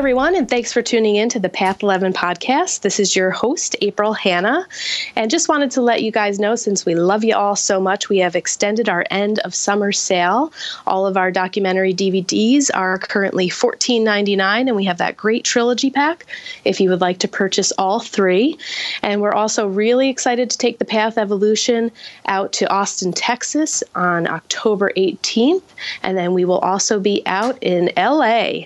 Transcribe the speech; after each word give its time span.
everyone, 0.00 0.34
and 0.34 0.48
thanks 0.48 0.72
for 0.72 0.80
tuning 0.80 1.16
in 1.16 1.28
to 1.28 1.38
the 1.38 1.50
Path 1.50 1.82
11 1.82 2.14
podcast. 2.14 2.80
This 2.80 2.98
is 2.98 3.14
your 3.14 3.30
host, 3.30 3.76
April 3.82 4.14
Hanna. 4.14 4.66
And 5.14 5.30
just 5.30 5.46
wanted 5.46 5.72
to 5.72 5.82
let 5.82 6.02
you 6.02 6.10
guys 6.10 6.38
know 6.38 6.56
since 6.56 6.86
we 6.86 6.94
love 6.94 7.22
you 7.22 7.36
all 7.36 7.54
so 7.54 7.78
much, 7.78 8.08
we 8.08 8.16
have 8.16 8.34
extended 8.34 8.88
our 8.88 9.04
end 9.10 9.40
of 9.40 9.54
summer 9.54 9.92
sale. 9.92 10.54
All 10.86 11.06
of 11.06 11.18
our 11.18 11.30
documentary 11.30 11.92
DVDs 11.92 12.70
are 12.72 12.96
currently 12.96 13.50
$14.99, 13.50 14.68
and 14.68 14.74
we 14.74 14.86
have 14.86 14.96
that 14.96 15.18
great 15.18 15.44
trilogy 15.44 15.90
pack 15.90 16.24
if 16.64 16.80
you 16.80 16.88
would 16.88 17.02
like 17.02 17.18
to 17.18 17.28
purchase 17.28 17.70
all 17.72 18.00
three. 18.00 18.56
And 19.02 19.20
we're 19.20 19.34
also 19.34 19.68
really 19.68 20.08
excited 20.08 20.48
to 20.48 20.56
take 20.56 20.78
the 20.78 20.86
Path 20.86 21.18
Evolution 21.18 21.92
out 22.24 22.54
to 22.54 22.72
Austin, 22.72 23.12
Texas 23.12 23.84
on 23.94 24.26
October 24.26 24.92
18th. 24.96 25.62
And 26.02 26.16
then 26.16 26.32
we 26.32 26.46
will 26.46 26.60
also 26.60 26.98
be 26.98 27.22
out 27.26 27.58
in 27.60 27.90
LA 27.98 28.62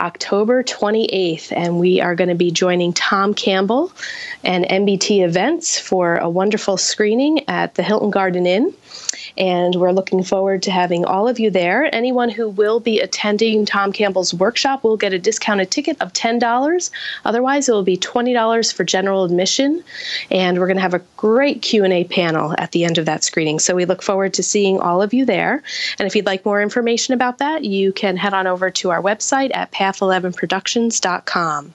October 0.00 0.62
28th, 0.62 1.52
and 1.54 1.78
we 1.78 2.00
are 2.00 2.14
going 2.14 2.30
to 2.30 2.34
be 2.34 2.50
joining 2.50 2.92
Tom 2.92 3.34
Campbell 3.34 3.92
and 4.42 4.64
MBT 4.64 5.24
Events 5.24 5.78
for 5.78 6.16
a 6.16 6.28
wonderful 6.28 6.76
screening 6.76 7.48
at 7.48 7.74
the 7.74 7.82
Hilton 7.82 8.10
Garden 8.10 8.46
Inn 8.46 8.74
and 9.40 9.74
we're 9.76 9.90
looking 9.90 10.22
forward 10.22 10.62
to 10.64 10.70
having 10.70 11.06
all 11.06 11.26
of 11.26 11.40
you 11.40 11.50
there. 11.50 11.92
Anyone 11.94 12.28
who 12.28 12.50
will 12.50 12.78
be 12.78 13.00
attending 13.00 13.64
Tom 13.64 13.90
Campbell's 13.90 14.34
workshop 14.34 14.84
will 14.84 14.98
get 14.98 15.14
a 15.14 15.18
discounted 15.18 15.70
ticket 15.70 15.96
of 16.02 16.12
$10. 16.12 16.90
Otherwise, 17.24 17.66
it 17.66 17.72
will 17.72 17.82
be 17.82 17.96
$20 17.96 18.74
for 18.74 18.84
general 18.84 19.24
admission, 19.24 19.82
and 20.30 20.58
we're 20.58 20.66
going 20.66 20.76
to 20.76 20.82
have 20.82 20.92
a 20.92 21.00
great 21.16 21.62
Q&A 21.62 22.04
panel 22.04 22.54
at 22.58 22.72
the 22.72 22.84
end 22.84 22.98
of 22.98 23.06
that 23.06 23.24
screening. 23.24 23.58
So 23.58 23.74
we 23.74 23.86
look 23.86 24.02
forward 24.02 24.34
to 24.34 24.42
seeing 24.42 24.78
all 24.78 25.00
of 25.00 25.14
you 25.14 25.24
there. 25.24 25.62
And 25.98 26.06
if 26.06 26.14
you'd 26.14 26.26
like 26.26 26.44
more 26.44 26.60
information 26.60 27.14
about 27.14 27.38
that, 27.38 27.64
you 27.64 27.92
can 27.92 28.18
head 28.18 28.34
on 28.34 28.46
over 28.46 28.70
to 28.70 28.90
our 28.90 29.00
website 29.00 29.52
at 29.54 29.72
path11productions.com. 29.72 31.72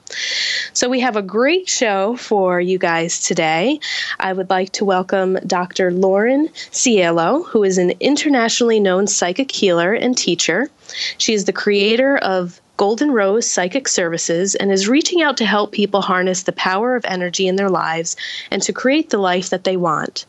So 0.72 0.88
we 0.88 1.00
have 1.00 1.16
a 1.16 1.22
great 1.22 1.68
show 1.68 2.16
for 2.16 2.60
you 2.60 2.78
guys 2.78 3.18
today. 3.18 3.80
I 4.20 4.32
would 4.32 4.50
like 4.50 4.70
to 4.72 4.84
welcome 4.84 5.34
Dr. 5.46 5.90
Lauren 5.90 6.48
Cielo, 6.70 7.55
who 7.56 7.64
is 7.64 7.78
an 7.78 7.90
internationally 8.00 8.78
known 8.78 9.06
psychic 9.06 9.50
healer 9.50 9.94
and 9.94 10.14
teacher. 10.14 10.68
She 11.16 11.32
is 11.32 11.46
the 11.46 11.54
creator 11.54 12.18
of 12.18 12.60
Golden 12.76 13.10
Rose 13.10 13.48
Psychic 13.48 13.88
Services 13.88 14.54
and 14.54 14.70
is 14.70 14.86
reaching 14.86 15.22
out 15.22 15.38
to 15.38 15.46
help 15.46 15.72
people 15.72 16.02
harness 16.02 16.42
the 16.42 16.52
power 16.52 16.94
of 16.94 17.06
energy 17.06 17.48
in 17.48 17.56
their 17.56 17.70
lives 17.70 18.16
and 18.50 18.60
to 18.60 18.72
create 18.72 19.08
the 19.08 19.16
life 19.16 19.48
that 19.48 19.64
they 19.64 19.78
want. 19.78 20.26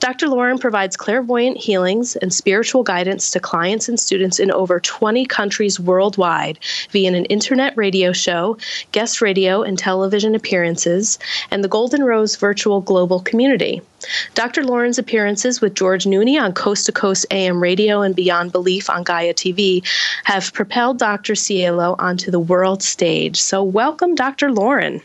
Dr. 0.00 0.28
Lauren 0.28 0.56
provides 0.56 0.96
clairvoyant 0.96 1.58
healings 1.58 2.16
and 2.16 2.32
spiritual 2.32 2.82
guidance 2.82 3.30
to 3.32 3.40
clients 3.40 3.90
and 3.90 4.00
students 4.00 4.38
in 4.38 4.50
over 4.50 4.80
20 4.80 5.26
countries 5.26 5.78
worldwide 5.78 6.58
via 6.92 7.12
an 7.12 7.26
internet 7.26 7.76
radio 7.76 8.10
show, 8.10 8.56
guest 8.92 9.20
radio 9.20 9.62
and 9.62 9.78
television 9.78 10.34
appearances, 10.34 11.18
and 11.50 11.62
the 11.62 11.68
Golden 11.68 12.04
Rose 12.04 12.36
virtual 12.36 12.80
global 12.80 13.20
community. 13.20 13.82
Dr. 14.34 14.64
Lauren's 14.64 14.98
appearances 14.98 15.60
with 15.60 15.74
George 15.74 16.04
Noory 16.04 16.40
on 16.40 16.52
Coast 16.52 16.86
to 16.86 16.92
Coast 16.92 17.24
AM 17.30 17.62
radio 17.62 18.00
and 18.00 18.16
Beyond 18.16 18.50
Belief 18.50 18.90
on 18.90 19.04
Gaia 19.04 19.32
TV 19.32 19.86
have 20.24 20.52
propelled 20.52 20.98
Dr. 20.98 21.34
Cielo 21.34 21.81
onto 21.98 22.30
the 22.30 22.40
world 22.40 22.82
stage. 22.82 23.40
So, 23.40 23.62
welcome, 23.62 24.14
Dr. 24.14 24.50
Lauren. 24.50 25.00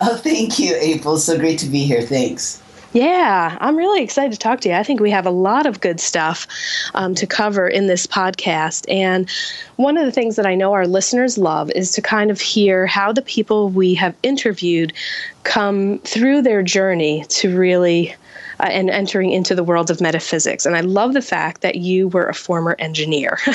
Oh, 0.00 0.16
thank 0.16 0.58
you, 0.58 0.76
April. 0.78 1.16
So 1.18 1.38
great 1.38 1.58
to 1.60 1.66
be 1.66 1.84
here. 1.84 2.02
Thanks. 2.02 2.62
Yeah, 2.92 3.58
I'm 3.60 3.76
really 3.76 4.02
excited 4.02 4.32
to 4.32 4.38
talk 4.38 4.60
to 4.62 4.70
you. 4.70 4.74
I 4.74 4.82
think 4.82 5.00
we 5.00 5.10
have 5.10 5.26
a 5.26 5.30
lot 5.30 5.66
of 5.66 5.80
good 5.80 6.00
stuff 6.00 6.46
um, 6.94 7.14
to 7.16 7.26
cover 7.26 7.68
in 7.68 7.88
this 7.88 8.06
podcast. 8.06 8.86
And 8.88 9.28
one 9.76 9.98
of 9.98 10.06
the 10.06 10.12
things 10.12 10.36
that 10.36 10.46
I 10.46 10.54
know 10.54 10.72
our 10.72 10.86
listeners 10.86 11.36
love 11.36 11.70
is 11.72 11.92
to 11.92 12.00
kind 12.00 12.30
of 12.30 12.40
hear 12.40 12.86
how 12.86 13.12
the 13.12 13.20
people 13.20 13.68
we 13.68 13.92
have 13.94 14.14
interviewed 14.22 14.94
come 15.42 15.98
through 16.00 16.40
their 16.40 16.62
journey 16.62 17.26
to 17.28 17.54
really 17.54 18.14
uh, 18.60 18.64
and 18.64 18.90
entering 18.90 19.30
into 19.30 19.54
the 19.54 19.64
world 19.64 19.90
of 19.90 20.00
metaphysics. 20.00 20.66
And 20.66 20.76
I 20.76 20.80
love 20.80 21.14
the 21.14 21.22
fact 21.22 21.60
that 21.62 21.76
you 21.76 22.08
were 22.08 22.26
a 22.26 22.34
former 22.34 22.76
engineer. 22.78 23.38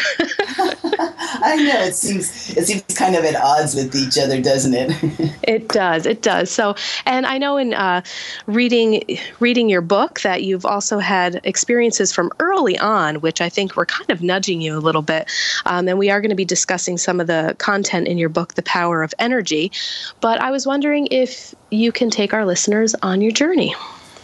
I 1.44 1.56
know 1.56 1.82
it 1.82 1.96
seems 1.96 2.56
it 2.56 2.68
seems 2.68 2.84
kind 2.96 3.16
of 3.16 3.24
at 3.24 3.36
odds 3.36 3.76
with 3.76 3.96
each 3.96 4.18
other, 4.18 4.42
doesn't 4.42 4.74
it? 4.74 5.34
it 5.44 5.70
does. 5.70 6.06
It 6.06 6.22
does. 6.22 6.52
So, 6.52 6.76
and 7.06 7.26
I 7.26 7.38
know 7.38 7.58
in 7.58 7.74
uh, 7.74 8.02
reading 8.46 9.18
reading 9.40 9.70
your 9.70 9.82
book 9.82 10.22
that 10.22 10.44
you've 10.44 10.66
also 10.66 11.00
had 11.00 11.42
experiences 11.44 12.12
from 12.14 12.32
early 12.40 12.78
on, 12.78 13.22
which 13.22 13.42
I 13.42 13.50
think 13.50 13.76
were 13.76 13.86
kind 13.86 14.10
of 14.10 14.22
nudging 14.22 14.62
you 14.62 14.78
a 14.78 14.80
little 14.80 15.02
bit. 15.02 15.32
Um, 15.66 15.88
and 15.88 15.98
we 15.98 16.10
are 16.10 16.22
going 16.22 16.30
to 16.30 16.36
be 16.36 16.46
discussing 16.46 16.98
some 16.98 17.20
of 17.20 17.28
the 17.28 17.56
content 17.58 18.08
in 18.08 18.18
your 18.18 18.30
book, 18.30 18.54
The 18.54 18.64
Power 18.64 19.04
of 19.04 19.14
Energy. 19.20 19.72
But 20.20 20.40
I 20.42 20.52
was 20.52 20.68
wondering 20.68 21.08
if 21.12 21.56
you 21.70 21.92
can 21.92 22.10
take 22.10 22.34
our 22.34 22.46
listeners 22.46 22.96
on 23.02 23.22
your 23.22 23.32
journey. 23.32 23.76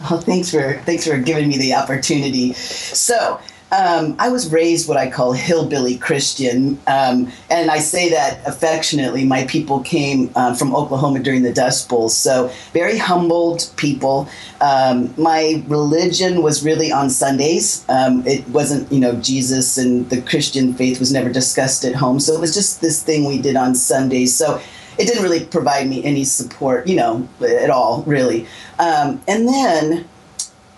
Oh, 0.02 0.18
thanks 0.18 0.50
for 0.50 0.74
thanks 0.84 1.06
for 1.06 1.18
giving 1.18 1.48
me 1.48 1.58
the 1.58 1.74
opportunity. 1.74 2.52
So. 2.52 3.40
Um, 3.70 4.16
I 4.18 4.30
was 4.30 4.50
raised 4.50 4.88
what 4.88 4.96
I 4.96 5.10
call 5.10 5.32
hillbilly 5.34 5.98
Christian, 5.98 6.78
um, 6.86 7.30
and 7.50 7.70
I 7.70 7.80
say 7.80 8.08
that 8.08 8.40
affectionately. 8.46 9.26
My 9.26 9.44
people 9.44 9.80
came 9.80 10.30
uh, 10.34 10.54
from 10.54 10.74
Oklahoma 10.74 11.18
during 11.18 11.42
the 11.42 11.52
Dust 11.52 11.86
Bowl, 11.86 12.08
so 12.08 12.50
very 12.72 12.96
humbled 12.96 13.70
people. 13.76 14.26
Um, 14.62 15.12
my 15.18 15.62
religion 15.66 16.40
was 16.40 16.64
really 16.64 16.90
on 16.90 17.10
Sundays. 17.10 17.84
Um, 17.90 18.26
it 18.26 18.48
wasn't, 18.48 18.90
you 18.90 19.00
know, 19.00 19.16
Jesus 19.16 19.76
and 19.76 20.08
the 20.08 20.22
Christian 20.22 20.72
faith 20.72 20.98
was 20.98 21.12
never 21.12 21.28
discussed 21.28 21.84
at 21.84 21.94
home, 21.94 22.20
so 22.20 22.32
it 22.32 22.40
was 22.40 22.54
just 22.54 22.80
this 22.80 23.02
thing 23.02 23.26
we 23.26 23.36
did 23.36 23.54
on 23.54 23.74
Sundays. 23.74 24.34
So 24.34 24.62
it 24.98 25.06
didn't 25.06 25.22
really 25.22 25.44
provide 25.44 25.88
me 25.88 26.04
any 26.04 26.24
support, 26.24 26.86
you 26.86 26.96
know, 26.96 27.28
at 27.40 27.70
all, 27.70 28.02
really. 28.02 28.46
Um, 28.78 29.22
and 29.28 29.48
then 29.48 30.08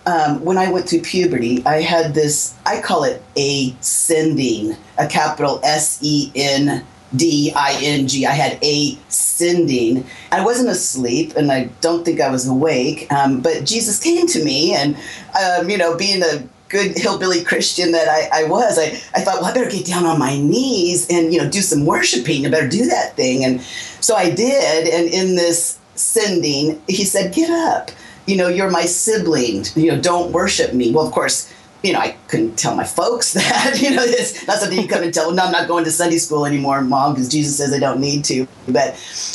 um, 0.05 0.43
when 0.43 0.57
I 0.57 0.71
went 0.71 0.87
through 0.87 1.01
puberty, 1.01 1.65
I 1.65 1.81
had 1.81 2.13
this, 2.13 2.55
I 2.65 2.81
call 2.81 3.03
it 3.03 3.21
a 3.35 3.75
sending, 3.81 4.75
a 4.97 5.07
capital 5.07 5.59
S 5.63 5.99
E 6.01 6.31
N 6.35 6.85
D 7.15 7.51
I 7.55 7.77
N 7.81 8.07
G. 8.07 8.25
I 8.25 8.31
had 8.31 8.57
a 8.63 8.97
sending. 9.09 10.05
I 10.31 10.43
wasn't 10.43 10.69
asleep 10.69 11.33
and 11.35 11.51
I 11.51 11.65
don't 11.81 12.05
think 12.05 12.21
I 12.21 12.29
was 12.29 12.47
awake, 12.47 13.11
um, 13.11 13.41
but 13.41 13.65
Jesus 13.65 13.99
came 13.99 14.27
to 14.27 14.43
me 14.43 14.73
and, 14.73 14.95
um, 15.39 15.69
you 15.69 15.77
know, 15.77 15.95
being 15.97 16.23
a 16.23 16.47
good 16.71 16.97
hillbilly 16.97 17.43
Christian 17.43 17.91
that 17.91 18.07
I, 18.07 18.43
I 18.43 18.43
was, 18.45 18.79
I, 18.79 18.85
I 19.13 19.21
thought, 19.21 19.41
well, 19.41 19.45
I 19.45 19.53
better 19.53 19.69
get 19.69 19.85
down 19.85 20.05
on 20.05 20.17
my 20.17 20.39
knees 20.39 21.07
and, 21.09 21.33
you 21.33 21.39
know, 21.39 21.49
do 21.49 21.59
some 21.59 21.85
worshiping. 21.85 22.45
I 22.45 22.49
better 22.49 22.67
do 22.67 22.87
that 22.87 23.15
thing. 23.15 23.43
And 23.43 23.61
so 23.99 24.15
I 24.15 24.31
did. 24.31 24.87
And 24.87 25.07
in 25.13 25.35
this 25.35 25.77
sending, 25.95 26.81
he 26.87 27.03
said, 27.03 27.33
get 27.33 27.49
up. 27.49 27.91
You 28.25 28.37
know, 28.37 28.47
you're 28.47 28.71
my 28.71 28.85
sibling. 28.85 29.65
You 29.75 29.91
know, 29.91 30.01
don't 30.01 30.31
worship 30.31 30.73
me. 30.73 30.91
Well, 30.91 31.05
of 31.05 31.11
course, 31.11 31.53
you 31.83 31.91
know, 31.91 31.99
I 31.99 32.15
couldn't 32.29 32.57
tell 32.57 32.75
my 32.75 32.85
folks 32.85 33.33
that. 33.33 33.79
you 33.81 33.91
know, 33.93 34.03
it's 34.03 34.47
not 34.47 34.59
something 34.59 34.79
you 34.79 34.87
come 34.87 35.03
and 35.03 35.13
tell. 35.13 35.31
No, 35.31 35.43
I'm 35.43 35.51
not 35.51 35.67
going 35.67 35.83
to 35.83 35.91
Sunday 35.91 36.17
school 36.17 36.45
anymore, 36.45 36.81
mom, 36.81 37.13
because 37.13 37.27
Jesus 37.27 37.57
says 37.57 37.73
I 37.73 37.79
don't 37.79 37.99
need 37.99 38.23
to. 38.25 38.47
But 38.67 38.93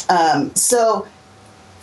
um, 0.08 0.54
so 0.54 1.06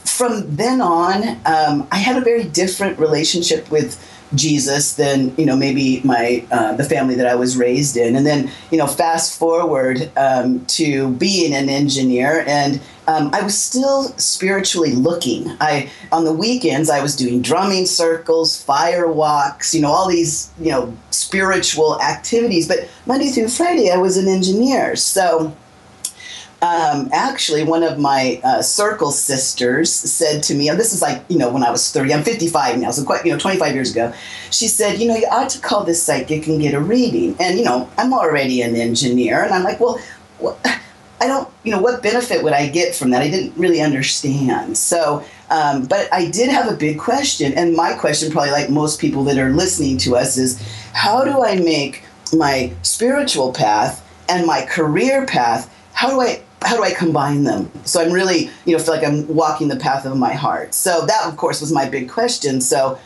from 0.03 0.55
then 0.55 0.81
on, 0.81 1.39
um, 1.45 1.87
I 1.91 1.97
had 1.97 2.17
a 2.17 2.21
very 2.21 2.43
different 2.43 2.97
relationship 2.97 3.69
with 3.69 3.99
Jesus 4.35 4.95
than 4.95 5.35
you 5.37 5.45
know 5.45 5.55
maybe 5.55 6.01
my 6.03 6.45
uh, 6.51 6.75
the 6.75 6.83
family 6.83 7.15
that 7.15 7.27
I 7.27 7.35
was 7.35 7.57
raised 7.57 7.97
in, 7.97 8.15
and 8.15 8.25
then 8.25 8.49
you 8.71 8.77
know 8.77 8.87
fast 8.87 9.37
forward 9.37 10.11
um, 10.17 10.65
to 10.67 11.11
being 11.11 11.53
an 11.53 11.69
engineer, 11.69 12.43
and 12.47 12.81
um, 13.07 13.29
I 13.33 13.41
was 13.41 13.59
still 13.59 14.03
spiritually 14.17 14.93
looking. 14.93 15.55
I 15.59 15.89
on 16.11 16.25
the 16.25 16.33
weekends 16.33 16.89
I 16.89 17.01
was 17.01 17.15
doing 17.15 17.41
drumming 17.41 17.85
circles, 17.85 18.61
fire 18.61 19.11
walks, 19.11 19.73
you 19.73 19.81
know 19.81 19.91
all 19.91 20.07
these 20.07 20.51
you 20.59 20.71
know 20.71 20.95
spiritual 21.11 22.01
activities, 22.01 22.67
but 22.67 22.87
Monday 23.05 23.29
through 23.29 23.49
Friday 23.49 23.91
I 23.91 23.97
was 23.97 24.17
an 24.17 24.27
engineer, 24.27 24.95
so 24.95 25.55
um, 26.63 27.09
actually, 27.11 27.65
one 27.65 27.83
of 27.83 27.99
my 27.99 28.39
uh, 28.41 28.61
circle 28.61 29.11
sisters 29.11 29.91
said 29.91 30.41
to 30.43 30.55
me, 30.55 30.69
and 30.69 30.79
this 30.79 30.93
is 30.93 31.01
like, 31.01 31.21
you 31.27 31.37
know, 31.37 31.49
when 31.49 31.61
I 31.61 31.69
was 31.69 31.91
30, 31.91 32.13
I'm 32.13 32.23
55 32.23 32.79
now, 32.79 32.89
so 32.91 33.03
quite, 33.03 33.25
you 33.25 33.33
know, 33.33 33.37
25 33.37 33.73
years 33.73 33.91
ago. 33.91 34.13
She 34.49 34.69
said, 34.69 35.01
you 35.01 35.09
know, 35.09 35.15
you 35.17 35.27
ought 35.29 35.49
to 35.49 35.59
call 35.59 35.83
this 35.83 36.01
psychic 36.01 36.47
and 36.47 36.61
get 36.61 36.73
a 36.73 36.79
reading. 36.79 37.35
And, 37.37 37.59
you 37.59 37.65
know, 37.65 37.89
I'm 37.97 38.13
already 38.13 38.61
an 38.61 38.77
engineer. 38.77 39.43
And 39.43 39.53
I'm 39.53 39.63
like, 39.63 39.81
well, 39.81 39.99
well 40.39 40.57
I 41.19 41.27
don't, 41.27 41.49
you 41.63 41.71
know, 41.71 41.81
what 41.81 42.01
benefit 42.01 42.41
would 42.45 42.53
I 42.53 42.69
get 42.69 42.95
from 42.95 43.09
that? 43.09 43.21
I 43.21 43.29
didn't 43.29 43.57
really 43.57 43.81
understand. 43.81 44.77
So, 44.77 45.21
um, 45.49 45.85
but 45.85 46.07
I 46.13 46.29
did 46.29 46.49
have 46.49 46.71
a 46.71 46.77
big 46.77 46.97
question. 46.97 47.51
And 47.55 47.75
my 47.75 47.93
question, 47.93 48.31
probably 48.31 48.51
like 48.51 48.69
most 48.69 49.01
people 49.01 49.25
that 49.25 49.37
are 49.37 49.49
listening 49.49 49.97
to 49.97 50.15
us, 50.15 50.37
is 50.37 50.61
how 50.93 51.25
do 51.25 51.43
I 51.43 51.57
make 51.57 52.05
my 52.31 52.71
spiritual 52.83 53.51
path 53.51 54.01
and 54.29 54.47
my 54.47 54.65
career 54.65 55.25
path? 55.25 55.69
How 55.91 56.09
do 56.09 56.21
I 56.21 56.41
how 56.65 56.75
do 56.75 56.83
I 56.83 56.93
combine 56.93 57.43
them? 57.43 57.71
So 57.85 58.01
I'm 58.01 58.11
really, 58.11 58.49
you 58.65 58.75
know, 58.75 58.83
feel 58.83 58.95
like 58.95 59.05
I'm 59.05 59.27
walking 59.27 59.67
the 59.67 59.75
path 59.75 60.05
of 60.05 60.17
my 60.17 60.33
heart. 60.33 60.73
So 60.73 61.05
that, 61.05 61.25
of 61.25 61.37
course, 61.37 61.61
was 61.61 61.71
my 61.71 61.87
big 61.87 62.09
question. 62.09 62.61
So 62.61 62.99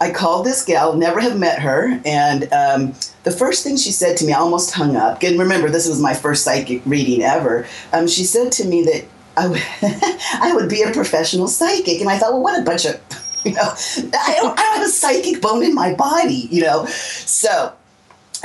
I 0.00 0.10
called 0.10 0.44
this 0.44 0.64
gal, 0.64 0.94
never 0.94 1.20
have 1.20 1.38
met 1.38 1.60
her, 1.60 2.00
and 2.04 2.52
um, 2.52 2.94
the 3.22 3.30
first 3.30 3.62
thing 3.64 3.76
she 3.76 3.92
said 3.92 4.16
to 4.18 4.26
me, 4.26 4.32
I 4.32 4.38
almost 4.38 4.72
hung 4.72 4.96
up. 4.96 5.22
And 5.22 5.38
remember, 5.38 5.70
this 5.70 5.88
was 5.88 6.00
my 6.00 6.14
first 6.14 6.44
psychic 6.44 6.82
reading 6.84 7.22
ever. 7.22 7.66
Um, 7.92 8.06
she 8.06 8.24
said 8.24 8.52
to 8.52 8.66
me 8.66 8.82
that 8.84 9.04
I 9.36 9.48
would, 9.48 9.62
I 10.40 10.52
would 10.54 10.68
be 10.68 10.82
a 10.82 10.92
professional 10.92 11.48
psychic. 11.48 12.00
And 12.00 12.10
I 12.10 12.18
thought, 12.18 12.32
well, 12.32 12.42
what 12.42 12.60
a 12.60 12.62
bunch 12.62 12.84
of, 12.84 13.00
you 13.44 13.52
know, 13.52 13.62
I 13.62 14.34
don't, 14.36 14.58
I 14.58 14.62
don't 14.62 14.76
have 14.78 14.86
a 14.86 14.90
psychic 14.90 15.40
bone 15.40 15.62
in 15.62 15.74
my 15.74 15.94
body, 15.94 16.48
you 16.50 16.62
know. 16.62 16.86
So 16.86 17.72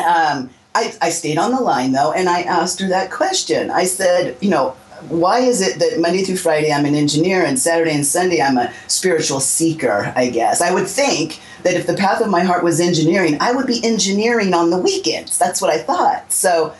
um, 0.03 0.49
I, 0.75 0.93
I 1.01 1.09
stayed 1.09 1.37
on 1.37 1.51
the 1.51 1.61
line 1.61 1.91
though, 1.91 2.11
and 2.11 2.29
I 2.29 2.41
asked 2.41 2.79
her 2.79 2.87
that 2.89 3.11
question. 3.11 3.71
I 3.71 3.85
said, 3.85 4.37
you 4.41 4.49
know, 4.49 4.75
why 5.07 5.39
is 5.39 5.61
it 5.61 5.79
that 5.79 5.99
Monday 5.99 6.23
through 6.23 6.37
Friday 6.37 6.71
I'm 6.71 6.85
an 6.85 6.95
engineer 6.95 7.43
and 7.43 7.57
Saturday 7.57 7.93
and 7.93 8.05
Sunday 8.05 8.41
I'm 8.41 8.57
a 8.57 8.73
spiritual 8.87 9.39
seeker, 9.39 10.11
I 10.15 10.29
guess? 10.29 10.61
I 10.61 10.73
would 10.73 10.87
think 10.87 11.39
that 11.63 11.75
if 11.75 11.87
the 11.87 11.93
path 11.93 12.21
of 12.21 12.29
my 12.29 12.43
heart 12.43 12.63
was 12.63 12.79
engineering, 12.79 13.37
I 13.39 13.53
would 13.53 13.67
be 13.67 13.83
engineering 13.83 14.53
on 14.53 14.69
the 14.69 14.77
weekends. 14.77 15.37
That's 15.37 15.61
what 15.61 15.71
I 15.71 15.77
thought. 15.77 16.31
So 16.31 16.73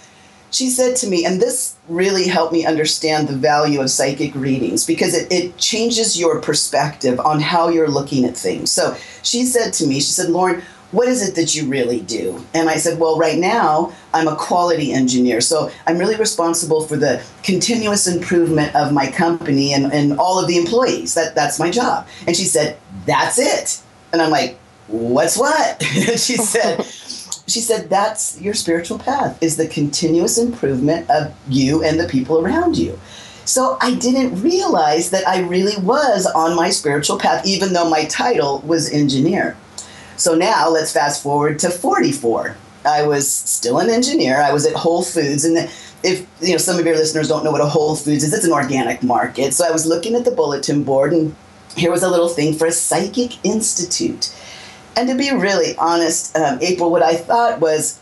she 0.52 0.70
said 0.70 0.96
to 0.98 1.08
me, 1.08 1.26
and 1.26 1.42
this 1.42 1.76
really 1.88 2.28
helped 2.28 2.54
me 2.54 2.66
understand 2.66 3.28
the 3.28 3.36
value 3.36 3.82
of 3.82 3.90
psychic 3.90 4.34
readings 4.36 4.86
because 4.86 5.14
it, 5.14 5.32
it 5.32 5.58
changes 5.58 6.20
your 6.20 6.42
perspective 6.42 7.20
on 7.20 7.40
how 7.40 7.70
you're 7.70 7.90
looking 7.90 8.26
at 8.26 8.36
things. 8.36 8.72
So 8.72 8.98
she 9.22 9.46
said 9.46 9.74
to 9.74 9.88
me, 9.88 9.96
she 9.96 10.12
said, 10.12 10.30
Lauren, 10.30 10.62
what 10.92 11.08
is 11.08 11.28
it 11.28 11.36
that 11.36 11.56
you 11.56 11.68
really 11.68 12.02
do? 12.02 12.44
And 12.54 12.70
I 12.70 12.78
said, 12.78 13.00
well, 13.00 13.18
right 13.18 13.38
now 13.38 13.94
I'm 14.14 14.28
a 14.28 14.36
quality 14.36 14.92
engineer. 14.92 15.40
So 15.40 15.72
I'm 15.86 15.98
really 15.98 16.16
responsible 16.16 16.82
for 16.82 16.98
the 16.98 17.24
continuous 17.44 18.08
improvement 18.08 18.76
of 18.76 18.92
my 18.92 19.12
company 19.12 19.74
and, 19.74 19.92
and 19.94 20.18
all 20.18 20.40
of 20.40 20.48
the 20.48 20.58
employees. 20.58 21.14
That, 21.14 21.36
that's 21.36 21.60
my 21.60 21.70
job. 21.70 22.08
And 22.26 22.36
she 22.36 22.46
said, 22.46 22.78
that's 23.06 23.38
it. 23.38 23.82
And 24.12 24.22
I'm 24.22 24.32
like, 24.32 24.58
what's 24.88 25.38
what? 25.38 25.84
she 25.84 26.38
said, 26.38 26.84
she 27.48 27.60
said, 27.60 27.90
that's 27.90 28.42
your 28.42 28.56
spiritual 28.56 28.98
path 28.98 29.42
is 29.44 29.58
the 29.58 29.68
continuous 29.68 30.40
improvement 30.40 31.10
of 31.12 31.34
you 31.48 31.84
and 31.84 32.00
the 32.00 32.08
people 32.08 32.40
around 32.44 32.78
you. 32.78 33.00
So 33.46 33.78
I 33.82 33.96
didn't 33.96 34.42
realize 34.42 35.10
that 35.10 35.28
I 35.28 35.42
really 35.42 35.82
was 35.84 36.28
on 36.28 36.56
my 36.56 36.70
spiritual 36.70 37.18
path, 37.18 37.46
even 37.48 37.74
though 37.74 37.90
my 37.90 38.06
title 38.06 38.60
was 38.60 38.92
engineer. 38.92 39.58
So 40.20 40.36
now 40.36 40.70
let's 40.70 40.92
fast 40.92 41.24
forward 41.24 41.60
to 41.60 41.70
44. 41.70 42.58
I 42.86 43.04
was 43.04 43.32
still 43.32 43.80
an 43.80 43.90
engineer. 43.90 44.42
I 44.42 44.52
was 44.52 44.66
at 44.66 44.74
Whole 44.74 45.02
Foods, 45.02 45.46
and 45.46 45.58
if 46.04 46.28
you 46.42 46.52
know 46.52 46.58
some 46.58 46.78
of 46.78 46.86
your 46.86 46.96
listeners 46.96 47.30
don't 47.30 47.46
know 47.46 47.52
what 47.52 47.62
a 47.62 47.66
Whole 47.66 47.96
Foods 47.96 48.26
is, 48.26 48.34
it's 48.34 48.46
an 48.46 48.52
organic 48.52 49.02
market. 49.02 49.54
So 49.54 49.66
I 49.66 49.72
was 49.72 49.86
looking 49.86 50.16
at 50.16 50.26
the 50.26 50.32
bulletin 50.32 50.84
board, 50.84 51.14
and 51.14 51.34
here 51.78 51.90
was 51.90 52.04
a 52.04 52.10
little 52.10 52.28
thing 52.28 52.54
for 52.54 52.68
a 52.68 52.72
psychic 52.72 53.44
institute. 53.46 54.36
And 54.98 55.08
to 55.08 55.16
be 55.16 55.32
really 55.32 55.78
honest, 55.78 56.36
um, 56.36 56.60
April, 56.62 56.92
what 56.92 57.02
I 57.02 57.16
thought 57.16 57.62
was, 57.62 57.98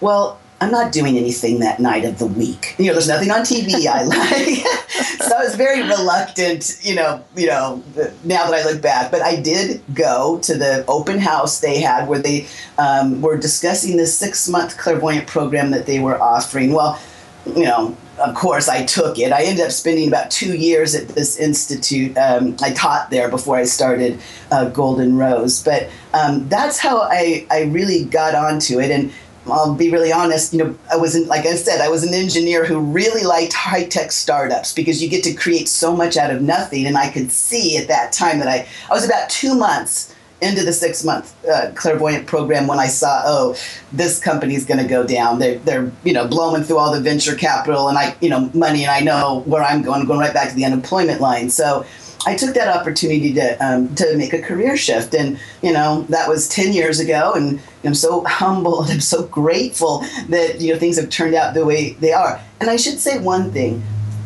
well, 0.00 0.40
I'm 0.60 0.70
not 0.70 0.92
doing 0.92 1.18
anything 1.18 1.60
that 1.60 1.80
night 1.80 2.04
of 2.04 2.18
the 2.18 2.26
week. 2.26 2.74
You 2.78 2.86
know, 2.86 2.92
there's 2.92 3.08
nothing 3.08 3.30
on 3.30 3.40
TV 3.40 3.86
I 3.86 4.02
like. 4.04 4.66
so 5.20 5.36
I 5.36 5.44
was 5.44 5.56
very 5.56 5.82
reluctant, 5.82 6.78
you 6.82 6.94
know, 6.94 7.24
you 7.36 7.46
know, 7.46 7.82
now 8.24 8.50
that 8.50 8.54
I 8.54 8.64
look 8.64 8.80
back. 8.80 9.10
But 9.10 9.22
I 9.22 9.36
did 9.36 9.82
go 9.94 10.38
to 10.40 10.56
the 10.56 10.84
open 10.86 11.18
house 11.18 11.60
they 11.60 11.80
had 11.80 12.08
where 12.08 12.20
they 12.20 12.46
um, 12.78 13.20
were 13.20 13.36
discussing 13.36 13.96
the 13.96 14.06
six 14.06 14.48
month 14.48 14.78
clairvoyant 14.78 15.26
program 15.26 15.70
that 15.72 15.86
they 15.86 16.00
were 16.00 16.20
offering. 16.20 16.72
Well, 16.72 17.00
you 17.46 17.64
know, 17.64 17.96
of 18.18 18.34
course, 18.34 18.68
I 18.68 18.84
took 18.84 19.18
it. 19.18 19.32
I 19.32 19.42
ended 19.42 19.64
up 19.64 19.72
spending 19.72 20.08
about 20.08 20.30
two 20.30 20.56
years 20.56 20.94
at 20.94 21.08
this 21.08 21.38
institute. 21.38 22.16
Um, 22.16 22.56
I 22.62 22.72
taught 22.72 23.10
there 23.10 23.28
before 23.28 23.56
I 23.56 23.64
started 23.64 24.20
uh, 24.50 24.68
Golden 24.70 25.16
Rose. 25.16 25.62
But 25.62 25.90
um, 26.12 26.48
that's 26.48 26.78
how 26.78 27.00
I, 27.02 27.46
I 27.50 27.62
really 27.64 28.04
got 28.04 28.34
onto 28.34 28.78
it. 28.78 28.90
And 28.90 29.12
I'll 29.46 29.74
be 29.74 29.90
really 29.90 30.12
honest, 30.12 30.52
you 30.52 30.64
know, 30.64 30.78
I 30.90 30.96
wasn't, 30.96 31.26
like 31.26 31.46
I 31.46 31.54
said, 31.54 31.80
I 31.80 31.88
was 31.88 32.02
an 32.02 32.14
engineer 32.14 32.64
who 32.64 32.78
really 32.78 33.24
liked 33.24 33.52
high 33.52 33.84
tech 33.84 34.12
startups 34.12 34.72
because 34.72 35.02
you 35.02 35.08
get 35.08 35.22
to 35.24 35.34
create 35.34 35.68
so 35.68 35.94
much 35.94 36.16
out 36.16 36.30
of 36.30 36.42
nothing. 36.42 36.86
And 36.86 36.96
I 36.96 37.10
could 37.10 37.30
see 37.30 37.76
at 37.76 37.88
that 37.88 38.12
time 38.12 38.38
that 38.38 38.48
I, 38.48 38.66
I 38.90 38.94
was 38.94 39.04
about 39.04 39.28
two 39.28 39.54
months 39.54 40.14
into 40.40 40.64
the 40.64 40.72
six 40.72 41.04
month 41.04 41.34
uh, 41.48 41.70
clairvoyant 41.74 42.26
program 42.26 42.66
when 42.66 42.78
I 42.78 42.86
saw, 42.86 43.22
oh, 43.24 43.56
this 43.92 44.18
company's 44.18 44.64
going 44.64 44.80
to 44.80 44.88
go 44.88 45.06
down. 45.06 45.38
They're, 45.38 45.58
they're, 45.58 45.90
you 46.04 46.12
know, 46.12 46.26
blowing 46.26 46.62
through 46.64 46.78
all 46.78 46.92
the 46.92 47.00
venture 47.00 47.34
capital 47.34 47.88
and 47.88 47.96
I, 47.96 48.14
you 48.20 48.28
know, 48.28 48.50
money 48.54 48.82
and 48.82 48.90
I 48.90 49.00
know 49.00 49.42
where 49.46 49.62
I'm 49.62 49.82
going, 49.82 50.00
I'm 50.00 50.06
going 50.06 50.20
right 50.20 50.34
back 50.34 50.48
to 50.50 50.54
the 50.54 50.64
unemployment 50.64 51.20
line. 51.20 51.50
So, 51.50 51.86
I 52.26 52.34
took 52.36 52.54
that 52.54 52.68
opportunity 52.68 53.32
to 53.34 53.56
um, 53.64 53.94
to 53.96 54.16
make 54.16 54.32
a 54.32 54.40
career 54.40 54.76
shift, 54.76 55.14
and 55.14 55.38
you 55.62 55.72
know 55.72 56.02
that 56.08 56.28
was 56.28 56.48
ten 56.48 56.72
years 56.72 57.00
ago, 57.00 57.32
and 57.34 57.60
I'm 57.84 57.94
so 57.94 58.24
humbled. 58.24 58.86
I'm 58.90 59.00
so 59.00 59.26
grateful 59.26 60.00
that 60.28 60.60
you 60.60 60.72
know 60.72 60.78
things 60.78 60.98
have 60.98 61.10
turned 61.10 61.34
out 61.34 61.54
the 61.54 61.64
way 61.64 61.92
they 61.94 62.12
are. 62.12 62.40
And 62.60 62.70
I 62.70 62.76
should 62.76 62.98
say 62.98 63.18
one 63.18 63.52
thing: 63.52 63.82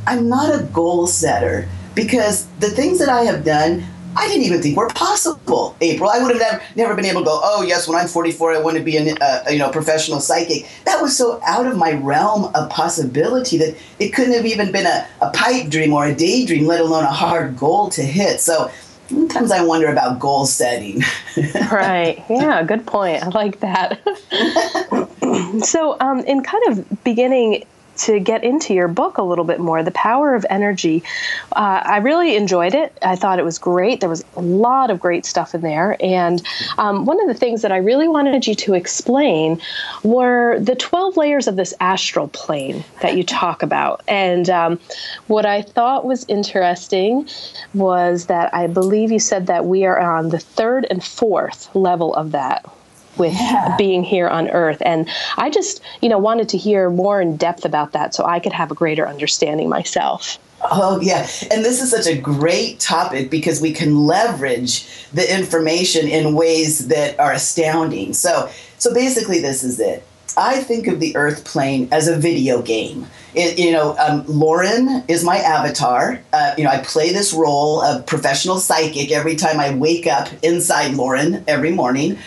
I'm 0.07 0.29
not 0.29 0.55
a 0.55 0.65
goal 0.65 1.07
setter 1.07 1.69
because 1.95 2.47
the 2.61 2.71
things 2.71 2.99
that 3.01 3.09
I 3.09 3.23
have 3.23 3.45
done, 3.45 3.85
I 4.19 4.27
didn't 4.27 4.43
even 4.45 4.61
think 4.61 4.77
were 4.77 4.89
possible. 4.89 5.77
April, 5.81 6.11
I 6.11 6.19
would 6.21 6.33
have 6.35 6.41
never, 6.41 6.63
never 6.75 6.95
been 6.97 7.05
able 7.05 7.21
to 7.21 7.27
go. 7.27 7.41
Oh 7.43 7.63
yes, 7.63 7.87
when 7.87 7.97
I'm 7.97 8.09
44, 8.09 8.53
I 8.53 8.61
want 8.61 8.77
to 8.77 8.83
be 8.83 8.97
a 8.97 9.15
uh, 9.15 9.45
you 9.49 9.59
know 9.59 9.71
professional 9.71 10.19
psychic. 10.19 10.67
That 10.87 11.01
was 11.01 11.17
so 11.17 11.41
out 11.47 11.67
of 11.67 11.77
my 11.77 11.93
realm 11.93 12.53
of 12.57 12.69
possibility 12.69 13.59
that 13.59 13.77
it 14.01 14.11
couldn't 14.11 14.35
have 14.35 14.45
even 14.45 14.73
been 14.73 14.87
a, 14.87 15.07
a 15.23 15.31
pipe 15.31 15.69
dream 15.69 15.93
or 15.93 16.07
a 16.07 16.15
daydream, 16.15 16.67
let 16.67 16.81
alone 16.81 17.05
a 17.05 17.13
hard 17.13 17.57
goal 17.57 17.91
to 17.91 18.03
hit. 18.03 18.41
So 18.41 18.73
sometimes 19.09 19.53
I 19.53 19.63
wonder 19.63 19.87
about 19.87 20.19
goal 20.19 20.47
setting. 20.47 21.03
right. 21.71 22.25
Yeah. 22.29 22.65
Good 22.65 22.87
point. 22.87 23.23
I 23.23 23.29
like 23.29 23.61
that. 23.61 24.01
so, 25.65 25.97
um, 26.01 26.21
in 26.21 26.43
kind 26.43 26.65
of 26.69 27.05
beginning 27.05 27.65
to 27.99 28.21
get 28.21 28.45
into 28.45 28.75
your 28.75 28.89
book 28.89 29.19
a 29.19 29.23
little 29.23 29.45
bit 29.45 29.61
more, 29.61 29.83
The 29.83 29.91
Power 29.91 30.35
of 30.35 30.47
Energy. 30.49 31.03
Uh, 31.53 31.83
I 31.85 31.99
really 31.99 32.37
enjoyed 32.37 32.75
it. 32.75 32.97
I 33.03 33.17
thought 33.17 33.39
it 33.39 33.45
was 33.45 33.59
great. 33.59 34.01
There 34.01 34.09
was 34.09 34.25
a 34.37 34.41
lot 34.41 34.91
of 34.91 35.01
great 35.01 35.27
stuff 35.27 35.55
in 35.55 35.61
there. 35.61 35.97
And 36.01 36.43
um, 36.79 37.05
one 37.05 37.21
of 37.21 37.29
the 37.29 37.35
things 37.35 37.63
that 37.63 37.73
I 37.73 37.79
really 37.79 38.09
wanted 38.09 38.47
you 38.47 38.55
to 38.55 38.75
explain 38.75 39.61
were 40.03 40.59
the 40.61 40.75
12 40.75 41.17
layers 41.17 41.49
of 41.49 41.57
this 41.57 41.75
astral 41.81 42.29
plane 42.29 42.85
that 43.03 43.17
you 43.17 43.25
talk 43.25 43.63
about. 43.63 44.03
And 44.09 44.49
um, 44.49 44.81
what 45.27 45.47
I 45.47 45.63
thought 45.63 46.05
was 46.05 46.25
interesting 46.29 47.29
was 47.75 48.27
that 48.27 48.55
I 48.55 48.67
believe 48.67 49.11
you 49.11 49.19
said 49.19 49.47
that 49.49 49.65
we 49.65 49.85
are 49.85 49.99
on 49.99 50.29
the 50.29 50.39
third 50.39 50.87
and 50.91 51.03
fourth 51.03 51.75
level 51.75 52.15
of 52.15 52.33
that 52.33 52.65
with 53.19 53.33
yeah. 53.33 53.75
being 53.77 54.03
here 54.03 54.29
on 54.29 54.49
earth 54.51 54.83
and 54.85 55.09
i 55.37 55.51
just 55.51 55.81
you 56.01 56.09
know 56.09 56.19
wanted 56.19 56.49
to 56.49 56.59
hear 56.59 56.91
more 56.91 57.21
in 57.21 57.37
depth 57.37 57.65
about 57.65 57.93
that 57.93 58.15
so 58.15 58.25
i 58.25 58.39
could 58.39 58.53
have 58.53 58.71
a 58.71 58.75
greater 58.75 59.07
understanding 59.07 59.69
myself 59.69 60.39
Oh, 60.61 61.01
yeah. 61.01 61.29
And 61.53 61.65
this 61.65 61.81
is 61.81 61.91
such 61.91 62.07
a 62.07 62.21
great 62.21 62.81
topic 62.81 63.31
because 63.31 63.61
we 63.61 63.73
can 63.73 64.07
leverage 64.07 65.07
the 65.13 65.33
information 65.33 66.09
in 66.09 66.35
ways 66.35 66.89
that 66.89 67.19
are 67.21 67.33
astounding. 67.33 68.13
So, 68.13 68.51
so 68.77 68.93
basically, 68.93 69.41
this 69.41 69.63
is 69.63 69.79
it. 69.79 70.05
I 70.37 70.61
think 70.63 70.87
of 70.87 71.01
the 71.01 71.17
Earth 71.17 71.45
plane 71.45 71.89
as 71.91 72.07
a 72.07 72.17
video 72.17 72.63
game. 72.63 73.07
It, 73.35 73.59
you 73.59 73.73
know, 73.73 73.97
um, 73.99 74.25
Lauren 74.27 75.05
is 75.09 75.25
my 75.25 75.39
avatar. 75.39 76.21
Uh, 76.33 76.55
you 76.57 76.65
know, 76.65 76.71
I 76.71 76.79
play 76.79 77.13
this 77.13 77.33
role 77.33 77.81
of 77.81 78.07
professional 78.07 78.59
psychic 78.59 79.11
every 79.11 79.37
time 79.37 79.61
I 79.61 79.75
wake 79.75 80.07
up 80.07 80.29
inside 80.43 80.95
Lauren 80.95 81.45
every 81.47 81.71
morning. 81.71 82.19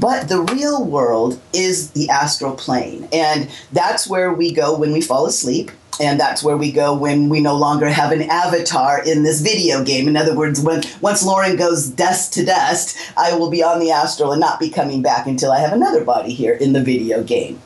But 0.00 0.28
the 0.28 0.40
real 0.40 0.84
world 0.84 1.40
is 1.52 1.90
the 1.90 2.08
astral 2.08 2.54
plane. 2.54 3.08
And 3.12 3.50
that's 3.72 4.08
where 4.08 4.32
we 4.32 4.52
go 4.52 4.76
when 4.76 4.92
we 4.92 5.00
fall 5.00 5.26
asleep. 5.26 5.70
And 6.00 6.18
that's 6.18 6.42
where 6.42 6.56
we 6.56 6.72
go 6.72 6.96
when 6.96 7.28
we 7.28 7.40
no 7.40 7.54
longer 7.54 7.88
have 7.88 8.12
an 8.12 8.22
avatar 8.22 9.02
in 9.04 9.22
this 9.22 9.42
video 9.42 9.84
game. 9.84 10.08
In 10.08 10.16
other 10.16 10.34
words, 10.34 10.60
when 10.60 10.82
once 11.02 11.22
Lauren 11.22 11.56
goes 11.56 11.86
dust 11.88 12.32
to 12.34 12.44
dust, 12.44 12.96
I 13.16 13.34
will 13.34 13.50
be 13.50 13.62
on 13.62 13.78
the 13.78 13.90
astral 13.90 14.32
and 14.32 14.40
not 14.40 14.58
be 14.58 14.70
coming 14.70 15.02
back 15.02 15.26
until 15.26 15.52
I 15.52 15.60
have 15.60 15.72
another 15.72 16.02
body 16.02 16.32
here 16.32 16.54
in 16.54 16.72
the 16.72 16.82
video 16.82 17.22
game. 17.22 17.60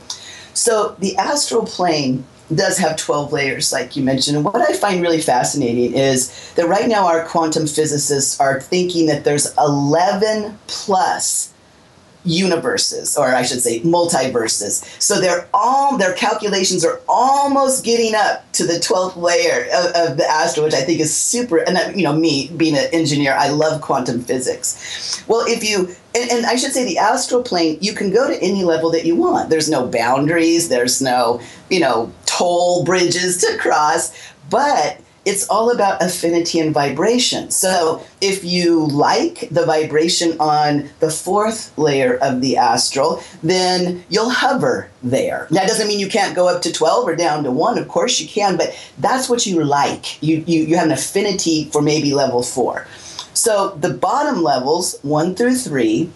So 0.54 0.96
the 0.98 1.16
astral 1.16 1.66
plane 1.66 2.24
does 2.54 2.78
have 2.78 2.96
12 2.96 3.32
layers, 3.32 3.72
like 3.72 3.96
you 3.96 4.02
mentioned. 4.02 4.36
And 4.36 4.44
what 4.44 4.60
I 4.60 4.72
find 4.72 5.02
really 5.02 5.20
fascinating 5.20 5.94
is 5.94 6.52
that 6.54 6.68
right 6.68 6.88
now 6.88 7.06
our 7.06 7.24
quantum 7.24 7.66
physicists 7.66 8.40
are 8.40 8.60
thinking 8.60 9.06
that 9.06 9.24
there's 9.24 9.54
11 9.56 10.58
plus 10.66 11.52
universes, 12.26 13.16
or 13.16 13.34
I 13.34 13.42
should 13.42 13.60
say 13.60 13.80
multiverses. 13.80 14.84
So 15.00 15.20
they're 15.20 15.48
all 15.54 15.96
their 15.96 16.14
calculations 16.14 16.84
are 16.84 17.00
almost 17.08 17.84
getting 17.84 18.14
up 18.14 18.50
to 18.52 18.66
the 18.66 18.74
12th 18.74 19.16
layer 19.16 19.66
of, 19.74 20.10
of 20.10 20.16
the 20.16 20.26
astral, 20.28 20.64
which 20.64 20.74
I 20.74 20.82
think 20.82 21.00
is 21.00 21.14
super. 21.14 21.58
And 21.58 21.76
that, 21.76 21.96
you 21.96 22.02
know, 22.02 22.12
me 22.12 22.50
being 22.56 22.76
an 22.76 22.88
engineer, 22.92 23.34
I 23.34 23.48
love 23.48 23.80
quantum 23.80 24.20
physics. 24.20 25.24
Well, 25.26 25.44
if 25.46 25.64
you 25.64 25.94
and, 26.14 26.30
and, 26.30 26.46
I 26.46 26.56
should 26.56 26.72
say 26.72 26.84
the 26.84 26.96
astral 26.96 27.42
plane, 27.42 27.76
you 27.82 27.92
can 27.92 28.10
go 28.10 28.26
to 28.26 28.42
any 28.42 28.64
level 28.64 28.90
that 28.92 29.04
you 29.04 29.14
want. 29.14 29.50
There's 29.50 29.68
no 29.68 29.86
boundaries. 29.86 30.68
There's 30.68 31.02
no 31.02 31.40
you 31.70 31.80
know 31.80 32.12
toll 32.26 32.84
bridges 32.84 33.38
to 33.38 33.56
cross, 33.58 34.12
but 34.50 35.00
it's 35.26 35.48
all 35.48 35.72
about 35.72 36.00
affinity 36.00 36.60
and 36.60 36.72
vibration. 36.72 37.50
So 37.50 38.02
if 38.20 38.44
you 38.44 38.86
like 38.86 39.48
the 39.50 39.66
vibration 39.66 40.38
on 40.38 40.88
the 41.00 41.10
fourth 41.10 41.76
layer 41.76 42.16
of 42.18 42.40
the 42.40 42.56
astral, 42.56 43.22
then 43.42 44.04
you'll 44.08 44.30
hover 44.30 44.88
there. 45.02 45.48
That 45.50 45.66
doesn't 45.66 45.88
mean 45.88 45.98
you 45.98 46.08
can't 46.08 46.36
go 46.36 46.48
up 46.48 46.62
to 46.62 46.72
12 46.72 47.08
or 47.08 47.16
down 47.16 47.42
to 47.42 47.50
1. 47.50 47.76
Of 47.76 47.88
course 47.88 48.20
you 48.20 48.28
can, 48.28 48.56
but 48.56 48.78
that's 48.98 49.28
what 49.28 49.46
you 49.46 49.64
like. 49.64 50.22
You, 50.22 50.44
you, 50.46 50.62
you 50.62 50.76
have 50.76 50.86
an 50.86 50.92
affinity 50.92 51.64
for 51.72 51.82
maybe 51.82 52.14
level 52.14 52.44
4. 52.44 52.86
So 53.34 53.70
the 53.80 53.92
bottom 53.92 54.44
levels, 54.44 54.96
1 55.02 55.34
through 55.34 55.56
3, 55.56 56.08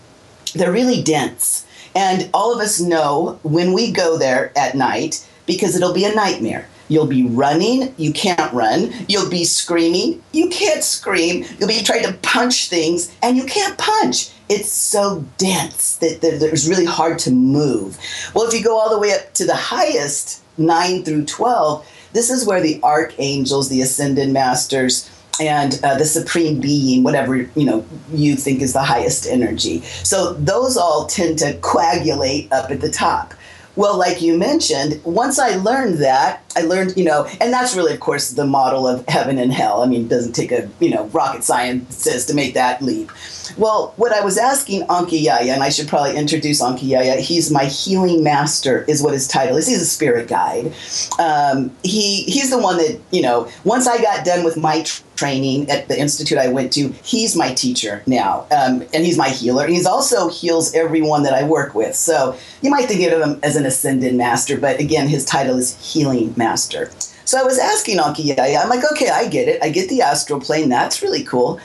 they're 0.54 0.72
really 0.72 1.02
dense. 1.02 1.66
And 1.96 2.30
all 2.32 2.54
of 2.54 2.60
us 2.60 2.80
know 2.80 3.40
when 3.42 3.72
we 3.72 3.90
go 3.90 4.16
there 4.16 4.56
at 4.56 4.76
night 4.76 5.26
because 5.46 5.74
it'll 5.74 5.92
be 5.92 6.04
a 6.04 6.14
nightmare 6.14 6.68
You'll 6.90 7.06
be 7.06 7.26
running, 7.28 7.94
you 7.96 8.12
can't 8.12 8.52
run. 8.52 8.92
You'll 9.08 9.30
be 9.30 9.44
screaming, 9.44 10.20
you 10.32 10.48
can't 10.50 10.82
scream. 10.82 11.44
You'll 11.58 11.68
be 11.68 11.82
trying 11.82 12.02
to 12.02 12.12
punch 12.14 12.68
things, 12.68 13.14
and 13.22 13.36
you 13.36 13.44
can't 13.44 13.78
punch. 13.78 14.30
It's 14.48 14.72
so 14.72 15.24
dense 15.38 15.96
that, 15.98 16.18
it's 16.22 16.68
really 16.68 16.84
hard 16.84 17.20
to 17.20 17.30
move. 17.30 17.96
Well, 18.34 18.46
if 18.46 18.52
you 18.52 18.64
go 18.64 18.76
all 18.76 18.90
the 18.90 18.98
way 18.98 19.12
up 19.12 19.32
to 19.34 19.46
the 19.46 19.54
highest, 19.54 20.42
9 20.58 21.04
through 21.04 21.26
12, 21.26 21.86
this 22.12 22.28
is 22.28 22.44
where 22.44 22.60
the 22.60 22.80
archangels, 22.82 23.68
the 23.68 23.82
ascended 23.82 24.30
masters, 24.30 25.08
and 25.40 25.80
uh, 25.84 25.96
the 25.96 26.04
supreme 26.04 26.60
being 26.60 27.02
whatever 27.02 27.36
you 27.36 27.64
know 27.64 27.84
you 28.12 28.36
think 28.36 28.60
is 28.60 28.74
the 28.74 28.82
highest 28.82 29.26
energy 29.26 29.80
so 30.02 30.34
those 30.34 30.76
all 30.76 31.06
tend 31.06 31.38
to 31.38 31.54
coagulate 31.62 32.52
up 32.52 32.70
at 32.70 32.80
the 32.80 32.90
top 32.90 33.32
well, 33.80 33.96
like 33.96 34.20
you 34.20 34.36
mentioned, 34.36 35.02
once 35.04 35.38
I 35.38 35.56
learned 35.56 36.00
that, 36.00 36.42
I 36.54 36.60
learned, 36.60 36.98
you 36.98 37.04
know, 37.04 37.26
and 37.40 37.50
that's 37.50 37.74
really, 37.74 37.94
of 37.94 38.00
course, 38.00 38.32
the 38.32 38.44
model 38.44 38.86
of 38.86 39.08
heaven 39.08 39.38
and 39.38 39.50
hell. 39.50 39.82
I 39.82 39.86
mean, 39.86 40.02
it 40.02 40.08
doesn't 40.08 40.34
take 40.34 40.52
a, 40.52 40.68
you 40.80 40.90
know, 40.90 41.06
rocket 41.06 41.44
scientist 41.44 42.28
to 42.28 42.34
make 42.34 42.52
that 42.52 42.82
leap. 42.82 43.10
Well, 43.56 43.94
what 43.96 44.12
I 44.12 44.22
was 44.22 44.36
asking 44.36 44.82
Anki 44.88 45.22
Yaya, 45.22 45.54
and 45.54 45.62
I 45.62 45.70
should 45.70 45.88
probably 45.88 46.14
introduce 46.14 46.60
Anki 46.60 46.88
Yaya, 46.88 47.22
he's 47.22 47.50
my 47.50 47.64
healing 47.64 48.22
master, 48.22 48.84
is 48.84 49.02
what 49.02 49.14
his 49.14 49.26
title 49.26 49.56
is. 49.56 49.66
He's 49.66 49.80
a 49.80 49.86
spirit 49.86 50.28
guide. 50.28 50.74
Um, 51.18 51.74
he 51.82 52.24
He's 52.24 52.50
the 52.50 52.58
one 52.58 52.76
that, 52.76 53.00
you 53.10 53.22
know, 53.22 53.50
once 53.64 53.86
I 53.86 53.96
got 54.02 54.26
done 54.26 54.44
with 54.44 54.58
my 54.58 54.84
training 55.20 55.68
at 55.68 55.86
the 55.86 56.00
institute 56.00 56.38
I 56.38 56.48
went 56.48 56.72
to, 56.72 56.88
he's 57.04 57.36
my 57.36 57.52
teacher 57.52 58.02
now, 58.06 58.46
um, 58.50 58.82
and 58.94 59.04
he's 59.04 59.18
my 59.18 59.28
healer. 59.28 59.66
He's 59.66 59.84
also 59.84 60.30
heals 60.30 60.74
everyone 60.74 61.24
that 61.24 61.34
I 61.34 61.44
work 61.44 61.74
with. 61.74 61.94
So 61.94 62.36
you 62.62 62.70
might 62.70 62.86
think 62.86 63.12
of 63.12 63.20
him 63.20 63.38
as 63.42 63.54
an 63.54 63.66
ascended 63.66 64.14
master, 64.14 64.56
but 64.56 64.80
again, 64.80 65.08
his 65.08 65.26
title 65.26 65.58
is 65.58 65.76
healing 65.92 66.32
master. 66.38 66.90
So 67.26 67.38
I 67.38 67.42
was 67.42 67.58
asking 67.58 67.98
Anki 67.98 68.30
I'm 68.38 68.70
like, 68.70 68.90
okay, 68.92 69.10
I 69.10 69.28
get 69.28 69.46
it. 69.46 69.62
I 69.62 69.68
get 69.68 69.90
the 69.90 70.00
astral 70.00 70.40
plane. 70.40 70.70
That's 70.70 71.02
really 71.02 71.22
cool. 71.22 71.60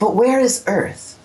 But 0.00 0.16
where 0.16 0.40
is 0.40 0.64
Earth? 0.66 1.16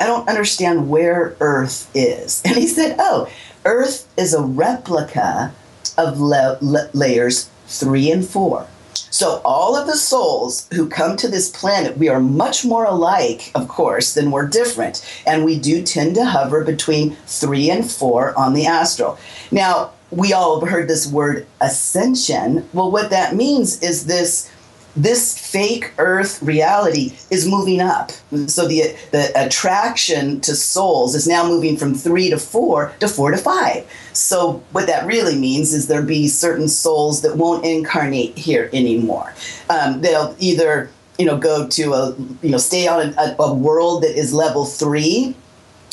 I 0.00 0.06
don't 0.06 0.28
understand 0.28 0.88
where 0.88 1.36
Earth 1.40 1.90
is. 1.94 2.42
And 2.46 2.54
he 2.54 2.68
said, 2.68 2.96
Oh, 2.98 3.28
Earth 3.64 4.06
is 4.16 4.32
a 4.32 4.42
replica 4.42 5.52
of 5.98 6.20
la- 6.20 6.56
la- 6.60 6.90
layers 6.92 7.50
three 7.66 8.10
and 8.12 8.24
four. 8.24 8.68
So, 9.10 9.40
all 9.44 9.76
of 9.76 9.86
the 9.86 9.96
souls 9.96 10.68
who 10.74 10.88
come 10.88 11.16
to 11.16 11.28
this 11.28 11.48
planet, 11.48 11.96
we 11.96 12.08
are 12.08 12.20
much 12.20 12.64
more 12.64 12.84
alike, 12.84 13.50
of 13.54 13.68
course, 13.68 14.14
than 14.14 14.30
we're 14.30 14.48
different. 14.48 15.04
And 15.26 15.44
we 15.44 15.58
do 15.58 15.82
tend 15.82 16.16
to 16.16 16.24
hover 16.24 16.64
between 16.64 17.16
three 17.26 17.70
and 17.70 17.88
four 17.88 18.36
on 18.38 18.52
the 18.52 18.66
astral. 18.66 19.18
Now, 19.50 19.92
we 20.10 20.32
all 20.32 20.60
have 20.60 20.68
heard 20.68 20.88
this 20.88 21.06
word 21.06 21.46
ascension. 21.60 22.68
Well, 22.72 22.90
what 22.90 23.10
that 23.10 23.34
means 23.34 23.82
is 23.82 24.06
this 24.06 24.50
this 24.96 25.38
fake 25.38 25.92
earth 25.98 26.42
reality 26.42 27.12
is 27.30 27.46
moving 27.46 27.80
up. 27.80 28.12
So 28.46 28.66
the 28.66 28.96
the 29.12 29.30
attraction 29.36 30.40
to 30.40 30.54
souls 30.56 31.14
is 31.14 31.28
now 31.28 31.46
moving 31.46 31.76
from 31.76 31.94
three 31.94 32.30
to 32.30 32.38
four 32.38 32.94
to 33.00 33.08
four 33.08 33.30
to 33.30 33.36
five. 33.36 33.86
So 34.12 34.62
what 34.72 34.86
that 34.86 35.06
really 35.06 35.36
means 35.36 35.74
is 35.74 35.88
there'll 35.88 36.06
be 36.06 36.28
certain 36.28 36.68
souls 36.68 37.22
that 37.22 37.36
won't 37.36 37.64
incarnate 37.64 38.38
here 38.38 38.70
anymore. 38.72 39.34
Um, 39.68 40.00
they'll 40.00 40.34
either 40.38 40.90
you 41.18 41.26
know 41.26 41.36
go 41.36 41.66
to 41.66 41.92
a 41.92 42.16
you 42.42 42.50
know 42.50 42.58
stay 42.58 42.86
on 42.86 43.14
a, 43.18 43.36
a 43.38 43.54
world 43.54 44.02
that 44.02 44.18
is 44.18 44.32
level 44.32 44.64
three 44.64 45.34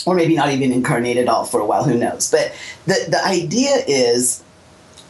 or 0.06 0.16
maybe 0.16 0.36
not 0.36 0.50
even 0.50 0.72
incarnate 0.72 1.18
at 1.18 1.30
all 1.30 1.46
for 1.46 1.62
a 1.62 1.66
while 1.66 1.84
who 1.86 1.98
knows 1.98 2.30
but 2.30 2.54
the 2.88 3.06
the 3.10 3.26
idea 3.26 3.78
is 3.88 4.44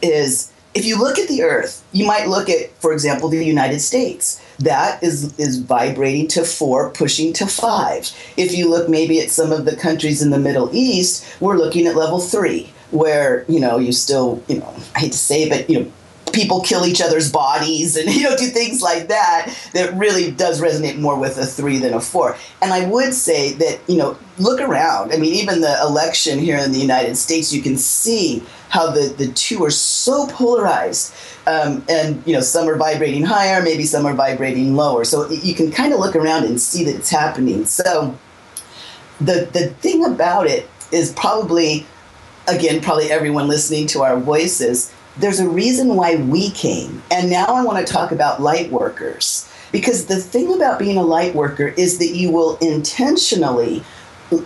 is 0.04 0.53
if 0.74 0.86
you 0.86 0.98
look 0.98 1.20
at 1.20 1.28
the 1.28 1.44
earth, 1.44 1.84
you 1.92 2.06
might 2.06 2.28
look 2.28 2.50
at, 2.50 2.72
for 2.82 2.94
example, 2.94 3.30
the 3.30 3.44
United 3.44 3.80
States. 3.80 4.42
That 4.60 5.02
is 5.04 5.38
is 5.40 5.60
vibrating 5.60 6.28
to 6.30 6.46
four, 6.46 6.90
pushing 6.92 7.34
to 7.34 7.48
five. 7.48 8.12
If 8.38 8.56
you 8.56 8.70
look 8.70 8.90
maybe 8.90 9.20
at 9.20 9.30
some 9.30 9.52
of 9.52 9.66
the 9.66 9.76
countries 9.76 10.22
in 10.22 10.30
the 10.30 10.40
Middle 10.40 10.70
East, 10.74 11.26
we're 11.40 11.58
looking 11.58 11.88
at 11.88 11.96
level 11.96 12.20
three, 12.20 12.72
where 12.92 13.46
you 13.48 13.60
know 13.60 13.78
you 13.78 13.92
still, 13.92 14.42
you 14.48 14.60
know, 14.60 14.74
I 14.96 15.00
hate 15.02 15.12
to 15.12 15.18
say, 15.18 15.44
it, 15.44 15.50
but 15.50 15.70
you 15.70 15.82
know, 15.82 15.92
people 16.34 16.62
kill 16.62 16.86
each 16.86 17.02
other's 17.02 17.32
bodies 17.32 17.96
and 17.96 18.10
you 18.14 18.24
know 18.24 18.36
do 18.36 18.48
things 18.48 18.82
like 18.82 19.08
that 19.08 19.54
that 19.74 19.94
really 19.94 20.32
does 20.32 20.62
resonate 20.62 21.00
more 21.00 21.18
with 21.18 21.38
a 21.38 21.46
three 21.46 21.78
than 21.78 21.94
a 21.94 22.02
four. 22.02 22.36
And 22.62 22.74
i 22.74 22.86
would 22.86 23.14
say 23.14 23.54
that 23.54 23.80
you 23.88 23.98
know 23.98 24.18
look 24.40 24.60
around. 24.60 25.14
I 25.14 25.18
mean 25.18 25.34
even 25.36 25.62
the 25.62 25.80
election 25.82 26.40
here 26.40 26.58
in 26.58 26.72
the 26.72 26.80
united 26.80 27.16
states 27.16 27.54
you 27.54 27.62
can 27.62 27.78
see 27.78 28.44
how 28.70 28.90
the, 28.90 29.14
the 29.18 29.32
two 29.34 29.64
are 29.64 29.72
so 29.72 30.28
polarized. 30.28 31.14
Um, 31.46 31.84
and 31.90 32.24
you 32.26 32.34
know 32.34 32.42
some 32.42 32.68
are 32.68 32.78
vibrating 32.78 33.24
higher 33.24 33.62
maybe 33.62 33.84
some 33.84 34.06
are 34.06 34.14
vibrating 34.14 34.76
lower. 34.76 35.06
So 35.06 35.30
you 35.30 35.54
can 35.54 35.72
kind 35.72 35.94
of 35.94 36.00
look 36.00 36.16
around 36.16 36.46
and 36.46 36.60
see 36.60 36.84
that 36.86 36.96
it's 36.96 37.10
happening. 37.10 37.66
So 37.66 38.18
the 39.20 39.48
the 39.54 39.68
thing 39.82 40.06
about 40.06 40.48
it 40.48 40.70
is 40.92 41.12
probably 41.14 41.86
again 42.48 42.82
probably 42.82 43.12
everyone 43.12 43.48
listening 43.48 43.88
to 43.88 44.02
our 44.02 44.20
voices 44.20 44.93
there's 45.18 45.40
a 45.40 45.48
reason 45.48 45.96
why 45.96 46.16
we 46.16 46.50
came. 46.52 47.04
And 47.12 47.30
now 47.30 47.46
I 47.46 47.64
want 47.64 47.86
to 47.86 47.92
talk 47.92 48.12
about 48.12 48.42
light 48.42 48.72
workers. 48.72 49.50
Because 49.72 50.06
the 50.06 50.18
thing 50.18 50.54
about 50.54 50.78
being 50.78 50.98
a 50.98 51.04
light 51.04 51.34
worker 51.34 51.68
is 51.68 51.98
that 51.98 52.10
you 52.10 52.32
will 52.32 52.58
intentionally 52.58 53.84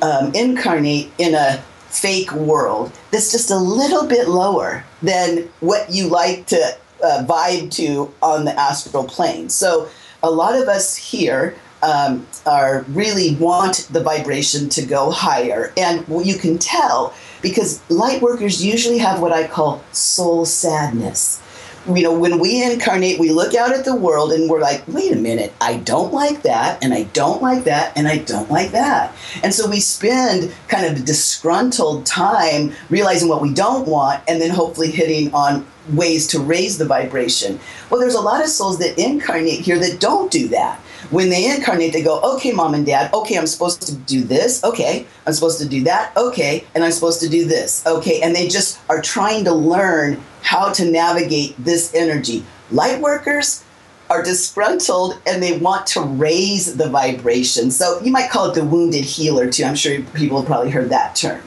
um, 0.02 0.34
incarnate 0.34 1.12
in 1.18 1.36
a 1.36 1.64
fake 1.90 2.32
world 2.34 2.92
that's 3.12 3.32
just 3.32 3.50
a 3.50 3.58
little 3.58 4.08
bit 4.08 4.28
lower 4.28 4.84
than 5.02 5.50
what 5.60 5.90
you 5.90 6.08
like 6.08 6.46
to 6.48 6.78
uh, 7.04 7.26
vibe 7.28 7.72
to 7.72 8.14
on 8.22 8.46
the 8.46 8.58
astral 8.60 9.04
plane. 9.04 9.50
So 9.50 9.90
a 10.24 10.32
lot 10.32 10.56
of 10.56 10.68
us 10.68 10.96
here 10.96 11.56
um, 11.84 12.26
are 12.46 12.84
really 12.90 13.36
want 13.36 13.88
the 13.92 14.02
vibration 14.02 14.70
to 14.70 14.86
go 14.86 15.12
higher, 15.12 15.72
and 15.78 16.06
you 16.26 16.36
can 16.36 16.58
tell 16.58 17.14
because 17.42 17.82
light 17.90 18.22
workers 18.22 18.64
usually 18.64 18.98
have 19.00 19.22
what 19.22 19.32
I 19.32 19.48
call 19.48 19.84
soul 19.92 20.46
sadness. 20.46 21.42
You 21.88 22.04
know, 22.04 22.20
when 22.20 22.40
we 22.40 22.62
incarnate, 22.62 23.18
we 23.18 23.32
look 23.32 23.56
out 23.56 23.72
at 23.72 23.86
the 23.86 23.96
world 23.96 24.34
and 24.34 24.50
we're 24.50 24.60
like, 24.60 24.84
wait 24.88 25.14
a 25.14 25.16
minute, 25.16 25.54
I 25.62 25.78
don't 25.78 26.12
like 26.12 26.42
that, 26.42 26.84
and 26.84 26.94
I 26.94 27.04
don't 27.04 27.42
like 27.42 27.64
that, 27.64 27.98
and 27.98 28.10
I 28.10 28.18
don't 28.18 28.52
like 28.52 28.72
that. 28.72 29.16
And 29.42 29.54
so 29.54 29.70
we 29.70 29.80
spend 29.80 30.54
kind 30.68 30.86
of 30.86 31.06
disgruntled 31.06 32.06
time 32.06 32.74
realizing 32.90 33.30
what 33.30 33.42
we 33.42 33.54
don't 33.54 33.88
want 33.88 34.22
and 34.28 34.42
then 34.42 34.50
hopefully 34.50 34.92
hitting 34.92 35.34
on 35.34 35.66
ways 35.94 36.28
to 36.28 36.40
raise 36.42 36.78
the 36.78 36.84
vibration. 36.84 37.58
Well, 37.90 38.02
there's 38.02 38.16
a 38.16 38.22
lot 38.22 38.44
of 38.44 38.50
souls 38.50 38.80
that 38.80 39.00
incarnate 39.00 39.62
here 39.62 39.80
that 39.80 40.02
don't 40.02 40.30
do 40.30 40.50
that 40.50 40.82
when 41.10 41.30
they 41.30 41.54
incarnate, 41.54 41.94
they 41.94 42.04
go, 42.04 42.20
okay, 42.36 42.52
mom 42.52 42.74
and 42.74 42.86
dad, 42.86 43.14
okay, 43.14 43.38
I'm 43.38 43.48
supposed 43.48 43.82
to 43.84 43.96
do 43.96 44.24
this, 44.24 44.64
okay, 44.64 45.08
I'm 45.26 45.34
supposed 45.34 45.60
to 45.60 45.68
do 45.68 45.84
that, 45.86 46.16
okay, 46.18 46.66
and 46.76 46.84
I'm 46.84 46.92
supposed 46.92 47.22
to 47.22 47.30
do 47.30 47.46
this, 47.46 47.86
okay, 47.86 48.22
and 48.22 48.36
they 48.36 48.48
just 48.48 48.80
are 48.90 49.02
trying 49.02 49.46
to 49.46 49.54
learn 49.54 50.22
how 50.42 50.72
to 50.74 50.90
navigate 50.90 51.56
this 51.64 51.94
energy. 51.94 52.46
Light 52.72 53.02
workers 53.02 53.64
are 54.10 54.24
disgruntled 54.24 55.20
and 55.28 55.44
they 55.44 55.58
want 55.58 55.86
to 55.88 56.02
raise 56.02 56.78
the 56.78 56.90
vibration. 56.90 57.72
So 57.72 58.00
you 58.02 58.12
might 58.12 58.30
call 58.30 58.50
it 58.50 58.56
the 58.56 58.64
wounded 58.64 59.04
healer 59.04 59.52
too. 59.52 59.66
I'm 59.66 59.76
sure 59.76 60.02
people 60.14 60.38
have 60.38 60.48
probably 60.48 60.72
heard 60.72 60.90
that 60.90 61.16
term. 61.16 61.42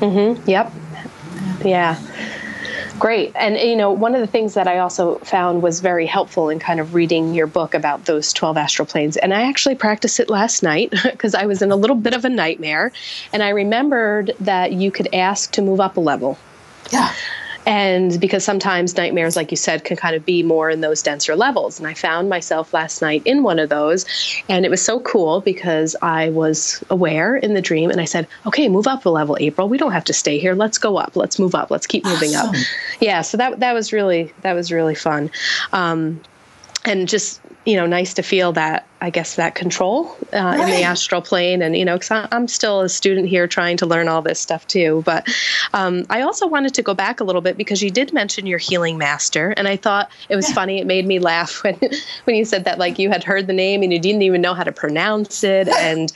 Mm-hmm. 0.00 0.48
Yep. 0.48 0.72
Yeah. 1.64 2.00
Great. 2.98 3.32
And, 3.36 3.56
you 3.56 3.76
know, 3.76 3.92
one 3.92 4.14
of 4.14 4.20
the 4.20 4.26
things 4.26 4.54
that 4.54 4.66
I 4.66 4.78
also 4.78 5.18
found 5.18 5.62
was 5.62 5.80
very 5.80 6.06
helpful 6.06 6.48
in 6.48 6.58
kind 6.58 6.80
of 6.80 6.94
reading 6.94 7.34
your 7.34 7.46
book 7.46 7.74
about 7.74 8.06
those 8.06 8.32
12 8.32 8.56
astral 8.56 8.86
planes. 8.86 9.16
And 9.16 9.32
I 9.32 9.42
actually 9.42 9.76
practiced 9.76 10.18
it 10.20 10.28
last 10.28 10.62
night 10.62 10.92
because 11.04 11.34
I 11.34 11.46
was 11.46 11.62
in 11.62 11.70
a 11.70 11.76
little 11.76 11.96
bit 11.96 12.14
of 12.14 12.24
a 12.24 12.28
nightmare. 12.28 12.92
And 13.32 13.42
I 13.42 13.50
remembered 13.50 14.32
that 14.40 14.72
you 14.72 14.90
could 14.90 15.14
ask 15.14 15.52
to 15.52 15.62
move 15.62 15.80
up 15.80 15.96
a 15.96 16.00
level. 16.00 16.38
Yeah 16.90 17.12
and 17.68 18.18
because 18.18 18.44
sometimes 18.44 18.96
nightmares 18.96 19.36
like 19.36 19.50
you 19.50 19.56
said 19.56 19.84
can 19.84 19.96
kind 19.96 20.16
of 20.16 20.24
be 20.24 20.42
more 20.42 20.70
in 20.70 20.80
those 20.80 21.02
denser 21.02 21.36
levels. 21.36 21.78
And 21.78 21.86
i 21.86 21.94
found 21.94 22.28
myself 22.28 22.72
last 22.72 23.02
night 23.02 23.22
in 23.24 23.42
one 23.42 23.58
of 23.58 23.68
those. 23.68 24.06
And 24.48 24.64
it 24.64 24.70
was 24.70 24.82
so 24.82 25.00
cool 25.00 25.42
because 25.42 25.94
i 26.02 26.30
was 26.30 26.82
aware 26.90 27.36
in 27.36 27.54
the 27.54 27.60
dream 27.60 27.90
and 27.90 28.00
i 28.00 28.06
said 28.06 28.26
okay 28.46 28.68
move 28.68 28.86
up 28.86 29.04
a 29.04 29.10
level 29.10 29.36
april. 29.38 29.68
We 29.68 29.78
don't 29.78 29.92
have 29.92 30.04
to 30.04 30.14
stay 30.14 30.38
here. 30.38 30.54
Let's 30.54 30.78
go 30.78 30.96
up. 30.96 31.14
Let's 31.14 31.38
move 31.38 31.54
up. 31.54 31.70
Let's 31.70 31.86
keep 31.86 32.04
moving 32.04 32.34
awesome. 32.34 32.56
up 32.56 32.66
yeah 33.00 33.20
so 33.20 33.36
that 33.36 33.60
that 33.60 33.74
was 33.74 33.92
really 33.92 34.32
that 34.40 34.54
was 34.54 34.72
really 34.72 34.94
fun. 34.94 35.30
Um, 35.72 36.20
and 36.84 37.08
just 37.08 37.40
you 37.64 37.76
know 37.76 37.86
nice 37.86 38.14
to 38.14 38.22
feel 38.22 38.52
that 38.52 38.86
i 39.00 39.10
guess 39.10 39.36
that 39.36 39.54
control 39.54 40.16
uh, 40.32 40.38
right. 40.38 40.60
in 40.60 40.70
the 40.70 40.82
astral 40.82 41.20
plane. 41.20 41.60
And 41.60 41.76
you 41.76 41.84
know 41.84 41.98
because 41.98 42.28
i'm 42.32 42.48
still 42.48 42.80
a 42.80 42.88
student 42.88 43.28
here 43.28 43.46
trying 43.46 43.76
to 43.78 43.86
learn 43.86 44.08
all 44.08 44.22
this 44.22 44.40
stuff 44.40 44.66
too. 44.66 45.02
But 45.04 45.28
um, 45.74 46.06
i 46.10 46.22
also 46.22 46.46
wanted 46.46 46.74
to 46.74 46.82
go 46.82 46.94
back 46.94 47.20
a 47.20 47.24
little 47.24 47.42
bit 47.42 47.56
because 47.56 47.82
you 47.82 47.90
did 47.90 48.12
mention 48.12 48.46
your 48.46 48.58
healing 48.58 48.98
master. 48.98 49.52
And 49.56 49.68
i 49.68 49.76
thought 49.76 50.10
it 50.28 50.36
was 50.36 50.48
yeah. 50.48 50.54
funny. 50.54 50.80
It 50.80 50.86
made 50.86 51.06
me 51.06 51.18
laugh 51.18 51.62
when 51.64 51.78
when 52.24 52.36
you 52.36 52.44
said 52.44 52.64
that 52.64 52.78
like 52.78 52.98
you 52.98 53.10
had 53.10 53.24
heard 53.24 53.46
the 53.46 53.52
name 53.52 53.82
and 53.82 53.92
you 53.92 53.98
didn't 53.98 54.22
even 54.22 54.40
know 54.40 54.54
how 54.54 54.64
to 54.64 54.72
pronounce 54.72 55.44
it. 55.44 55.68
And 55.78 56.12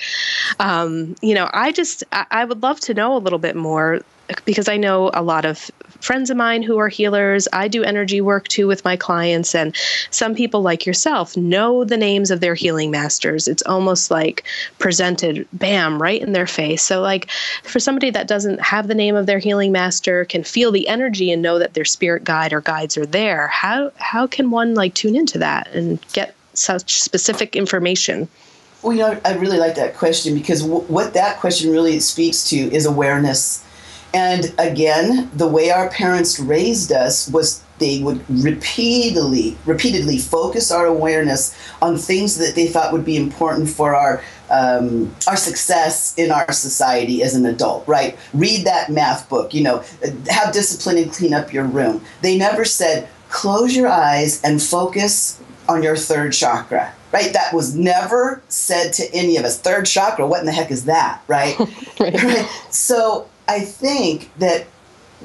um, 0.58 1.14
you 1.22 1.34
know 1.34 1.48
i 1.52 1.72
just 1.72 2.04
I, 2.12 2.26
I 2.30 2.44
would 2.44 2.62
love 2.62 2.80
to 2.80 2.94
know 2.94 3.16
a 3.16 3.18
little 3.18 3.38
bit 3.38 3.56
more 3.56 4.00
because 4.44 4.68
I 4.68 4.76
know 4.76 5.10
a 5.14 5.22
lot 5.22 5.44
of 5.44 5.70
friends 6.02 6.30
of 6.30 6.36
mine 6.36 6.62
who 6.62 6.78
are 6.78 6.88
healers. 6.88 7.46
I 7.52 7.68
do 7.68 7.84
energy 7.84 8.20
work 8.20 8.48
too 8.48 8.66
with 8.66 8.84
my 8.84 8.96
clients, 8.96 9.54
and 9.54 9.74
some 10.10 10.34
people 10.34 10.60
like 10.60 10.84
yourself 10.84 11.36
know 11.36 11.84
the 11.84 11.96
names 11.96 12.30
of 12.30 12.40
their 12.40 12.54
healing 12.54 12.90
masters. 12.90 13.48
It's 13.48 13.62
almost 13.62 14.10
like 14.10 14.44
presented, 14.78 15.46
bam, 15.52 16.02
right 16.02 16.20
in 16.20 16.32
their 16.32 16.46
face. 16.46 16.82
So, 16.82 17.00
like 17.00 17.30
for 17.62 17.78
somebody 17.80 18.10
that 18.10 18.28
doesn't 18.28 18.60
have 18.60 18.88
the 18.88 18.94
name 18.94 19.16
of 19.16 19.26
their 19.26 19.38
healing 19.38 19.72
master, 19.72 20.24
can 20.24 20.42
feel 20.42 20.72
the 20.72 20.88
energy 20.88 21.30
and 21.30 21.40
know 21.40 21.58
that 21.58 21.74
their 21.74 21.84
spirit 21.84 22.24
guide 22.24 22.52
or 22.52 22.60
guides 22.60 22.98
are 22.98 23.06
there. 23.06 23.46
How 23.48 23.92
how 23.96 24.26
can 24.26 24.50
one 24.50 24.74
like 24.74 24.94
tune 24.94 25.16
into 25.16 25.38
that 25.38 25.68
and 25.72 26.04
get 26.12 26.34
such 26.54 27.00
specific 27.00 27.56
information? 27.56 28.28
Well, 28.82 28.92
you 28.92 28.98
know, 28.98 29.20
I 29.24 29.34
really 29.34 29.58
like 29.58 29.76
that 29.76 29.96
question 29.96 30.34
because 30.34 30.62
w- 30.62 30.82
what 30.82 31.14
that 31.14 31.38
question 31.38 31.70
really 31.70 32.00
speaks 32.00 32.50
to 32.50 32.56
is 32.56 32.84
awareness 32.84 33.64
and 34.14 34.54
again, 34.58 35.30
the 35.34 35.48
way 35.48 35.70
our 35.70 35.88
parents 35.88 36.38
raised 36.38 36.92
us 36.92 37.28
was 37.30 37.62
they 37.78 38.02
would 38.02 38.24
repeatedly, 38.28 39.56
repeatedly 39.64 40.18
focus 40.18 40.70
our 40.70 40.86
awareness 40.86 41.56
on 41.80 41.96
things 41.96 42.36
that 42.36 42.54
they 42.54 42.66
thought 42.66 42.92
would 42.92 43.04
be 43.04 43.16
important 43.16 43.68
for 43.68 43.94
our 43.94 44.22
um, 44.50 45.14
our 45.26 45.36
success 45.36 46.14
in 46.18 46.30
our 46.30 46.52
society 46.52 47.22
as 47.22 47.34
an 47.34 47.46
adult. 47.46 47.88
Right? 47.88 48.18
Read 48.34 48.66
that 48.66 48.90
math 48.90 49.28
book. 49.28 49.54
You 49.54 49.62
know, 49.62 49.84
have 50.28 50.52
discipline 50.52 50.98
and 50.98 51.12
clean 51.12 51.32
up 51.32 51.52
your 51.52 51.64
room. 51.64 52.04
They 52.20 52.36
never 52.36 52.64
said 52.64 53.08
close 53.30 53.74
your 53.74 53.88
eyes 53.88 54.42
and 54.44 54.62
focus 54.62 55.40
on 55.68 55.82
your 55.82 55.96
third 55.96 56.34
chakra. 56.34 56.92
Right? 57.12 57.32
That 57.32 57.52
was 57.52 57.74
never 57.74 58.42
said 58.48 58.92
to 58.94 59.14
any 59.14 59.36
of 59.36 59.44
us. 59.44 59.58
Third 59.58 59.86
chakra. 59.86 60.26
What 60.26 60.40
in 60.40 60.46
the 60.46 60.52
heck 60.52 60.70
is 60.70 60.84
that? 60.84 61.22
Right? 61.28 61.58
right. 62.00 62.22
right? 62.22 62.48
So 62.70 63.28
I 63.52 63.60
think 63.60 64.30
that 64.38 64.66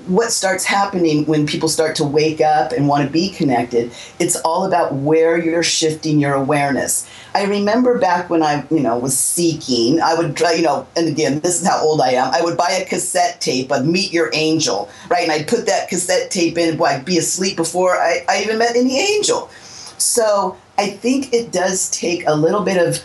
what 0.05 0.31
starts 0.31 0.65
happening 0.65 1.25
when 1.25 1.47
people 1.47 1.69
start 1.69 1.95
to 1.95 2.03
wake 2.03 2.41
up 2.41 2.71
and 2.73 2.87
want 2.87 3.03
to 3.03 3.11
be 3.11 3.29
connected 3.29 3.91
it's 4.19 4.35
all 4.41 4.65
about 4.65 4.93
where 4.93 5.37
you're 5.43 5.63
shifting 5.63 6.19
your 6.19 6.35
awareness. 6.35 7.09
I 7.33 7.45
remember 7.45 7.97
back 7.97 8.29
when 8.29 8.43
i 8.43 8.63
you 8.69 8.81
know 8.81 8.97
was 8.99 9.17
seeking 9.17 10.01
i 10.01 10.13
would 10.13 10.39
you 10.39 10.61
know 10.61 10.85
and 10.95 11.07
again 11.07 11.39
this 11.39 11.59
is 11.61 11.67
how 11.67 11.79
old 11.81 12.01
i 12.01 12.11
am 12.11 12.31
i 12.33 12.41
would 12.41 12.57
buy 12.57 12.71
a 12.71 12.85
cassette 12.85 13.41
tape 13.41 13.71
of 13.71 13.85
meet 13.85 14.13
your 14.13 14.29
angel 14.33 14.89
right? 15.09 15.23
And 15.23 15.31
i'd 15.31 15.47
put 15.47 15.65
that 15.65 15.89
cassette 15.89 16.29
tape 16.29 16.57
in 16.57 16.77
boy 16.77 16.85
i'd 16.85 17.05
be 17.05 17.17
asleep 17.17 17.55
before 17.55 17.95
i, 17.95 18.23
I 18.29 18.43
even 18.43 18.59
met 18.59 18.75
any 18.75 18.99
angel. 18.99 19.49
So 19.97 20.57
i 20.77 20.89
think 20.89 21.33
it 21.33 21.51
does 21.51 21.89
take 21.89 22.27
a 22.27 22.35
little 22.35 22.63
bit 22.63 22.77
of 22.77 23.01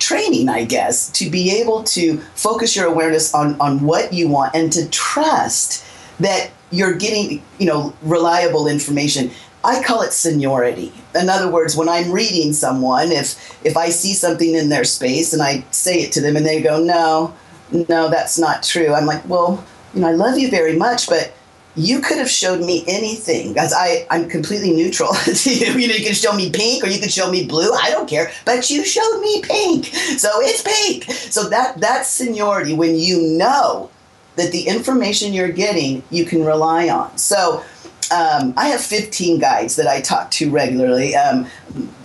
training, 0.00 0.48
I 0.48 0.64
guess, 0.64 1.10
to 1.12 1.30
be 1.30 1.60
able 1.60 1.84
to 1.84 2.18
focus 2.34 2.74
your 2.74 2.86
awareness 2.86 3.32
on, 3.34 3.60
on 3.60 3.80
what 3.80 4.12
you 4.12 4.28
want 4.28 4.54
and 4.54 4.72
to 4.72 4.88
trust 4.88 5.84
that 6.18 6.50
you're 6.70 6.94
getting, 6.94 7.42
you 7.58 7.66
know, 7.66 7.94
reliable 8.02 8.66
information. 8.66 9.30
I 9.62 9.82
call 9.82 10.02
it 10.02 10.12
seniority. 10.12 10.92
In 11.14 11.28
other 11.28 11.50
words, 11.50 11.76
when 11.76 11.88
I'm 11.88 12.10
reading 12.10 12.52
someone, 12.52 13.12
if 13.12 13.58
if 13.64 13.76
I 13.76 13.90
see 13.90 14.14
something 14.14 14.54
in 14.54 14.70
their 14.70 14.84
space 14.84 15.32
and 15.32 15.42
I 15.42 15.64
say 15.70 16.00
it 16.00 16.12
to 16.12 16.20
them 16.20 16.36
and 16.36 16.46
they 16.46 16.62
go, 16.62 16.82
"No, 16.82 17.34
no, 17.70 18.08
that's 18.08 18.38
not 18.38 18.62
true." 18.62 18.94
I'm 18.94 19.04
like, 19.04 19.28
"Well, 19.28 19.62
you 19.92 20.00
know, 20.00 20.08
I 20.08 20.12
love 20.12 20.38
you 20.38 20.48
very 20.48 20.76
much, 20.76 21.08
but 21.08 21.32
you 21.80 22.00
could 22.00 22.18
have 22.18 22.30
showed 22.30 22.60
me 22.60 22.84
anything 22.86 23.48
because 23.52 23.72
I, 23.74 24.06
I'm 24.10 24.28
completely 24.28 24.72
neutral 24.72 25.10
you. 25.44 25.70
Know, 25.70 25.94
you 25.94 26.04
can 26.04 26.14
show 26.14 26.32
me 26.32 26.50
pink 26.50 26.84
or 26.84 26.88
you 26.88 27.00
can 27.00 27.08
show 27.08 27.30
me 27.30 27.46
blue. 27.46 27.72
I 27.72 27.90
don't 27.90 28.08
care. 28.08 28.30
But 28.44 28.68
you 28.70 28.84
showed 28.84 29.20
me 29.20 29.42
pink. 29.42 29.86
So 29.86 30.28
it's 30.40 30.62
pink. 30.62 31.10
So 31.10 31.48
that 31.48 31.80
that's 31.80 32.08
seniority 32.08 32.74
when 32.74 32.96
you 32.96 33.38
know 33.38 33.90
that 34.36 34.52
the 34.52 34.66
information 34.66 35.32
you're 35.32 35.52
getting 35.52 36.02
you 36.10 36.24
can 36.24 36.44
rely 36.44 36.88
on. 36.88 37.16
So 37.16 37.64
um, 38.12 38.52
I 38.56 38.68
have 38.68 38.80
15 38.80 39.38
guides 39.38 39.76
that 39.76 39.86
I 39.86 40.00
talk 40.00 40.30
to 40.32 40.50
regularly. 40.50 41.14
Um, 41.14 41.46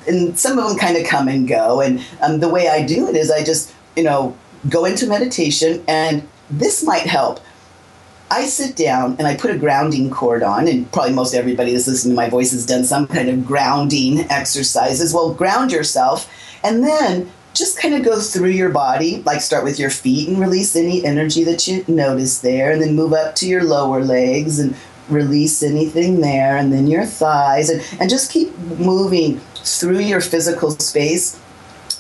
and 0.08 0.38
some 0.40 0.58
of 0.58 0.70
them 0.70 0.78
kind 0.78 0.98
of 0.98 1.06
come 1.06 1.28
and 1.28 1.48
go. 1.48 1.82
And 1.82 2.06
um, 2.22 2.40
the 2.40 2.50
way 2.50 2.70
I 2.70 2.86
do 2.86 3.08
it 3.08 3.16
is 3.16 3.30
I 3.30 3.44
just, 3.44 3.74
you 3.96 4.04
know, 4.04 4.38
go 4.70 4.86
into 4.86 5.08
meditation 5.08 5.84
and 5.88 6.28
this 6.50 6.84
might 6.84 7.08
help 7.08 7.40
I 8.32 8.46
sit 8.46 8.76
down 8.76 9.16
and 9.20 9.28
I 9.28 9.36
put 9.36 9.52
a 9.52 9.58
grounding 9.58 10.10
cord 10.10 10.42
on, 10.42 10.68
and 10.68 10.92
probably 10.92 11.14
most 11.14 11.34
everybody 11.34 11.74
that's 11.74 11.88
listening 11.88 12.16
to 12.16 12.22
my 12.22 12.30
voice 12.30 12.52
has 12.52 12.66
done 12.66 12.84
some 12.84 13.08
kind 13.08 13.30
of 13.30 13.46
grounding 13.46 14.22
exercises. 14.32 15.14
Well, 15.14 15.34
ground 15.34 15.72
yourself 15.72 16.32
and 16.64 16.84
then 16.84 17.32
just 17.54 17.80
kind 17.80 17.94
of 17.94 18.04
go 18.04 18.20
through 18.20 18.50
your 18.50 18.70
body, 18.70 19.22
like 19.24 19.40
start 19.42 19.64
with 19.64 19.80
your 19.80 19.90
feet 19.90 20.28
and 20.28 20.40
release 20.40 20.76
any 20.76 21.06
energy 21.06 21.44
that 21.44 21.68
you 21.68 21.86
notice 21.88 22.40
there, 22.40 22.72
and 22.72 22.82
then 22.82 22.96
move 22.96 23.14
up 23.14 23.36
to 23.36 23.48
your 23.48 23.64
lower 23.64 24.04
legs 24.04 24.60
and 24.60 24.76
release 25.08 25.62
anything 25.62 26.20
there, 26.20 26.58
and 26.58 26.74
then 26.74 26.88
your 26.88 27.06
thighs, 27.06 27.70
and, 27.70 27.82
and 28.02 28.10
just 28.10 28.32
keep 28.32 28.58
moving 28.80 29.40
through 29.58 30.00
your 30.00 30.20
physical 30.20 30.72
space, 30.72 31.40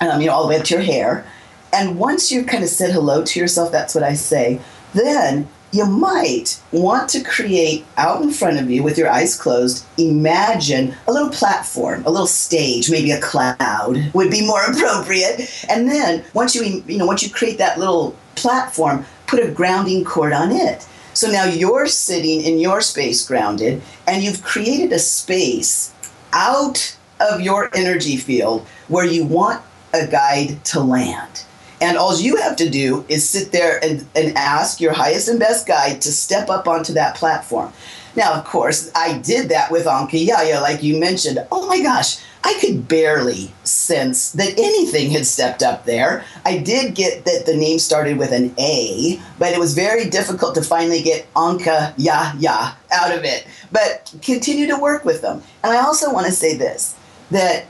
um, 0.01 0.19
you 0.19 0.27
know, 0.27 0.33
all 0.33 0.43
the 0.43 0.49
way 0.49 0.57
up 0.57 0.65
to 0.65 0.73
your 0.73 0.83
hair. 0.83 1.25
And 1.71 1.99
once 1.99 2.31
you've 2.31 2.47
kind 2.47 2.63
of 2.63 2.69
said 2.69 2.91
hello 2.91 3.23
to 3.23 3.39
yourself, 3.39 3.71
that's 3.71 3.93
what 3.93 4.03
I 4.03 4.15
say, 4.15 4.59
then 4.93 5.47
you 5.75 5.85
might 5.85 6.61
want 6.71 7.09
to 7.09 7.23
create 7.23 7.85
out 7.97 8.21
in 8.21 8.31
front 8.31 8.59
of 8.59 8.69
you 8.69 8.81
with 8.81 8.97
your 8.97 9.09
eyes 9.09 9.35
closed, 9.39 9.85
imagine 9.97 10.95
a 11.07 11.11
little 11.11 11.29
platform, 11.29 12.03
a 12.05 12.09
little 12.09 12.27
stage, 12.27 12.89
maybe 12.89 13.11
a 13.11 13.21
cloud 13.21 14.11
would 14.13 14.31
be 14.31 14.45
more 14.45 14.63
appropriate. 14.71 15.65
And 15.69 15.87
then 15.89 16.23
once 16.33 16.55
you 16.55 16.83
you 16.87 16.97
know 16.97 17.05
once 17.05 17.23
you 17.23 17.29
create 17.29 17.57
that 17.57 17.79
little 17.79 18.15
platform, 18.35 19.05
put 19.27 19.43
a 19.43 19.51
grounding 19.51 20.03
cord 20.03 20.33
on 20.33 20.51
it. 20.51 20.87
So 21.13 21.31
now 21.31 21.45
you're 21.45 21.87
sitting 21.87 22.41
in 22.41 22.59
your 22.59 22.81
space 22.81 23.25
grounded 23.25 23.81
and 24.05 24.21
you've 24.21 24.43
created 24.43 24.91
a 24.91 24.99
space 24.99 25.93
out 26.33 26.97
of 27.19 27.39
your 27.39 27.69
energy 27.73 28.17
field 28.17 28.67
where 28.89 29.05
you 29.05 29.25
want 29.25 29.63
a 29.93 30.07
guide 30.07 30.63
to 30.65 30.81
land. 30.81 31.45
And 31.85 31.99
all 31.99 32.19
you 32.19 32.37
have 32.37 32.55
to 32.55 32.67
do 32.67 33.05
is 33.09 33.29
sit 33.29 33.51
there 33.51 33.79
and, 33.85 34.07
and 34.15 34.35
ask 34.35 34.81
your 34.81 34.91
highest 34.91 35.27
and 35.27 35.39
best 35.39 35.67
guide 35.67 36.01
to 36.01 36.11
step 36.11 36.49
up 36.49 36.67
onto 36.67 36.93
that 36.93 37.13
platform. 37.13 37.71
Now, 38.15 38.33
of 38.33 38.43
course, 38.43 38.89
I 38.95 39.19
did 39.19 39.49
that 39.49 39.69
with 39.69 39.85
Ankayaya, 39.85 40.63
like 40.63 40.81
you 40.81 40.99
mentioned. 40.99 41.37
Oh 41.51 41.67
my 41.67 41.83
gosh, 41.83 42.17
I 42.43 42.57
could 42.59 42.87
barely 42.87 43.53
sense 43.65 44.31
that 44.31 44.57
anything 44.57 45.11
had 45.11 45.27
stepped 45.27 45.61
up 45.61 45.85
there. 45.85 46.25
I 46.43 46.57
did 46.57 46.95
get 46.95 47.23
that 47.25 47.45
the 47.45 47.55
name 47.55 47.77
started 47.77 48.17
with 48.17 48.31
an 48.31 48.55
A, 48.57 49.21
but 49.37 49.53
it 49.53 49.59
was 49.59 49.75
very 49.75 50.09
difficult 50.09 50.55
to 50.55 50.63
finally 50.63 51.03
get 51.03 51.31
Anka 51.35 51.93
Ya 51.97 52.33
Ya 52.39 52.73
out 52.91 53.15
of 53.15 53.23
it. 53.23 53.45
But 53.71 54.11
continue 54.23 54.65
to 54.65 54.79
work 54.79 55.05
with 55.05 55.21
them. 55.21 55.43
And 55.63 55.71
I 55.71 55.83
also 55.85 56.11
want 56.11 56.25
to 56.25 56.31
say 56.31 56.57
this 56.57 56.95
that 57.29 57.67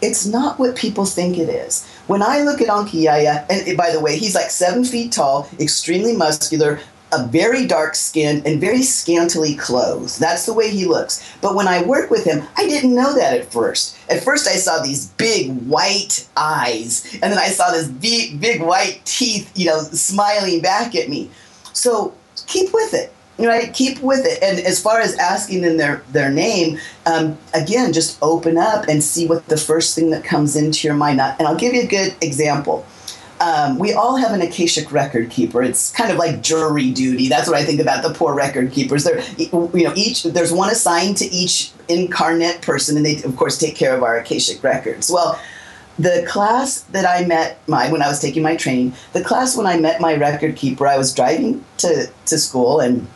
it's 0.00 0.24
not 0.24 0.58
what 0.58 0.76
people 0.76 1.04
think 1.04 1.36
it 1.36 1.50
is. 1.50 1.86
When 2.10 2.22
I 2.22 2.42
look 2.42 2.60
at 2.60 2.66
Ankiyaya, 2.66 3.46
and 3.48 3.76
by 3.76 3.92
the 3.92 4.00
way, 4.00 4.18
he's 4.18 4.34
like 4.34 4.50
seven 4.50 4.84
feet 4.84 5.12
tall, 5.12 5.48
extremely 5.60 6.16
muscular, 6.16 6.80
a 7.12 7.24
very 7.28 7.68
dark 7.68 7.94
skin, 7.94 8.42
and 8.44 8.60
very 8.60 8.82
scantily 8.82 9.54
clothed. 9.54 10.18
That's 10.18 10.44
the 10.44 10.52
way 10.52 10.70
he 10.70 10.86
looks. 10.86 11.24
But 11.40 11.54
when 11.54 11.68
I 11.68 11.84
work 11.84 12.10
with 12.10 12.24
him, 12.24 12.42
I 12.56 12.66
didn't 12.66 12.96
know 12.96 13.14
that 13.14 13.38
at 13.38 13.52
first. 13.52 13.96
At 14.08 14.24
first, 14.24 14.48
I 14.48 14.56
saw 14.56 14.82
these 14.82 15.06
big 15.10 15.52
white 15.68 16.26
eyes, 16.36 17.08
and 17.22 17.30
then 17.30 17.38
I 17.38 17.46
saw 17.46 17.70
this 17.70 17.86
big, 17.86 18.40
big 18.40 18.60
white 18.60 19.02
teeth, 19.04 19.48
you 19.56 19.66
know, 19.66 19.78
smiling 19.78 20.60
back 20.62 20.96
at 20.96 21.08
me. 21.08 21.30
So 21.74 22.12
keep 22.48 22.74
with 22.74 22.92
it 22.92 23.14
right? 23.46 23.72
Keep 23.72 24.00
with 24.02 24.24
it. 24.24 24.42
And 24.42 24.58
as 24.60 24.82
far 24.82 25.00
as 25.00 25.16
asking 25.16 25.62
them 25.62 25.76
their 25.76 26.02
their 26.10 26.30
name 26.30 26.78
um, 27.06 27.38
again 27.54 27.92
just 27.92 28.18
open 28.22 28.58
up 28.58 28.86
and 28.88 29.02
see 29.02 29.26
what 29.26 29.46
the 29.46 29.56
first 29.56 29.94
thing 29.94 30.10
that 30.10 30.24
comes 30.24 30.56
into 30.56 30.86
your 30.86 30.96
mind. 30.96 31.20
And 31.20 31.46
i'll 31.46 31.56
give 31.56 31.74
you 31.74 31.82
a 31.82 31.86
good 31.86 32.14
example. 32.20 32.86
Um, 33.40 33.78
we 33.78 33.94
all 33.94 34.16
have 34.16 34.32
an 34.32 34.42
akashic 34.42 34.92
record 34.92 35.30
keeper. 35.30 35.62
It's 35.62 35.90
kind 35.92 36.10
of 36.10 36.18
like 36.18 36.42
jury 36.42 36.90
duty. 36.90 37.28
That's 37.28 37.48
what 37.48 37.56
i 37.56 37.64
think 37.64 37.80
about 37.80 38.02
the 38.02 38.12
poor 38.12 38.34
record 38.34 38.72
keepers. 38.72 39.04
They're 39.04 39.22
you 39.38 39.84
know 39.84 39.94
each 39.96 40.24
there's 40.24 40.52
one 40.52 40.70
assigned 40.70 41.16
to 41.18 41.26
each 41.26 41.72
incarnate 41.88 42.62
person 42.62 42.96
and 42.96 43.04
they 43.04 43.22
of 43.22 43.36
course 43.36 43.58
take 43.58 43.76
care 43.76 43.94
of 43.94 44.02
our 44.02 44.18
akashic 44.18 44.62
records. 44.62 45.10
Well 45.10 45.40
the 45.98 46.24
class 46.26 46.80
that 46.92 47.04
I 47.04 47.26
met 47.26 47.58
my 47.68 47.90
when 47.92 48.00
I 48.00 48.08
was 48.08 48.20
taking 48.20 48.42
my 48.42 48.56
training, 48.56 48.94
the 49.12 49.22
class 49.22 49.54
when 49.54 49.66
I 49.66 49.76
met 49.76 50.00
my 50.00 50.14
record 50.14 50.56
keeper, 50.56 50.86
I 50.86 50.96
was 50.96 51.14
driving 51.14 51.62
to, 51.78 52.10
to 52.26 52.38
school 52.38 52.80
and 52.80 53.06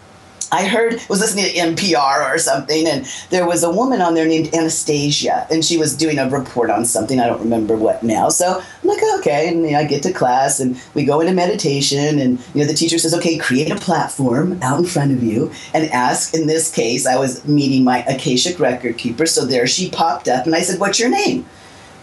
I 0.53 0.67
heard 0.67 1.01
was 1.09 1.21
listening 1.21 1.47
to 1.47 1.53
NPR 1.53 2.33
or 2.33 2.39
something, 2.39 2.87
and 2.87 3.07
there 3.31 3.47
was 3.47 3.63
a 3.63 3.71
woman 3.71 4.01
on 4.01 4.15
there 4.15 4.27
named 4.27 4.55
Anastasia, 4.55 5.47
and 5.51 5.65
she 5.65 5.77
was 5.77 5.97
doing 5.97 6.19
a 6.19 6.29
report 6.29 6.71
on 6.71 6.85
something. 6.85 7.21
I 7.21 7.27
don't 7.27 7.41
remember 7.41 7.77
what 7.77 8.03
now. 8.03 8.29
So 8.29 8.61
I'm 8.61 8.89
like, 8.89 9.03
okay, 9.19 9.49
and 9.49 9.63
you 9.65 9.73
know, 9.73 9.79
I 9.79 9.85
get 9.85 10.03
to 10.05 10.13
class, 10.13 10.61
and 10.61 10.81
we 10.95 11.05
go 11.05 11.21
into 11.21 11.33
meditation, 11.33 12.19
and 12.19 12.39
you 12.55 12.61
know, 12.61 12.67
the 12.67 12.75
teacher 12.75 12.99
says, 12.99 13.15
okay, 13.15 13.39
create 13.39 13.71
a 13.71 13.77
platform 13.77 14.63
out 14.63 14.79
in 14.79 14.87
front 14.87 15.13
of 15.13 15.23
you, 15.23 15.51
and 15.73 15.91
ask. 15.91 16.35
In 16.35 16.47
this 16.47 16.71
case, 16.71 17.07
I 17.07 17.17
was 17.17 17.45
meeting 17.47 17.85
my 17.85 18.05
Akashic 18.05 18.59
record 18.59 18.99
keeper, 18.99 19.27
so 19.27 19.45
there 19.45 19.67
she 19.67 19.91
popped 19.91 20.29
up, 20.29 20.47
and 20.47 20.55
I 20.55 20.61
said, 20.61 20.81
what's 20.81 20.99
your 20.99 21.11
name? 21.11 21.47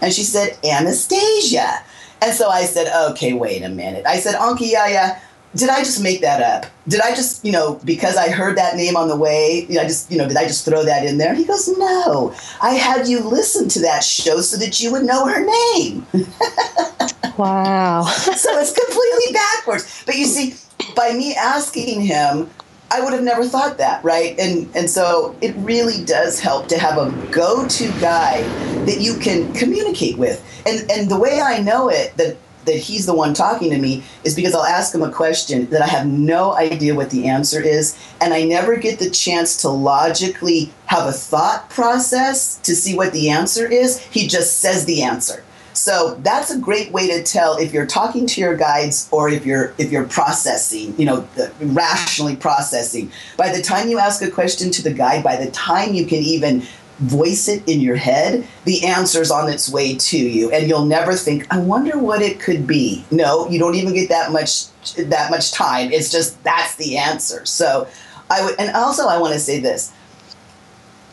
And 0.02 0.14
she 0.14 0.24
said, 0.24 0.58
Anastasia. 0.64 1.84
And 2.22 2.34
so 2.34 2.50
I 2.50 2.66
said, 2.66 2.92
okay, 3.12 3.34
wait 3.34 3.64
a 3.64 3.70
minute. 3.70 4.06
I 4.06 4.18
said, 4.20 4.36
Anki 4.36 4.72
Yaya 4.72 5.20
did 5.56 5.70
I 5.70 5.80
just 5.80 6.02
make 6.02 6.22
that 6.22 6.42
up? 6.42 6.72
Did 6.88 7.02
I 7.02 7.10
just, 7.10 7.44
you 7.44 7.52
know, 7.52 7.80
because 7.84 8.16
I 8.16 8.30
heard 8.30 8.58
that 8.58 8.76
name 8.76 8.96
on 8.96 9.10
the 9.10 9.16
way, 9.18 9.66
you 9.68 9.76
know, 9.76 9.82
I 9.82 9.86
just, 9.86 10.10
you 10.10 10.18
know, 10.18 10.28
did 10.28 10.38
I 10.38 10.44
just 10.44 10.66
throw 10.66 10.84
that 10.86 11.06
in 11.06 11.18
there? 11.18 11.34
He 11.34 11.44
goes, 11.44 11.68
no, 11.78 12.34
I 12.62 12.72
had 12.72 13.08
you 13.08 13.20
listen 13.22 13.68
to 13.70 13.82
that 13.82 14.04
show 14.04 14.40
so 14.42 14.58
that 14.58 14.82
you 14.82 14.92
would 14.92 15.04
know 15.04 15.26
her 15.26 15.46
name. 15.46 16.06
wow. 17.38 18.04
so 18.04 18.60
it's 18.60 18.72
completely 18.72 19.34
backwards. 19.34 20.04
But 20.06 20.18
you 20.18 20.26
see, 20.26 20.56
by 20.96 21.14
me 21.14 21.36
asking 21.36 22.02
him, 22.02 22.50
I 22.90 23.00
would 23.02 23.14
have 23.14 23.24
never 23.24 23.46
thought 23.46 23.78
that, 23.78 24.04
right? 24.04 24.38
And 24.38 24.70
and 24.76 24.90
so 24.90 25.34
it 25.40 25.56
really 25.60 26.04
does 26.04 26.42
help 26.42 26.68
to 26.68 26.78
have 26.78 26.98
a 26.98 27.10
go-to 27.32 27.90
guy 28.02 28.42
that 28.84 29.00
you 29.00 29.18
can 29.18 29.54
communicate 29.54 30.18
with. 30.18 30.44
And 30.66 30.92
and 30.92 31.10
the 31.10 31.18
way 31.18 31.40
I 31.40 31.62
know 31.62 31.88
it 31.88 32.16
that 32.18 32.36
that 32.66 32.76
he's 32.76 33.06
the 33.06 33.14
one 33.14 33.34
talking 33.34 33.70
to 33.72 33.78
me 33.78 34.04
is 34.24 34.36
because 34.36 34.54
I'll 34.54 34.64
ask 34.64 34.94
him 34.94 35.02
a 35.04 35.12
question 35.12 35.70
that 35.70 35.82
I 35.82 35.88
have 35.88 36.08
no 36.08 36.54
idea 36.54 36.96
what 36.96 37.10
the 37.10 37.28
answer 37.28 37.62
is, 37.62 37.98
and 38.20 38.34
I 38.34 38.44
never 38.44 38.76
get 38.76 39.00
the 39.00 39.10
chance 39.10 39.58
to 39.58 39.70
logically 39.70 40.72
have 40.86 41.08
a 41.08 41.12
thought 41.12 41.70
process 41.70 42.58
to 42.60 42.76
see 42.76 42.96
what 42.96 43.14
the 43.14 43.30
answer 43.30 43.68
is. 43.68 44.00
He 44.00 44.28
just 44.28 44.60
says 44.60 44.86
the 44.86 45.04
answer. 45.04 45.44
So 45.74 46.16
that's 46.22 46.52
a 46.52 46.60
great 46.60 46.92
way 46.92 47.08
to 47.08 47.24
tell 47.24 47.58
if 47.58 47.74
you're 47.74 47.86
talking 47.86 48.28
to 48.28 48.42
your 48.42 48.56
guides 48.56 49.08
or 49.12 49.30
if 49.30 49.46
you're 49.46 49.74
if 49.78 49.92
you're 49.92 50.06
processing, 50.06 50.94
you 51.00 51.06
know, 51.06 51.28
rationally 51.60 52.36
processing. 52.36 53.12
By 53.38 53.56
the 53.56 53.62
time 53.62 53.88
you 53.88 53.98
ask 53.98 54.22
a 54.22 54.30
question 54.30 54.70
to 54.72 54.84
the 54.84 54.94
guide, 54.94 55.24
by 55.24 55.38
the 55.38 55.50
time 55.52 55.94
you 55.94 56.06
can 56.06 56.20
even 56.20 56.64
voice 57.02 57.48
it 57.48 57.68
in 57.68 57.82
your 57.82 57.96
head, 57.96 58.48
the 58.66 58.86
answer's 58.86 59.32
on 59.32 59.50
its 59.50 59.70
way 59.70 59.96
to 59.96 60.18
you, 60.18 60.52
and 60.52 60.68
you'll 60.68 60.86
never 60.86 61.14
think, 61.14 61.48
"I 61.52 61.58
wonder 61.58 61.98
what 61.98 62.22
it 62.22 62.40
could 62.40 62.68
be." 62.68 63.04
No, 63.12 63.50
you 63.50 63.60
don't 63.60 63.76
even 63.76 63.94
get 63.94 64.10
that 64.10 64.32
much 64.32 64.66
that 64.98 65.32
much 65.32 65.52
time. 65.52 65.92
It's 65.92 66.10
just 66.10 66.42
that's 66.44 66.76
the 66.76 66.98
answer. 66.98 67.46
So, 67.46 67.88
I 68.30 68.44
would, 68.44 68.56
and 68.60 68.76
also 68.76 69.08
I 69.08 69.18
want 69.18 69.34
to 69.34 69.40
say 69.40 69.60
this. 69.60 69.92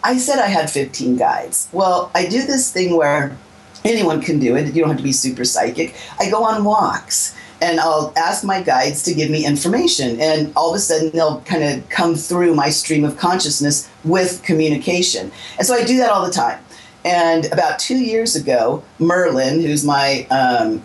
I 0.04 0.18
said 0.18 0.38
I 0.38 0.46
had 0.46 0.70
15 0.70 1.16
guides. 1.16 1.68
Well, 1.72 2.10
I 2.14 2.26
do 2.26 2.46
this 2.46 2.70
thing 2.70 2.96
where 2.96 3.36
anyone 3.84 4.20
can 4.20 4.38
do 4.38 4.56
it. 4.56 4.66
You 4.74 4.80
don't 4.80 4.90
have 4.90 4.98
to 4.98 5.02
be 5.02 5.12
super 5.12 5.44
psychic. 5.44 5.94
I 6.20 6.30
go 6.30 6.44
on 6.44 6.64
walks 6.64 7.34
and 7.60 7.80
I'll 7.80 8.12
ask 8.16 8.44
my 8.44 8.62
guides 8.62 9.02
to 9.04 9.14
give 9.14 9.30
me 9.30 9.44
information. 9.44 10.20
And 10.20 10.52
all 10.54 10.70
of 10.70 10.76
a 10.76 10.78
sudden, 10.78 11.10
they'll 11.10 11.40
kind 11.42 11.64
of 11.64 11.88
come 11.88 12.14
through 12.14 12.54
my 12.54 12.70
stream 12.70 13.04
of 13.04 13.16
consciousness 13.16 13.90
with 14.04 14.42
communication. 14.42 15.32
And 15.58 15.66
so 15.66 15.74
I 15.74 15.84
do 15.84 15.96
that 15.98 16.10
all 16.10 16.24
the 16.24 16.32
time. 16.32 16.62
And 17.04 17.46
about 17.46 17.78
two 17.78 17.98
years 17.98 18.36
ago, 18.36 18.82
Merlin, 18.98 19.60
who's 19.60 19.84
my 19.84 20.26
um, 20.30 20.82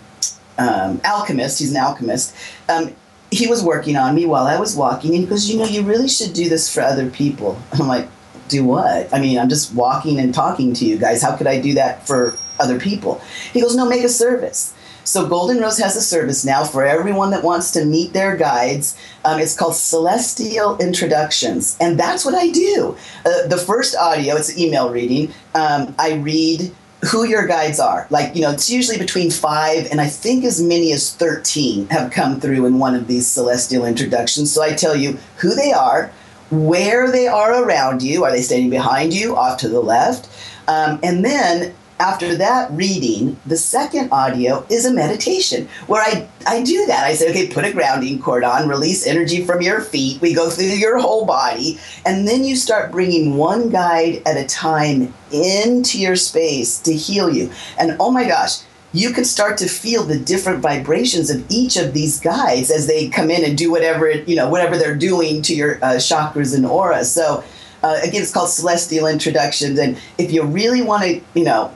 um, 0.58 1.02
alchemist, 1.04 1.60
he's 1.60 1.72
an 1.72 1.78
alchemist, 1.78 2.36
um, 2.70 2.96
he 3.32 3.48
was 3.48 3.64
working 3.64 3.96
on 3.98 4.14
me 4.14 4.26
while 4.26 4.46
I 4.46 4.60
was 4.60 4.76
walking. 4.76 5.14
And 5.14 5.22
he 5.22 5.26
goes, 5.28 5.50
You 5.50 5.60
know, 5.60 5.66
you 5.66 5.84
really 5.84 6.08
should 6.08 6.34
do 6.34 6.50
this 6.50 6.74
for 6.74 6.82
other 6.82 7.10
people. 7.10 7.60
I'm 7.74 7.88
like, 7.88 8.08
Do 8.48 8.64
what? 8.64 9.14
I 9.14 9.20
mean, 9.20 9.38
I'm 9.40 9.50
just 9.50 9.74
walking 9.74 10.20
and 10.20 10.34
talking 10.34 10.74
to 10.76 10.86
you 10.86 10.98
guys. 10.98 11.22
How 11.22 11.36
could 11.36 11.48
I 11.48 11.60
do 11.60 11.74
that 11.74 12.08
for 12.08 12.38
other 12.60 12.80
people? 12.80 13.22
He 13.52 13.62
goes, 13.62 13.76
No, 13.76 13.88
make 13.88 14.04
a 14.04 14.10
service. 14.10 14.74
So 15.06 15.28
Golden 15.28 15.60
Rose 15.60 15.78
has 15.80 15.96
a 15.96 16.02
service 16.02 16.46
now 16.46 16.64
for 16.64 16.86
everyone 16.86 17.32
that 17.32 17.44
wants 17.44 17.72
to 17.72 17.86
meet 17.86 18.14
their 18.14 18.38
guides. 18.38 18.98
Um, 19.26 19.40
it's 19.40 19.56
called 19.56 19.76
Celestial 19.76 20.78
Introductions, 20.78 21.78
and 21.80 22.00
that's 22.00 22.24
what 22.26 22.36
I 22.36 22.50
do. 22.50 22.96
Uh, 23.26 23.48
the 23.48 23.58
first 23.58 23.96
audio, 23.96 24.36
it's 24.36 24.54
an 24.54 24.60
email 24.60 24.90
reading. 24.90 25.34
Um, 25.56 25.94
I 26.00 26.14
read 26.14 26.72
who 27.12 27.26
your 27.26 27.46
guides 27.46 27.80
are. 27.80 28.08
Like, 28.10 28.36
you 28.36 28.42
know, 28.42 28.52
it's 28.52 28.70
usually 28.70 28.98
between 28.98 29.30
five 29.30 29.88
and 29.92 30.00
I 30.00 30.08
think 30.08 30.46
as 30.46 30.62
many 30.62 30.94
as 30.94 31.14
13 31.14 31.88
have 31.90 32.12
come 32.12 32.40
through 32.40 32.66
in 32.66 32.80
one 32.80 32.96
of 32.96 33.08
these 33.08 33.28
celestial 33.28 33.86
introductions. 33.86 34.52
So 34.54 34.64
I 34.64 34.74
tell 34.74 34.96
you 34.96 35.18
who 35.38 35.54
they 35.54 35.74
are, 35.74 36.12
where 36.50 37.12
they 37.12 37.28
are 37.28 37.64
around 37.64 38.02
you. 38.02 38.24
Are 38.24 38.32
they 38.32 38.42
standing 38.42 38.70
behind 38.70 39.14
you, 39.14 39.36
off 39.36 39.58
to 39.60 39.68
the 39.68 39.82
left? 39.82 40.30
Um, 40.68 41.00
and 41.04 41.26
then 41.26 41.74
after 42.00 42.36
that 42.36 42.72
reading, 42.72 43.40
the 43.46 43.58
second 43.58 44.10
audio 44.12 44.66
is 44.70 44.86
a 44.86 44.94
meditation 44.94 45.70
where 45.88 46.02
I, 46.02 46.28
I 46.48 46.64
do 46.64 46.86
that. 46.88 47.06
I 47.06 47.14
say, 47.14 47.30
okay, 47.30 47.48
put 47.48 47.66
a 47.66 47.72
grounding 47.72 48.20
cord 48.20 48.44
on, 48.44 48.68
release 48.68 49.06
energy 49.06 49.46
from 49.46 49.62
your 49.62 49.82
feet. 49.82 50.20
We 50.20 50.34
go 50.34 50.50
through 50.50 50.66
your 50.66 51.00
whole 51.00 51.26
body. 51.26 51.80
And 52.06 52.28
then 52.28 52.44
you 52.44 52.56
start 52.56 52.92
bringing 52.92 53.38
one 53.38 53.70
guide 53.70 54.22
at 54.26 54.38
a 54.38 54.46
time 54.46 55.14
into 55.32 56.00
your 56.00 56.16
space 56.16 56.80
to 56.80 56.94
heal 56.94 57.30
you. 57.30 57.52
And 57.80 57.96
oh 58.00 58.12
my 58.12 58.28
gosh, 58.28 58.60
you 58.92 59.12
can 59.12 59.26
start 59.26 59.58
to 59.58 59.68
feel 59.68 60.04
the 60.04 60.20
different 60.20 60.60
vibrations 60.60 61.30
of 61.30 61.44
each 61.50 61.78
of 61.78 61.94
these 61.94 62.20
guides 62.20 62.70
as 62.70 62.86
they 62.86 63.10
come 63.10 63.32
in 63.32 63.44
and 63.44 63.58
do 63.58 63.72
whatever, 63.72 64.10
you 64.10 64.36
know, 64.36 64.50
whatever 64.50 64.78
they're 64.78 64.96
doing 64.96 65.42
to 65.44 65.56
your 65.56 65.78
uh, 65.78 65.96
chakras 65.96 66.56
and 66.56 66.66
aura. 66.66 67.04
So, 67.04 67.44
uh, 67.82 68.00
again, 68.04 68.22
it's 68.22 68.32
called 68.32 68.50
Celestial 68.50 69.08
Introductions. 69.08 69.78
And 69.80 69.98
if 70.18 70.32
you 70.32 70.44
really 70.44 70.82
want 70.82 71.04
to, 71.04 71.22
you 71.34 71.44
know, 71.44 71.76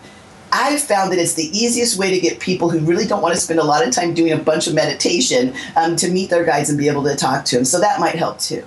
I've 0.52 0.82
found 0.82 1.12
that 1.12 1.20
it's 1.20 1.34
the 1.34 1.50
easiest 1.58 1.98
way 1.98 2.12
to 2.12 2.20
get 2.20 2.40
people 2.40 2.70
who 2.70 2.80
really 2.80 3.06
don't 3.06 3.22
want 3.22 3.36
to 3.36 3.40
spend 3.40 3.60
a 3.60 3.64
lot 3.64 3.86
of 3.86 3.94
time 3.94 4.14
doing 4.14 4.32
a 4.32 4.38
bunch 4.38 4.68
of 4.68 4.74
meditation 4.74 5.54
um, 5.76 5.96
to 5.98 6.10
meet 6.10 6.30
their 6.30 6.46
guides 6.46 6.70
and 6.70 6.78
be 6.78 6.88
able 6.88 7.04
to 7.04 7.16
talk 7.16 7.46
to 7.46 7.56
them. 7.56 7.66
So 7.66 7.80
that 7.80 8.00
might 8.00 8.16
help 8.16 8.40
too. 8.40 8.64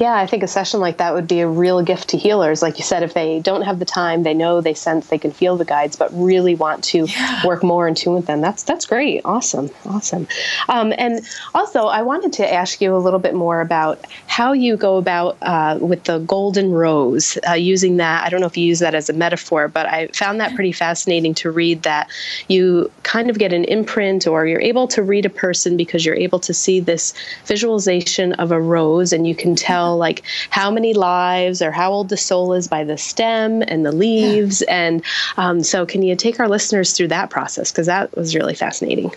Yeah, 0.00 0.14
I 0.14 0.26
think 0.26 0.42
a 0.42 0.48
session 0.48 0.80
like 0.80 0.96
that 0.96 1.12
would 1.12 1.28
be 1.28 1.40
a 1.40 1.46
real 1.46 1.82
gift 1.82 2.08
to 2.08 2.16
healers. 2.16 2.62
Like 2.62 2.78
you 2.78 2.84
said, 2.84 3.02
if 3.02 3.12
they 3.12 3.40
don't 3.40 3.60
have 3.60 3.78
the 3.78 3.84
time, 3.84 4.22
they 4.22 4.32
know, 4.32 4.62
they 4.62 4.72
sense, 4.72 5.08
they 5.08 5.18
can 5.18 5.30
feel 5.30 5.58
the 5.58 5.64
guides, 5.66 5.94
but 5.94 6.08
really 6.14 6.54
want 6.54 6.82
to 6.84 7.04
yeah. 7.04 7.46
work 7.46 7.62
more 7.62 7.86
in 7.86 7.94
tune 7.94 8.14
with 8.14 8.24
them. 8.24 8.40
That's 8.40 8.62
that's 8.62 8.86
great. 8.86 9.20
Awesome, 9.26 9.68
awesome. 9.84 10.26
Um, 10.70 10.94
and 10.96 11.20
also, 11.54 11.84
I 11.84 12.00
wanted 12.00 12.32
to 12.34 12.50
ask 12.50 12.80
you 12.80 12.96
a 12.96 12.96
little 12.96 13.18
bit 13.18 13.34
more 13.34 13.60
about 13.60 14.02
how 14.26 14.54
you 14.54 14.78
go 14.78 14.96
about 14.96 15.36
uh, 15.42 15.76
with 15.78 16.04
the 16.04 16.20
golden 16.20 16.72
rose, 16.72 17.36
uh, 17.46 17.52
using 17.52 17.98
that. 17.98 18.24
I 18.24 18.30
don't 18.30 18.40
know 18.40 18.46
if 18.46 18.56
you 18.56 18.64
use 18.64 18.78
that 18.78 18.94
as 18.94 19.10
a 19.10 19.12
metaphor, 19.12 19.68
but 19.68 19.84
I 19.84 20.06
found 20.14 20.40
that 20.40 20.54
pretty 20.54 20.72
fascinating 20.72 21.34
to 21.34 21.50
read. 21.50 21.82
That 21.82 22.08
you 22.48 22.90
kind 23.02 23.28
of 23.28 23.38
get 23.38 23.52
an 23.52 23.64
imprint, 23.64 24.26
or 24.26 24.46
you're 24.46 24.62
able 24.62 24.88
to 24.88 25.02
read 25.02 25.26
a 25.26 25.30
person 25.30 25.76
because 25.76 26.06
you're 26.06 26.16
able 26.16 26.38
to 26.40 26.54
see 26.54 26.80
this 26.80 27.12
visualization 27.44 28.32
of 28.34 28.50
a 28.50 28.58
rose, 28.58 29.12
and 29.12 29.26
you 29.26 29.34
can 29.34 29.54
tell 29.54 29.89
like 29.96 30.22
how 30.50 30.70
many 30.70 30.94
lives 30.94 31.62
or 31.62 31.70
how 31.70 31.92
old 31.92 32.08
the 32.08 32.16
soul 32.16 32.52
is 32.52 32.68
by 32.68 32.84
the 32.84 32.98
stem 32.98 33.62
and 33.62 33.84
the 33.84 33.92
leaves. 33.92 34.62
Yeah. 34.66 34.86
And 34.86 35.04
um, 35.36 35.62
so, 35.62 35.86
can 35.86 36.02
you 36.02 36.16
take 36.16 36.40
our 36.40 36.48
listeners 36.48 36.92
through 36.92 37.08
that 37.08 37.30
process? 37.30 37.70
Because 37.70 37.86
that 37.86 38.14
was 38.16 38.34
really 38.34 38.54
fascinating. 38.54 39.12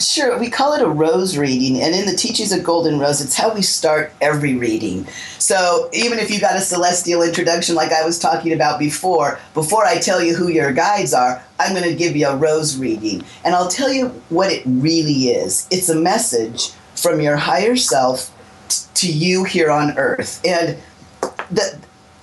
Sure, 0.00 0.38
we 0.38 0.48
call 0.48 0.72
it 0.72 0.80
a 0.80 0.88
rose 0.88 1.36
reading, 1.36 1.78
and 1.82 1.94
in 1.94 2.06
the 2.06 2.16
Teachings 2.16 2.52
of 2.52 2.64
Golden 2.64 2.98
Rose, 2.98 3.20
it's 3.20 3.36
how 3.36 3.52
we 3.52 3.60
start 3.60 4.14
every 4.22 4.54
reading. 4.54 5.06
So 5.38 5.90
even 5.92 6.18
if 6.18 6.30
you 6.30 6.40
got 6.40 6.56
a 6.56 6.60
celestial 6.60 7.22
introduction 7.22 7.74
like 7.74 7.92
I 7.92 8.02
was 8.02 8.18
talking 8.18 8.54
about 8.54 8.78
before, 8.78 9.38
before 9.52 9.84
I 9.84 9.98
tell 9.98 10.22
you 10.22 10.34
who 10.34 10.48
your 10.48 10.72
guides 10.72 11.12
are, 11.12 11.44
I'm 11.58 11.74
going 11.74 11.86
to 11.86 11.94
give 11.94 12.16
you 12.16 12.28
a 12.28 12.36
rose 12.36 12.78
reading, 12.78 13.22
and 13.44 13.54
I'll 13.54 13.68
tell 13.68 13.92
you 13.92 14.08
what 14.30 14.50
it 14.50 14.62
really 14.64 15.28
is. 15.28 15.68
It's 15.70 15.90
a 15.90 15.94
message 15.94 16.70
from 16.94 17.20
your 17.20 17.36
higher 17.36 17.76
self 17.76 18.34
to 18.94 19.12
you 19.12 19.44
here 19.44 19.70
on 19.70 19.96
earth. 19.98 20.40
And 20.44 20.78
that 21.50 21.78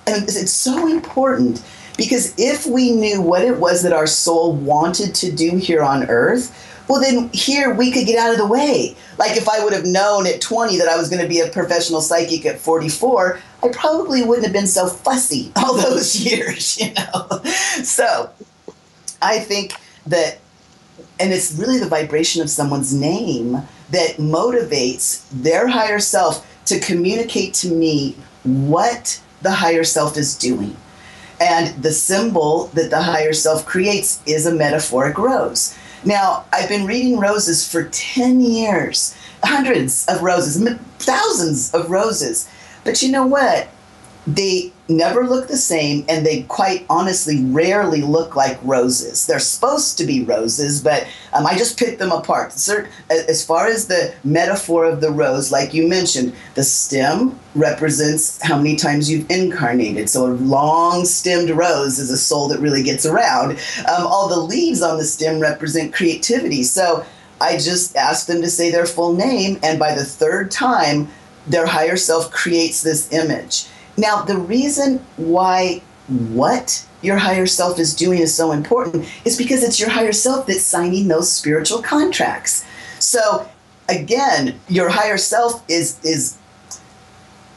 and 0.06 0.24
it's 0.24 0.50
so 0.50 0.88
important 0.88 1.62
because 1.96 2.34
if 2.38 2.64
we 2.64 2.92
knew 2.92 3.20
what 3.20 3.42
it 3.42 3.58
was 3.58 3.82
that 3.82 3.92
our 3.92 4.06
soul 4.06 4.52
wanted 4.52 5.14
to 5.16 5.32
do 5.32 5.56
here 5.56 5.82
on 5.82 6.08
earth, 6.08 6.54
well, 6.88 7.00
then 7.00 7.28
here 7.34 7.74
we 7.74 7.90
could 7.90 8.06
get 8.06 8.18
out 8.18 8.32
of 8.32 8.38
the 8.38 8.46
way. 8.46 8.96
Like 9.18 9.36
if 9.36 9.48
I 9.48 9.62
would 9.62 9.74
have 9.74 9.84
known 9.84 10.26
at 10.26 10.40
20 10.40 10.78
that 10.78 10.88
I 10.88 10.96
was 10.96 11.10
going 11.10 11.20
to 11.20 11.28
be 11.28 11.40
a 11.40 11.48
professional 11.48 12.00
psychic 12.00 12.46
at 12.46 12.58
44, 12.58 13.40
I 13.62 13.68
probably 13.68 14.22
wouldn't 14.22 14.46
have 14.46 14.54
been 14.54 14.66
so 14.66 14.88
fussy 14.88 15.52
all 15.56 15.74
those 15.74 16.16
years, 16.16 16.80
you 16.80 16.94
know. 16.94 17.42
So 17.82 18.30
I 19.20 19.40
think 19.40 19.74
that, 20.06 20.38
and 21.20 21.32
it's 21.32 21.52
really 21.54 21.78
the 21.78 21.88
vibration 21.88 22.42
of 22.42 22.50
someone's 22.50 22.94
name 22.94 23.62
that 23.90 24.16
motivates 24.16 25.24
their 25.30 25.68
higher 25.68 25.98
self 25.98 26.46
to 26.66 26.78
communicate 26.80 27.54
to 27.54 27.68
me 27.68 28.16
what 28.44 29.20
the 29.42 29.50
higher 29.50 29.84
self 29.84 30.16
is 30.16 30.36
doing. 30.36 30.76
And 31.40 31.82
the 31.82 31.92
symbol 31.92 32.66
that 32.74 32.90
the 32.90 33.02
higher 33.02 33.32
self 33.32 33.64
creates 33.64 34.20
is 34.26 34.46
a 34.46 34.54
metaphoric 34.54 35.18
rose. 35.18 35.76
Now, 36.04 36.44
I've 36.52 36.68
been 36.68 36.86
reading 36.86 37.18
roses 37.18 37.70
for 37.70 37.84
10 37.84 38.40
years, 38.40 39.16
hundreds 39.42 40.06
of 40.06 40.22
roses, 40.22 40.62
thousands 40.98 41.74
of 41.74 41.90
roses. 41.90 42.48
But 42.84 43.02
you 43.02 43.10
know 43.10 43.26
what? 43.26 43.68
They 44.34 44.72
never 44.88 45.26
look 45.26 45.48
the 45.48 45.56
same, 45.56 46.04
and 46.06 46.24
they 46.24 46.42
quite 46.42 46.84
honestly 46.90 47.42
rarely 47.44 48.02
look 48.02 48.36
like 48.36 48.58
roses. 48.62 49.26
They're 49.26 49.38
supposed 49.38 49.96
to 49.98 50.04
be 50.04 50.22
roses, 50.22 50.82
but 50.82 51.06
um, 51.32 51.46
I 51.46 51.56
just 51.56 51.78
picked 51.78 51.98
them 51.98 52.12
apart. 52.12 52.52
As 53.10 53.44
far 53.44 53.66
as 53.68 53.86
the 53.86 54.14
metaphor 54.24 54.84
of 54.84 55.00
the 55.00 55.10
rose, 55.10 55.50
like 55.50 55.72
you 55.72 55.88
mentioned, 55.88 56.34
the 56.56 56.62
stem 56.62 57.38
represents 57.54 58.38
how 58.42 58.58
many 58.58 58.76
times 58.76 59.10
you've 59.10 59.30
incarnated. 59.30 60.10
So 60.10 60.26
a 60.26 60.34
long 60.34 61.06
stemmed 61.06 61.50
rose 61.50 61.98
is 61.98 62.10
a 62.10 62.18
soul 62.18 62.48
that 62.48 62.60
really 62.60 62.82
gets 62.82 63.06
around. 63.06 63.52
Um, 63.88 64.06
all 64.06 64.28
the 64.28 64.40
leaves 64.40 64.82
on 64.82 64.98
the 64.98 65.04
stem 65.04 65.40
represent 65.40 65.94
creativity. 65.94 66.64
So 66.64 67.04
I 67.40 67.56
just 67.56 67.96
asked 67.96 68.26
them 68.26 68.42
to 68.42 68.50
say 68.50 68.70
their 68.70 68.86
full 68.86 69.14
name, 69.14 69.58
and 69.62 69.78
by 69.78 69.94
the 69.94 70.04
third 70.04 70.50
time, 70.50 71.08
their 71.46 71.66
higher 71.66 71.96
self 71.96 72.30
creates 72.30 72.82
this 72.82 73.10
image. 73.10 73.66
Now, 73.98 74.22
the 74.22 74.38
reason 74.38 75.04
why 75.16 75.82
what 76.06 76.86
your 77.02 77.16
higher 77.16 77.46
self 77.46 77.78
is 77.78 77.94
doing 77.94 78.20
is 78.20 78.34
so 78.34 78.52
important 78.52 79.06
is 79.24 79.36
because 79.36 79.62
it's 79.62 79.78
your 79.78 79.90
higher 79.90 80.12
self 80.12 80.46
that's 80.46 80.62
signing 80.62 81.08
those 81.08 81.30
spiritual 81.30 81.82
contracts. 81.82 82.64
So, 83.00 83.48
again, 83.88 84.58
your 84.68 84.88
higher 84.88 85.18
self 85.18 85.68
is 85.68 85.98
is 86.04 86.38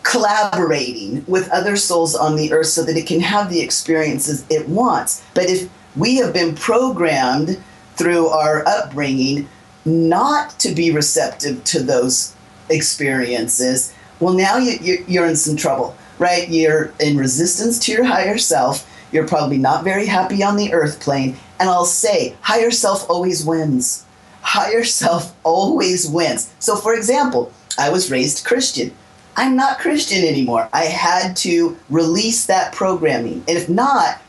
collaborating 0.03 1.23
with 1.27 1.47
other 1.51 1.75
souls 1.75 2.15
on 2.15 2.35
the 2.35 2.51
earth 2.51 2.67
so 2.67 2.83
that 2.83 2.97
it 2.97 3.05
can 3.05 3.19
have 3.19 3.51
the 3.51 3.61
experiences 3.61 4.43
it 4.49 4.67
wants. 4.67 5.23
But 5.35 5.45
if 5.45 5.69
we 5.95 6.17
have 6.17 6.33
been 6.33 6.55
programmed 6.55 7.61
through 7.97 8.27
our 8.27 8.67
upbringing 8.67 9.47
not 9.85 10.59
to 10.59 10.73
be 10.73 10.91
receptive 10.91 11.63
to 11.65 11.83
those 11.83 12.35
experiences, 12.69 13.93
well, 14.19 14.33
now 14.33 14.57
you, 14.57 15.03
you're 15.07 15.27
in 15.27 15.35
some 15.35 15.55
trouble, 15.55 15.95
right? 16.21 16.47
You're 16.47 16.93
in 16.99 17.17
resistance 17.17 17.79
to 17.79 17.91
your 17.91 18.05
higher 18.05 18.37
self. 18.37 18.87
You're 19.11 19.27
probably 19.27 19.57
not 19.57 19.83
very 19.83 20.05
happy 20.05 20.43
on 20.43 20.55
the 20.55 20.71
earth 20.71 21.01
plane. 21.01 21.35
And 21.59 21.67
I'll 21.67 21.83
say, 21.83 22.35
higher 22.41 22.71
self 22.71 23.09
always 23.09 23.43
wins. 23.43 24.05
Higher 24.41 24.83
self 24.83 25.35
always 25.43 26.07
wins. 26.07 26.53
So, 26.59 26.75
for 26.75 26.93
example, 26.93 27.51
I 27.77 27.89
was 27.89 28.11
raised 28.11 28.45
Christian. 28.45 28.93
I'm 29.35 29.55
not 29.55 29.79
Christian 29.79 30.23
anymore. 30.23 30.69
I 30.71 30.85
had 30.85 31.35
to 31.37 31.75
release 31.89 32.45
that 32.45 32.73
programming. 32.73 33.43
And 33.47 33.57
if 33.57 33.67
not, 33.67 34.21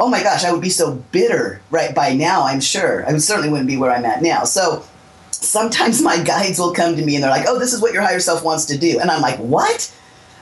oh 0.00 0.08
my 0.08 0.22
gosh, 0.24 0.44
I 0.44 0.52
would 0.52 0.60
be 0.62 0.70
so 0.70 0.94
bitter 1.12 1.60
right 1.70 1.94
by 1.94 2.12
now, 2.12 2.42
I'm 2.42 2.60
sure. 2.60 3.06
I 3.06 3.16
certainly 3.18 3.50
wouldn't 3.50 3.68
be 3.68 3.76
where 3.76 3.92
I'm 3.92 4.04
at 4.04 4.20
now. 4.20 4.44
So 4.44 4.84
sometimes 5.30 6.02
my 6.10 6.20
guides 6.22 6.58
will 6.58 6.72
come 6.72 6.96
to 6.96 7.04
me 7.04 7.14
and 7.14 7.22
they're 7.22 7.30
like, 7.30 7.46
oh, 7.46 7.60
this 7.60 7.72
is 7.72 7.80
what 7.80 7.92
your 7.92 8.02
higher 8.02 8.20
self 8.20 8.42
wants 8.42 8.64
to 8.66 8.78
do. 8.78 8.98
And 8.98 9.12
I'm 9.12 9.22
like, 9.22 9.38
what? 9.38 9.92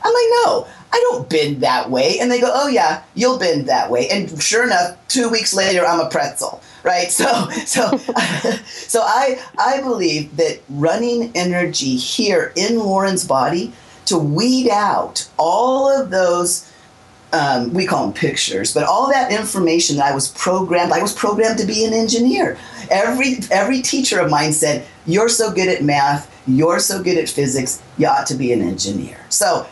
I'm 0.05 0.12
like, 0.12 0.45
no, 0.45 0.67
I 0.94 1.00
don't 1.11 1.28
bend 1.28 1.61
that 1.62 1.90
way. 1.90 2.20
And 2.20 2.30
they 2.30 2.40
go, 2.40 2.52
oh, 2.54 2.68
yeah, 2.68 3.02
you'll 3.16 3.37
bend 3.37 3.66
that 3.66 3.90
way. 3.90 4.09
And 4.09 4.40
sure 4.40 4.62
enough, 4.62 4.96
two 5.09 5.28
weeks 5.28 5.52
later, 5.52 5.85
I'm 5.85 5.98
a 5.98 6.09
pretzel. 6.09 6.62
Right, 6.85 7.11
so 7.11 7.48
so 7.66 7.96
so 8.66 9.00
I 9.02 9.42
I 9.59 9.80
believe 9.80 10.37
that 10.37 10.61
running 10.68 11.33
energy 11.35 11.96
here 11.96 12.52
in 12.54 12.78
Lauren's 12.78 13.26
body 13.26 13.72
to 14.04 14.18
weed 14.18 14.68
out 14.68 15.28
all 15.37 15.88
of 15.88 16.11
those 16.11 16.70
um, 17.33 17.74
we 17.74 17.85
call 17.85 18.04
them 18.04 18.12
pictures, 18.12 18.72
but 18.72 18.85
all 18.85 19.11
that 19.11 19.33
information 19.33 19.96
that 19.96 20.07
I 20.07 20.14
was 20.14 20.28
programmed, 20.28 20.92
I 20.92 21.02
was 21.02 21.12
programmed 21.12 21.59
to 21.59 21.66
be 21.66 21.85
an 21.85 21.92
engineer. 21.92 22.57
Every 22.90 23.38
every 23.50 23.83
teacher 23.83 24.20
of 24.20 24.30
mine 24.30 24.52
said, 24.52 24.87
"You're 25.04 25.28
so 25.28 25.50
good 25.50 25.68
at 25.68 25.83
math, 25.83 26.30
you're 26.46 26.78
so 26.78 27.02
good 27.02 27.18
at 27.18 27.28
physics, 27.28 27.83
you 27.98 28.07
ought 28.07 28.28
to 28.28 28.35
be 28.35 28.52
an 28.52 28.62
engineer." 28.62 29.18
So, 29.30 29.66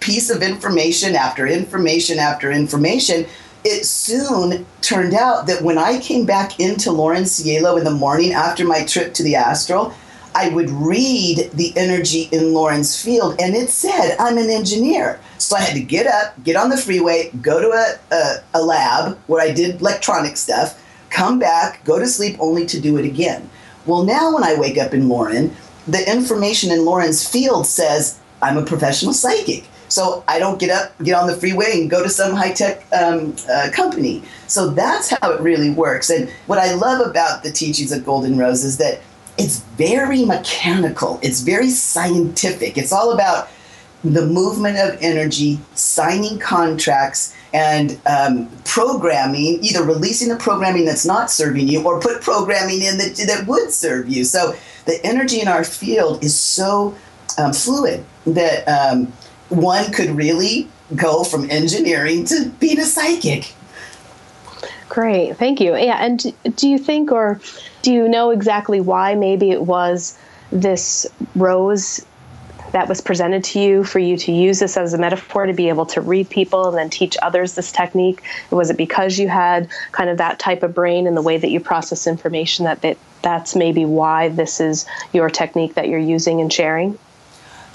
piece 0.00 0.30
of 0.30 0.42
information 0.42 1.14
after 1.14 1.46
information 1.46 2.18
after 2.18 2.50
information. 2.50 3.26
It 3.64 3.84
soon 3.84 4.66
turned 4.80 5.14
out 5.14 5.46
that 5.48 5.62
when 5.62 5.78
I 5.78 5.98
came 5.98 6.24
back 6.24 6.60
into 6.60 6.92
Lauren 6.92 7.26
Cielo 7.26 7.76
in 7.76 7.84
the 7.84 7.90
morning 7.90 8.32
after 8.32 8.64
my 8.64 8.84
trip 8.84 9.14
to 9.14 9.22
the 9.22 9.34
astral, 9.34 9.92
I 10.34 10.50
would 10.50 10.70
read 10.70 11.50
the 11.52 11.72
energy 11.76 12.28
in 12.30 12.54
Lauren's 12.54 13.02
field, 13.02 13.40
and 13.40 13.56
it 13.56 13.70
said, 13.70 14.14
I'm 14.20 14.38
an 14.38 14.50
engineer. 14.50 15.18
So 15.38 15.56
I 15.56 15.62
had 15.62 15.74
to 15.74 15.82
get 15.82 16.06
up, 16.06 16.42
get 16.44 16.54
on 16.54 16.70
the 16.70 16.76
freeway, 16.76 17.30
go 17.42 17.60
to 17.60 17.70
a, 17.70 18.14
a, 18.14 18.44
a 18.54 18.62
lab 18.62 19.18
where 19.26 19.42
I 19.42 19.52
did 19.52 19.80
electronic 19.80 20.36
stuff, 20.36 20.80
come 21.10 21.38
back, 21.38 21.84
go 21.84 21.98
to 21.98 22.06
sleep, 22.06 22.36
only 22.38 22.66
to 22.66 22.80
do 22.80 22.96
it 22.98 23.04
again. 23.04 23.50
Well, 23.86 24.04
now 24.04 24.32
when 24.32 24.44
I 24.44 24.54
wake 24.54 24.78
up 24.78 24.94
in 24.94 25.08
Lauren, 25.08 25.56
the 25.88 26.08
information 26.08 26.70
in 26.70 26.84
Lauren's 26.84 27.28
field 27.28 27.66
says, 27.66 28.20
I'm 28.42 28.56
a 28.56 28.64
professional 28.64 29.12
psychic. 29.12 29.64
So 29.88 30.22
I 30.28 30.38
don't 30.38 30.60
get 30.60 30.70
up, 30.70 30.92
get 31.02 31.14
on 31.14 31.26
the 31.26 31.34
freeway, 31.34 31.80
and 31.80 31.90
go 31.90 32.02
to 32.02 32.10
some 32.10 32.34
high 32.34 32.52
tech 32.52 32.84
um, 32.92 33.34
uh, 33.50 33.70
company. 33.72 34.22
So 34.46 34.68
that's 34.68 35.08
how 35.08 35.32
it 35.32 35.40
really 35.40 35.70
works. 35.70 36.10
And 36.10 36.28
what 36.46 36.58
I 36.58 36.74
love 36.74 37.06
about 37.06 37.42
the 37.42 37.50
teachings 37.50 37.90
of 37.90 38.04
Golden 38.04 38.36
Rose 38.36 38.64
is 38.64 38.76
that 38.78 39.00
it's 39.38 39.60
very 39.78 40.24
mechanical, 40.24 41.18
it's 41.22 41.40
very 41.40 41.70
scientific. 41.70 42.76
It's 42.76 42.92
all 42.92 43.12
about 43.12 43.48
the 44.04 44.26
movement 44.26 44.78
of 44.78 44.98
energy, 45.00 45.58
signing 45.74 46.38
contracts, 46.38 47.34
and 47.52 48.00
um, 48.06 48.48
programming, 48.64 49.58
either 49.62 49.82
releasing 49.82 50.28
the 50.28 50.36
programming 50.36 50.84
that's 50.84 51.06
not 51.06 51.30
serving 51.30 51.66
you 51.66 51.84
or 51.84 51.98
put 52.00 52.20
programming 52.20 52.82
in 52.82 52.98
that, 52.98 53.16
that 53.26 53.46
would 53.46 53.70
serve 53.70 54.08
you. 54.08 54.24
So 54.24 54.54
the 54.84 55.04
energy 55.04 55.40
in 55.40 55.48
our 55.48 55.64
field 55.64 56.22
is 56.22 56.38
so 56.38 56.94
um, 57.38 57.52
fluid 57.52 58.04
that 58.26 58.64
um, 58.66 59.12
one 59.48 59.90
could 59.92 60.10
really 60.10 60.68
go 60.94 61.24
from 61.24 61.50
engineering 61.50 62.24
to 62.26 62.50
being 62.58 62.78
a 62.78 62.84
psychic. 62.84 63.54
Great, 64.88 65.36
thank 65.36 65.60
you. 65.60 65.76
Yeah, 65.76 66.04
and 66.04 66.34
do 66.56 66.68
you 66.68 66.78
think 66.78 67.12
or 67.12 67.40
do 67.82 67.92
you 67.92 68.08
know 68.08 68.30
exactly 68.30 68.80
why 68.80 69.14
maybe 69.14 69.50
it 69.50 69.62
was 69.62 70.18
this 70.50 71.06
rose 71.36 72.04
that 72.72 72.88
was 72.88 73.00
presented 73.00 73.44
to 73.44 73.60
you 73.60 73.84
for 73.84 73.98
you 73.98 74.16
to 74.16 74.32
use 74.32 74.58
this 74.58 74.76
as 74.76 74.92
a 74.92 74.98
metaphor 74.98 75.46
to 75.46 75.52
be 75.52 75.68
able 75.68 75.86
to 75.86 76.00
read 76.00 76.28
people 76.28 76.68
and 76.68 76.76
then 76.76 76.90
teach 76.90 77.16
others 77.22 77.54
this 77.54 77.72
technique? 77.72 78.22
Was 78.50 78.70
it 78.70 78.76
because 78.76 79.18
you 79.18 79.28
had 79.28 79.68
kind 79.92 80.10
of 80.10 80.18
that 80.18 80.38
type 80.38 80.62
of 80.62 80.74
brain 80.74 81.06
and 81.06 81.16
the 81.16 81.22
way 81.22 81.38
that 81.38 81.50
you 81.50 81.60
process 81.60 82.06
information 82.06 82.64
that, 82.64 82.82
that 82.82 82.98
that's 83.22 83.56
maybe 83.56 83.84
why 83.84 84.28
this 84.28 84.60
is 84.60 84.86
your 85.12 85.30
technique 85.30 85.74
that 85.74 85.88
you're 85.88 85.98
using 85.98 86.40
and 86.40 86.52
sharing? 86.52 86.98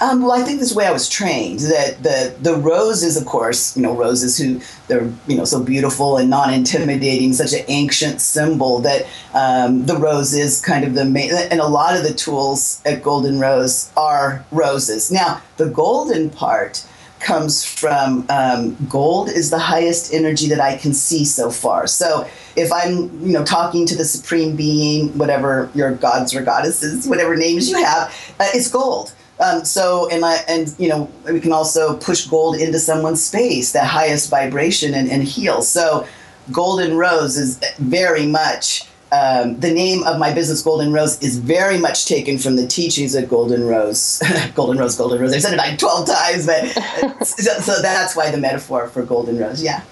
Um, 0.03 0.21
well, 0.21 0.33
I 0.33 0.41
think 0.41 0.59
this 0.59 0.69
is 0.69 0.73
the 0.73 0.79
way 0.79 0.85
I 0.85 0.91
was 0.91 1.07
trained. 1.07 1.59
That 1.59 2.03
the 2.03 2.35
the 2.41 2.55
roses, 2.55 3.15
of 3.15 3.25
course, 3.25 3.77
you 3.77 3.83
know, 3.83 3.95
roses 3.95 4.37
who 4.37 4.59
they're 4.87 5.09
you 5.27 5.37
know 5.37 5.45
so 5.45 5.63
beautiful 5.63 6.17
and 6.17 6.29
non 6.29 6.53
intimidating, 6.53 7.31
such 7.31 7.53
an 7.53 7.63
ancient 7.69 8.19
symbol. 8.19 8.79
That 8.79 9.05
um, 9.33 9.85
the 9.85 9.95
rose 9.95 10.33
is 10.33 10.59
kind 10.59 10.83
of 10.83 10.93
the 10.93 11.05
main, 11.05 11.31
and 11.33 11.61
a 11.61 11.67
lot 11.67 11.95
of 11.95 12.03
the 12.03 12.13
tools 12.13 12.81
at 12.85 13.01
Golden 13.01 13.39
Rose 13.39 13.93
are 13.95 14.43
roses. 14.51 15.09
Now, 15.09 15.41
the 15.55 15.69
golden 15.69 16.29
part 16.29 16.85
comes 17.21 17.63
from 17.63 18.25
um, 18.27 18.75
gold 18.89 19.29
is 19.29 19.49
the 19.51 19.59
highest 19.59 20.13
energy 20.13 20.49
that 20.49 20.59
I 20.59 20.75
can 20.75 20.93
see 20.93 21.23
so 21.23 21.49
far. 21.49 21.87
So 21.87 22.27
if 22.57 22.73
I'm, 22.73 23.25
you 23.25 23.31
know, 23.31 23.45
talking 23.45 23.85
to 23.85 23.95
the 23.95 24.03
supreme 24.03 24.57
being, 24.57 25.17
whatever 25.17 25.69
your 25.73 25.93
gods 25.93 26.35
or 26.35 26.41
goddesses, 26.41 27.07
whatever 27.07 27.37
names 27.37 27.69
you 27.69 27.81
have, 27.81 28.09
uh, 28.41 28.49
it's 28.53 28.69
gold. 28.69 29.13
Um, 29.43 29.65
so 29.65 30.09
and 30.09 30.23
I 30.23 30.35
and 30.47 30.73
you 30.77 30.89
know 30.89 31.09
we 31.25 31.39
can 31.39 31.51
also 31.51 31.97
push 31.97 32.25
gold 32.27 32.55
into 32.55 32.79
someone's 32.79 33.23
space, 33.23 33.73
that 33.73 33.85
highest 33.85 34.29
vibration, 34.29 34.93
and, 34.93 35.09
and 35.09 35.23
heal. 35.23 35.61
So 35.61 36.07
Golden 36.51 36.97
Rose 36.97 37.37
is 37.37 37.59
very 37.79 38.25
much 38.25 38.87
um, 39.13 39.59
the 39.59 39.71
name 39.71 40.03
of 40.03 40.17
my 40.17 40.33
business, 40.33 40.63
Golden 40.63 40.91
Rose, 40.91 41.21
is 41.21 41.37
very 41.37 41.77
much 41.77 42.07
taken 42.07 42.39
from 42.39 42.55
the 42.55 42.65
teachings 42.65 43.13
of 43.13 43.29
Golden 43.29 43.63
Rose. 43.63 44.21
Golden 44.55 44.79
Rose, 44.79 44.95
Golden 44.95 45.21
Rose. 45.21 45.33
I've 45.33 45.41
said 45.43 45.53
it 45.53 45.57
like 45.57 45.77
12 45.77 46.07
times, 46.07 46.45
but 46.47 46.65
so, 47.25 47.59
so, 47.59 47.81
that's 47.81 48.15
why 48.15 48.31
the 48.31 48.39
metaphor 48.39 48.87
for 48.87 49.03
Golden 49.03 49.37
Rose. 49.37 49.61
Yeah. 49.61 49.83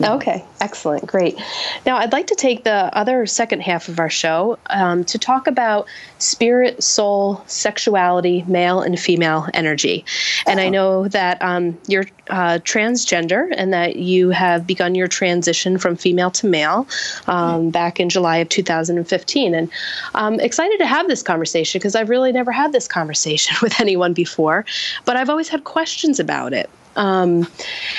Okay, 0.00 0.44
excellent, 0.60 1.06
great. 1.06 1.40
Now, 1.84 1.96
I'd 1.96 2.12
like 2.12 2.28
to 2.28 2.36
take 2.36 2.62
the 2.62 2.96
other 2.96 3.26
second 3.26 3.62
half 3.62 3.88
of 3.88 3.98
our 3.98 4.10
show 4.10 4.58
um, 4.66 5.04
to 5.04 5.18
talk 5.18 5.46
about 5.48 5.88
spirit, 6.18 6.82
soul, 6.82 7.42
sexuality, 7.46 8.44
male 8.46 8.80
and 8.80 8.98
female 8.98 9.48
energy. 9.54 10.04
And 10.46 10.60
I 10.60 10.64
uh-huh. 10.64 10.70
know 10.70 11.08
that 11.08 11.42
um, 11.42 11.76
you're 11.88 12.06
uh, 12.30 12.58
transgender 12.62 13.52
and 13.56 13.72
that 13.72 13.96
you 13.96 14.30
have 14.30 14.66
begun 14.66 14.94
your 14.94 15.08
transition 15.08 15.78
from 15.78 15.96
female 15.96 16.30
to 16.32 16.46
male 16.46 16.86
um, 17.26 17.62
mm-hmm. 17.62 17.70
back 17.70 17.98
in 17.98 18.08
July 18.08 18.36
of 18.36 18.48
2015. 18.48 19.54
And 19.54 19.70
I'm 20.14 20.38
excited 20.38 20.78
to 20.78 20.86
have 20.86 21.08
this 21.08 21.22
conversation 21.22 21.78
because 21.78 21.96
I've 21.96 22.08
really 22.08 22.30
never 22.30 22.52
had 22.52 22.72
this 22.72 22.86
conversation 22.86 23.56
with 23.62 23.80
anyone 23.80 24.12
before, 24.12 24.64
but 25.04 25.16
I've 25.16 25.30
always 25.30 25.48
had 25.48 25.64
questions 25.64 26.20
about 26.20 26.52
it. 26.52 26.70
Um, 26.98 27.46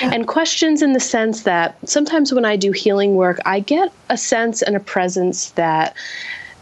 and 0.02 0.28
questions 0.28 0.82
in 0.82 0.92
the 0.92 1.00
sense 1.00 1.44
that 1.44 1.76
sometimes 1.88 2.34
when 2.34 2.44
I 2.44 2.56
do 2.56 2.70
healing 2.70 3.16
work, 3.16 3.38
I 3.46 3.60
get 3.60 3.90
a 4.10 4.18
sense 4.18 4.60
and 4.60 4.76
a 4.76 4.80
presence 4.80 5.50
that 5.52 5.96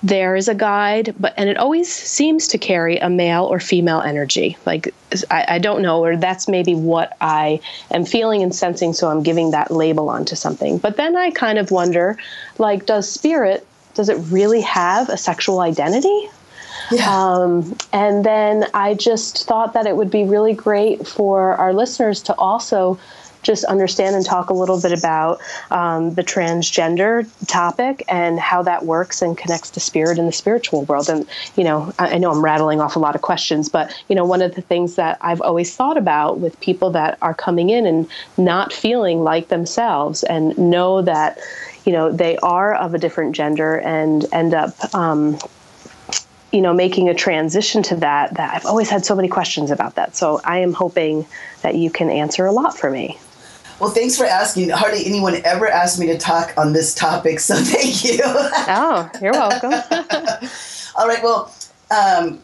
there 0.05 0.37
is 0.37 0.47
a 0.47 0.55
guide, 0.55 1.15
but 1.19 1.35
and 1.37 1.51
it 1.51 1.57
always 1.57 1.93
seems 1.93 2.47
to 2.49 2.59
carry 2.59 2.99
a 2.99 3.11
male 3.11 3.45
or 3.45 3.59
female 3.59 4.01
energy. 4.01 4.57
Like 4.65 4.95
I, 5.31 5.45
I, 5.49 5.59
don't 5.59 5.83
know, 5.83 6.05
or 6.05 6.17
that's 6.17 6.47
maybe 6.47 6.77
what 6.77 7.17
I 7.21 7.61
am 7.91 8.05
feeling 8.05 8.45
and 8.45 8.55
sensing, 8.55 8.93
so 8.93 9.09
I'm 9.09 9.25
giving 9.25 9.51
that 9.51 9.73
label 9.73 10.09
onto 10.09 10.37
something. 10.37 10.79
But 10.79 10.97
then 10.97 11.17
I 11.17 11.33
kind 11.33 11.59
of 11.59 11.73
wonder, 11.73 12.17
like, 12.59 12.87
does 12.87 13.11
spirit, 13.11 13.67
does 13.95 14.09
it 14.09 14.19
really 14.31 14.61
have 14.61 15.09
a 15.09 15.17
sexual 15.17 15.59
identity? 15.59 16.31
Yeah. 16.91 17.07
Um, 17.11 17.77
and 17.93 18.25
then 18.25 18.67
I 18.75 18.95
just 18.95 19.47
thought 19.47 19.73
that 19.75 19.87
it 19.87 19.97
would 19.97 20.11
be 20.11 20.25
really 20.25 20.55
great 20.55 21.07
for 21.07 21.55
our 21.55 21.73
listeners 21.73 22.23
to 22.23 22.35
also 22.37 22.99
just 23.43 23.65
understand 23.65 24.17
and 24.17 24.27
talk 24.27 24.51
a 24.51 24.53
little 24.53 24.81
bit 24.81 24.93
about 24.93 25.41
um, 25.71 26.15
the 26.15 26.25
transgender 26.25 27.27
topic 27.47 28.05
and 28.09 28.39
how 28.39 28.63
that 28.63 28.85
works 28.85 29.23
and 29.23 29.39
connects 29.39 29.71
to 29.71 29.81
spirit 29.81 30.19
in 30.19 30.27
the 30.27 30.33
spiritual 30.33 30.83
world. 30.85 31.09
And, 31.09 31.27
you 31.57 31.63
know, 31.63 31.93
I, 31.99 32.15
I 32.15 32.19
know 32.19 32.33
I'm 32.33 32.45
rattling 32.45 32.81
off 32.81 32.97
a 32.97 32.99
lot 32.99 33.15
of 33.15 33.23
questions, 33.23 33.69
but, 33.69 33.95
you 34.09 34.17
know, 34.17 34.25
one 34.25 34.43
of 34.43 34.57
the 34.57 34.61
things 34.61 34.97
that 34.97 35.19
I've 35.21 35.41
always 35.41 35.75
thought 35.75 35.97
about 35.97 36.41
with 36.41 36.59
people 36.61 36.91
that 36.91 37.17
are 37.23 37.33
coming 37.33 37.71
in 37.71 37.87
and 37.87 38.09
not 38.37 38.73
feeling 38.73 39.23
like 39.23 39.49
themselves 39.49 40.25
and 40.25 40.59
know 40.59 41.01
that, 41.03 41.39
you 41.85 41.93
know, 41.93 42.11
they 42.11 42.39
are 42.39 42.75
of 42.75 42.93
a 42.93 42.99
different 42.99 43.37
gender 43.37 43.79
and 43.79 44.27
end 44.33 44.53
up, 44.53 44.95
um, 44.95 45.39
you 46.53 46.61
know 46.61 46.73
making 46.73 47.09
a 47.09 47.15
transition 47.15 47.83
to 47.85 47.97
that 47.97 48.35
that 48.35 48.55
I've 48.55 48.67
always 48.67 48.89
had 48.89 49.05
so 49.05 49.15
many 49.15 49.29
questions 49.29 49.71
about 49.71 49.97
that. 49.97 50.17
So 50.17 50.41
I 50.45 50.59
am 50.59 50.73
hoping 50.73 51.27
that 51.63 51.75
you 51.75 51.91
can 51.91 52.11
answer 52.11 52.47
a 52.47 52.53
lot 52.53 52.77
for 52.77 52.91
me. 52.91 53.19
Well, 53.81 53.91
thanks 53.91 54.17
for 54.17 54.25
asking. 54.25 54.71
Hardly 54.71 55.07
anyone 55.07 55.37
ever 55.45 55.69
asked 55.69 56.01
me 56.01 56.07
to 56.07 56.19
talk 56.19 56.53
on 56.57 56.73
this 56.73 56.95
topic, 56.95 57.39
so 57.41 57.55
thank 57.59 58.05
you. 58.05 58.21
oh, 58.25 59.09
you're 59.23 59.33
welcome. 59.33 59.73
All 60.97 61.07
right. 61.07 61.23
Well, 61.23 61.55
um, 61.91 62.41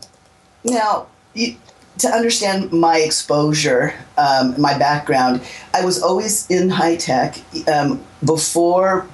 now 0.64 1.08
you, 1.34 1.56
to 1.98 2.08
understand 2.08 2.72
my 2.72 2.98
exposure, 2.98 3.94
um, 4.16 4.60
my 4.60 4.76
background, 4.78 5.42
I 5.72 5.84
was 5.84 6.02
always 6.02 6.48
in 6.50 6.68
high 6.68 6.96
tech 6.96 7.36
um, 7.68 8.02
before 8.24 9.06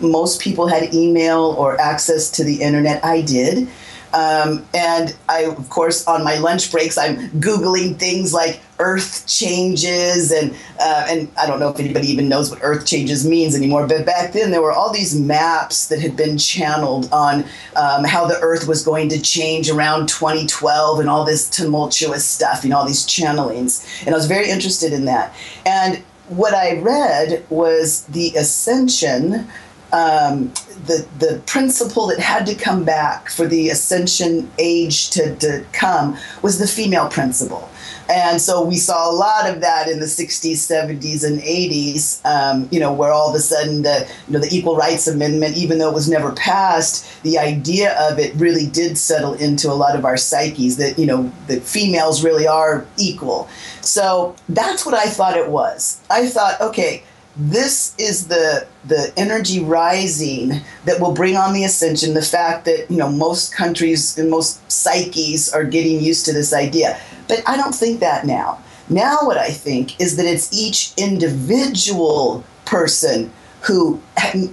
most 0.00 0.40
people 0.40 0.66
had 0.66 0.94
email 0.94 1.54
or 1.58 1.80
access 1.80 2.30
to 2.32 2.44
the 2.44 2.62
internet. 2.62 3.04
I 3.04 3.20
did. 3.20 3.68
Um, 4.12 4.66
and 4.74 5.16
I, 5.28 5.42
of 5.44 5.68
course, 5.70 6.06
on 6.06 6.24
my 6.24 6.38
lunch 6.38 6.70
breaks, 6.72 6.98
I'm 6.98 7.30
Googling 7.40 7.96
things 7.96 8.34
like 8.34 8.60
earth 8.78 9.26
changes. 9.26 10.32
And, 10.32 10.52
uh, 10.80 11.06
and 11.08 11.28
I 11.40 11.46
don't 11.46 11.60
know 11.60 11.68
if 11.68 11.78
anybody 11.78 12.08
even 12.08 12.28
knows 12.28 12.50
what 12.50 12.58
earth 12.62 12.86
changes 12.86 13.26
means 13.26 13.54
anymore. 13.54 13.86
But 13.86 14.06
back 14.06 14.32
then, 14.32 14.50
there 14.50 14.62
were 14.62 14.72
all 14.72 14.92
these 14.92 15.18
maps 15.18 15.88
that 15.88 16.00
had 16.00 16.16
been 16.16 16.38
channeled 16.38 17.08
on 17.12 17.44
um, 17.76 18.04
how 18.04 18.26
the 18.26 18.38
earth 18.40 18.66
was 18.66 18.84
going 18.84 19.08
to 19.10 19.20
change 19.20 19.70
around 19.70 20.08
2012 20.08 21.00
and 21.00 21.08
all 21.08 21.24
this 21.24 21.48
tumultuous 21.48 22.24
stuff, 22.24 22.64
you 22.64 22.70
know, 22.70 22.78
all 22.78 22.86
these 22.86 23.06
channelings. 23.06 23.86
And 24.06 24.14
I 24.14 24.18
was 24.18 24.26
very 24.26 24.50
interested 24.50 24.92
in 24.92 25.04
that. 25.04 25.34
And 25.64 26.02
what 26.28 26.54
I 26.54 26.78
read 26.78 27.44
was 27.50 28.04
the 28.04 28.32
ascension 28.36 29.48
um, 29.92 30.52
the 30.86 31.06
the 31.18 31.42
principle 31.46 32.06
that 32.08 32.18
had 32.18 32.46
to 32.46 32.54
come 32.54 32.84
back 32.84 33.28
for 33.28 33.46
the 33.46 33.68
ascension 33.70 34.50
age 34.58 35.10
to, 35.10 35.34
to 35.36 35.64
come 35.72 36.16
was 36.42 36.58
the 36.58 36.66
female 36.66 37.08
principle. 37.08 37.68
And 38.10 38.40
so 38.40 38.64
we 38.64 38.76
saw 38.76 39.08
a 39.08 39.14
lot 39.14 39.48
of 39.48 39.60
that 39.60 39.88
in 39.88 40.00
the 40.00 40.06
60s, 40.06 40.54
70s, 40.54 41.24
and 41.24 41.40
80s, 41.40 42.24
um, 42.26 42.68
you 42.72 42.80
know, 42.80 42.92
where 42.92 43.12
all 43.12 43.28
of 43.28 43.36
a 43.36 43.38
sudden 43.38 43.82
the, 43.82 44.08
you 44.26 44.32
know, 44.32 44.40
the 44.40 44.48
Equal 44.50 44.76
Rights 44.76 45.06
Amendment, 45.06 45.56
even 45.56 45.78
though 45.78 45.88
it 45.88 45.94
was 45.94 46.08
never 46.08 46.32
passed, 46.32 47.22
the 47.22 47.38
idea 47.38 47.96
of 48.00 48.18
it 48.18 48.34
really 48.34 48.66
did 48.66 48.98
settle 48.98 49.34
into 49.34 49.70
a 49.70 49.74
lot 49.74 49.94
of 49.94 50.04
our 50.04 50.16
psyches 50.16 50.76
that, 50.78 50.98
you 50.98 51.06
know, 51.06 51.32
that 51.46 51.62
females 51.62 52.24
really 52.24 52.48
are 52.48 52.84
equal. 52.96 53.48
So 53.80 54.34
that's 54.48 54.84
what 54.84 54.96
I 54.96 55.04
thought 55.04 55.36
it 55.36 55.48
was. 55.48 56.00
I 56.10 56.26
thought, 56.26 56.60
okay, 56.60 57.04
this 57.40 57.94
is 57.98 58.28
the 58.28 58.66
the 58.84 59.12
energy 59.16 59.60
rising 59.60 60.60
that 60.84 61.00
will 61.00 61.12
bring 61.12 61.36
on 61.36 61.54
the 61.54 61.64
ascension 61.64 62.12
the 62.12 62.20
fact 62.20 62.66
that 62.66 62.90
you 62.90 62.98
know 62.98 63.10
most 63.10 63.54
countries 63.54 64.18
and 64.18 64.30
most 64.30 64.70
psyches 64.70 65.50
are 65.50 65.64
getting 65.64 66.00
used 66.00 66.26
to 66.26 66.34
this 66.34 66.52
idea. 66.52 67.00
But 67.28 67.42
i 67.48 67.56
don't 67.56 67.74
think 67.74 68.00
that 68.00 68.26
now. 68.26 68.58
Now 68.90 69.18
what 69.22 69.38
i 69.38 69.48
think 69.48 69.98
is 69.98 70.16
that 70.16 70.26
it's 70.26 70.52
each 70.52 70.92
individual 70.98 72.44
person 72.66 73.32
who 73.62 74.00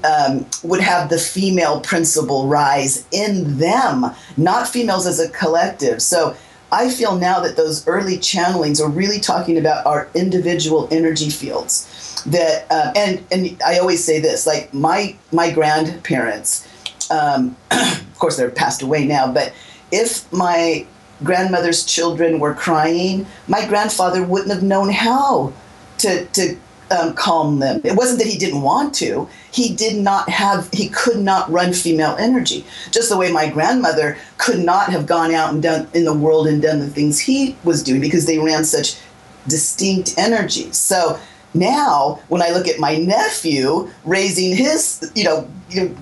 um, 0.03 0.45
would 0.63 0.81
have 0.81 1.09
the 1.09 1.17
female 1.17 1.81
principle 1.81 2.47
rise 2.47 3.05
in 3.11 3.57
them 3.57 4.05
not 4.37 4.67
females 4.67 5.05
as 5.05 5.19
a 5.19 5.29
collective. 5.29 6.01
So 6.01 6.37
I 6.71 6.89
feel 6.89 7.17
now 7.17 7.39
that 7.41 7.55
those 7.55 7.87
early 7.87 8.17
channelings 8.17 8.81
are 8.81 8.89
really 8.89 9.19
talking 9.19 9.57
about 9.57 9.85
our 9.85 10.09
individual 10.13 10.87
energy 10.91 11.29
fields 11.29 12.06
that 12.27 12.67
uh, 12.69 12.91
and 12.95 13.25
and 13.31 13.61
I 13.65 13.79
always 13.79 14.03
say 14.03 14.19
this 14.19 14.45
like 14.45 14.73
my 14.73 15.15
my 15.31 15.51
grandparents 15.51 16.67
um, 17.09 17.55
of 17.71 18.19
course 18.19 18.37
they're 18.37 18.49
passed 18.49 18.81
away 18.81 19.05
now 19.05 19.31
but 19.31 19.53
if 19.91 20.31
my 20.31 20.85
grandmother's 21.23 21.85
children 21.85 22.39
were 22.39 22.53
crying 22.53 23.25
my 23.47 23.65
grandfather 23.65 24.23
wouldn't 24.23 24.51
have 24.51 24.63
known 24.63 24.89
how 24.91 25.53
to 25.97 26.25
to 26.27 26.57
um, 26.89 27.13
calm 27.15 27.59
them. 27.59 27.81
It 27.83 27.97
wasn't 27.97 28.19
that 28.19 28.29
he 28.29 28.37
didn't 28.37 28.61
want 28.61 28.95
to. 28.95 29.27
He 29.51 29.75
did 29.75 29.97
not 29.97 30.29
have 30.29 30.69
he 30.71 30.87
could 30.87 31.17
not 31.17 31.51
run 31.51 31.73
female 31.73 32.15
energy. 32.17 32.65
Just 32.91 33.09
the 33.09 33.17
way 33.17 33.29
my 33.29 33.49
grandmother 33.49 34.17
could 34.37 34.59
not 34.59 34.89
have 34.89 35.05
gone 35.05 35.33
out 35.33 35.53
and 35.53 35.61
done 35.61 35.89
in 35.93 36.05
the 36.05 36.13
world 36.13 36.47
and 36.47 36.61
done 36.61 36.79
the 36.79 36.87
things 36.87 37.19
he 37.19 37.57
was 37.65 37.83
doing 37.83 37.99
because 37.99 38.25
they 38.25 38.39
ran 38.39 38.63
such 38.63 38.97
distinct 39.47 40.13
energies 40.17 40.77
so 40.77 41.19
now 41.53 42.19
when 42.27 42.41
i 42.41 42.49
look 42.49 42.67
at 42.67 42.79
my 42.79 42.97
nephew 42.97 43.89
raising 44.05 44.55
his 44.55 45.11
you 45.15 45.23
know, 45.23 45.47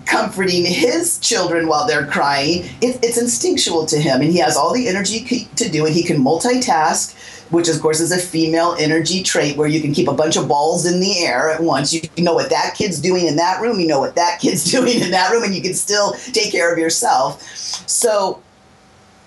comforting 0.05 0.65
his 0.65 1.19
children 1.19 1.67
while 1.67 1.88
they're 1.88 2.05
crying 2.05 2.63
it, 2.81 2.99
it's 3.03 3.17
instinctual 3.17 3.86
to 3.88 3.99
him. 3.99 4.21
And 4.21 4.31
he 4.31 4.38
has 4.39 4.55
all 4.55 4.73
the 4.73 4.88
energy 4.88 5.47
to 5.55 5.69
do 5.69 5.86
it. 5.86 5.93
He 5.93 6.03
can 6.03 6.23
multitask 6.23 7.15
which 7.51 7.69
of 7.69 7.79
course 7.79 7.99
is 7.99 8.12
a 8.12 8.17
female 8.17 8.75
energy 8.79 9.21
trait 9.21 9.55
where 9.55 9.67
you 9.67 9.79
can 9.79 9.93
keep 9.93 10.08
a 10.08 10.13
bunch 10.13 10.36
of 10.36 10.47
balls 10.47 10.86
in 10.86 10.99
the 10.99 11.19
air 11.19 11.51
at 11.51 11.62
once. 11.62 11.93
You 11.93 12.01
know 12.17 12.34
what 12.34 12.49
that 12.49 12.73
kid's 12.75 12.99
doing 12.99 13.27
in 13.27 13.36
that 13.36 13.62
room. 13.62 13.79
You 13.79 13.88
know 13.88 13.99
what 13.99 14.15
that 14.15 14.39
kid's 14.39 14.63
doing 14.71 14.99
in 14.99 15.12
that 15.12 15.31
room 15.31 15.43
and 15.43 15.53
you 15.53 15.62
can 15.62 15.73
still 15.73 16.13
take 16.34 16.51
care 16.51 16.71
of 16.71 16.79
yourself. 16.79 17.41
So 17.88 18.41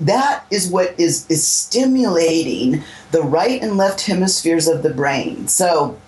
that 0.01 0.45
is 0.51 0.69
what 0.69 0.99
is 0.99 1.29
is 1.29 1.47
stimulating 1.47 2.83
the 3.11 3.23
right 3.23 3.63
and 3.63 3.77
left 3.77 4.03
hemispheres 4.03 4.69
of 4.69 4.83
the 4.83 4.91
brain. 4.91 5.49
So 5.49 5.99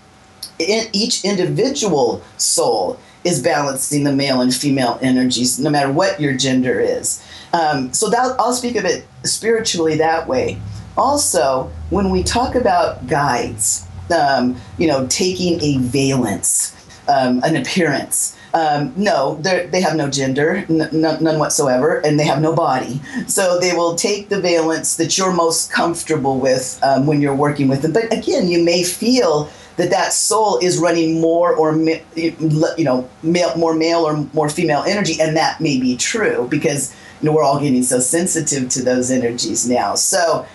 in 0.61 0.89
each 0.93 1.25
individual 1.25 2.23
soul 2.37 2.99
is 3.25 3.43
balancing 3.43 4.05
the 4.05 4.13
male 4.13 4.41
and 4.41 4.55
female 4.55 4.99
energies, 5.03 5.59
no 5.59 5.71
matter 5.71 5.93
what 5.93 6.21
your 6.21 6.35
gender 6.35 6.81
is. 6.81 7.23
Um, 7.53 7.93
so 7.93 8.09
that, 8.11 8.37
I'll 8.39 8.53
speak 8.53 8.77
of 8.77 8.85
it 8.85 9.07
spiritually 9.25 9.97
that 9.99 10.27
way. 10.27 10.61
Also, 10.97 11.71
when 11.91 12.11
we 12.11 12.23
talk 12.23 12.55
about 12.55 13.07
guides, 13.07 13.87
um, 14.11 14.57
you 14.79 14.87
know, 14.87 15.07
taking 15.09 15.61
a 15.63 15.79
valence, 15.79 16.75
um, 17.09 17.43
an 17.45 17.57
appearance. 17.57 18.37
Um, 18.53 18.93
no, 18.97 19.37
they 19.37 19.81
have 19.81 19.95
no 19.95 20.11
gender, 20.11 20.65
n- 20.69 20.89
none 20.93 21.39
whatsoever, 21.39 21.99
and 22.05 22.19
they 22.19 22.25
have 22.25 22.41
no 22.41 22.53
body. 22.53 23.01
So 23.29 23.61
they 23.61 23.75
will 23.75 23.95
take 23.95 24.29
the 24.29 24.41
valence 24.41 24.97
that 24.97 25.17
you're 25.17 25.33
most 25.33 25.71
comfortable 25.71 26.41
with 26.41 26.81
um, 26.83 27.07
when 27.07 27.21
you're 27.21 27.35
working 27.35 27.69
with 27.69 27.83
them. 27.83 27.93
But 27.93 28.13
again, 28.13 28.49
you 28.49 28.65
may 28.65 28.83
feel 28.83 29.49
that 29.81 29.91
that 29.91 30.13
soul 30.13 30.59
is 30.59 30.79
running 30.79 31.21
more 31.21 31.55
or 31.55 31.75
you 32.15 32.85
know 32.85 33.09
male, 33.23 33.57
more 33.57 33.75
male 33.75 34.01
or 34.01 34.29
more 34.35 34.51
female 34.51 34.85
energy, 34.87 35.19
and 35.21 35.37
that 35.37 35.61
may 35.61 35.81
be 35.81 35.97
true 35.97 36.47
because 36.51 36.95
you 37.21 37.27
know 37.27 37.35
we're 37.35 37.43
all 37.43 37.59
getting 37.59 37.83
so 37.83 37.99
sensitive 37.99 38.69
to 38.69 38.83
those 38.83 39.11
energies 39.11 39.67
now. 39.67 39.95
So 39.95 40.47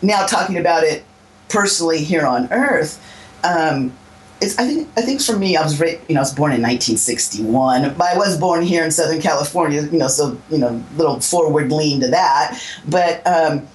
now 0.00 0.26
talking 0.26 0.56
about 0.58 0.84
it 0.84 1.04
personally 1.48 2.04
here 2.04 2.24
on 2.24 2.52
Earth. 2.52 3.04
Um, 3.42 3.92
it's, 4.40 4.56
I 4.56 4.64
think 4.68 4.88
I 4.96 5.02
think 5.02 5.20
for 5.20 5.36
me, 5.36 5.56
I 5.56 5.62
was 5.62 5.80
you 5.80 5.98
know 6.10 6.20
I 6.20 6.20
was 6.20 6.32
born 6.32 6.52
in 6.52 6.62
1961, 6.62 7.94
but 7.94 8.14
I 8.14 8.16
was 8.16 8.38
born 8.38 8.62
here 8.62 8.84
in 8.84 8.92
Southern 8.92 9.20
California, 9.20 9.82
you 9.82 9.98
know, 9.98 10.06
so 10.06 10.38
you 10.50 10.58
know, 10.58 10.80
little 10.96 11.18
forward 11.18 11.72
lean 11.72 12.00
to 12.00 12.08
that. 12.08 12.62
But 12.86 13.26
um, 13.26 13.66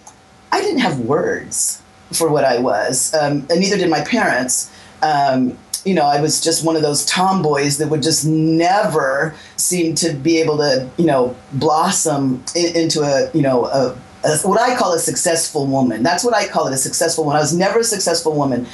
I 0.53 0.61
didn't 0.61 0.79
have 0.79 1.01
words 1.01 1.81
for 2.13 2.29
what 2.29 2.45
I 2.45 2.59
was, 2.59 3.13
um, 3.13 3.45
and 3.49 3.59
neither 3.59 3.75
did 3.75 3.89
my 3.89 4.05
parents 4.05 4.71
um, 5.03 5.57
you 5.85 5.93
know, 5.93 6.03
I 6.03 6.21
was 6.21 6.41
just 6.41 6.65
one 6.65 6.75
of 6.75 6.81
those 6.81 7.05
tomboys 7.05 7.77
that 7.77 7.89
would 7.89 8.01
just 8.01 8.25
never 8.25 9.35
seem 9.57 9.95
to 9.95 10.13
be 10.13 10.37
able 10.39 10.57
to, 10.57 10.89
you 10.97 11.05
know, 11.05 11.35
blossom 11.53 12.43
in, 12.55 12.75
into 12.75 13.01
a, 13.01 13.29
you 13.33 13.41
know, 13.41 13.65
a, 13.65 13.97
a, 14.23 14.37
what 14.39 14.59
I 14.59 14.77
call 14.77 14.93
a 14.93 14.99
successful 14.99 15.67
woman. 15.67 16.01
That's 16.01 16.23
what 16.23 16.33
I 16.33 16.47
call 16.47 16.67
it, 16.67 16.73
a 16.73 16.77
successful 16.77 17.25
woman. 17.25 17.37
I 17.37 17.41
was 17.41 17.55
never 17.55 17.79
a 17.79 17.83
successful 17.83 18.33
woman. 18.33 18.65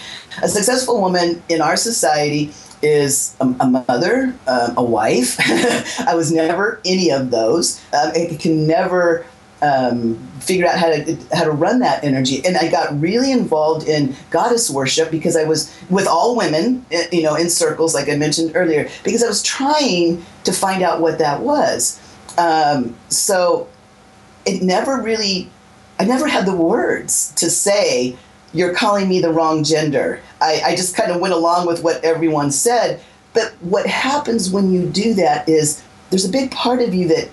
A 0.43 0.47
successful 0.47 1.01
woman 1.01 1.41
in 1.49 1.61
our 1.61 1.75
society 1.75 2.53
is 2.83 3.35
a, 3.41 3.45
a 3.59 3.67
mother, 3.67 4.35
um, 4.47 4.77
a 4.77 4.83
wife. 4.83 5.37
I 6.07 6.13
was 6.15 6.31
never 6.31 6.79
any 6.85 7.11
of 7.11 7.31
those. 7.31 7.83
Um, 7.91 8.11
it 8.13 8.39
can 8.39 8.67
never 8.67 9.25
um, 9.61 10.15
figure 10.39 10.65
out 10.65 10.77
how 10.77 10.89
to 10.89 11.17
how 11.33 11.43
to 11.43 11.51
run 11.51 11.79
that 11.79 12.03
energy. 12.03 12.43
And 12.45 12.57
I 12.57 12.69
got 12.69 12.99
really 12.99 13.31
involved 13.31 13.87
in 13.87 14.15
goddess 14.29 14.69
worship 14.69 15.11
because 15.11 15.35
I 15.35 15.43
was 15.43 15.75
with 15.89 16.07
all 16.07 16.35
women, 16.35 16.85
eh, 16.91 17.07
you 17.11 17.23
know, 17.23 17.35
in 17.35 17.49
circles 17.49 17.93
like 17.93 18.09
I 18.09 18.15
mentioned 18.15 18.51
earlier, 18.55 18.89
because 19.03 19.23
I 19.23 19.27
was 19.27 19.43
trying 19.43 20.23
to 20.45 20.51
find 20.53 20.81
out 20.81 21.01
what 21.01 21.19
that 21.19 21.41
was. 21.41 21.99
Um, 22.37 22.95
so 23.09 23.67
it 24.45 24.61
never 24.63 25.01
really, 25.01 25.49
I 25.99 26.05
never 26.05 26.27
had 26.27 26.45
the 26.45 26.55
words 26.55 27.33
to 27.35 27.49
say, 27.49 28.15
"You're 28.53 28.73
calling 28.73 29.09
me 29.09 29.19
the 29.19 29.31
wrong 29.31 29.63
gender." 29.63 30.21
I, 30.41 30.61
I 30.67 30.75
just 30.75 30.95
kind 30.95 31.11
of 31.11 31.19
went 31.19 31.33
along 31.33 31.67
with 31.67 31.83
what 31.83 32.03
everyone 32.03 32.51
said. 32.51 33.01
But 33.33 33.53
what 33.59 33.85
happens 33.85 34.49
when 34.49 34.71
you 34.71 34.87
do 34.87 35.13
that 35.15 35.47
is 35.47 35.83
there's 36.09 36.25
a 36.25 36.31
big 36.31 36.49
part 36.51 36.81
of 36.81 36.93
you 36.93 37.07
that 37.09 37.29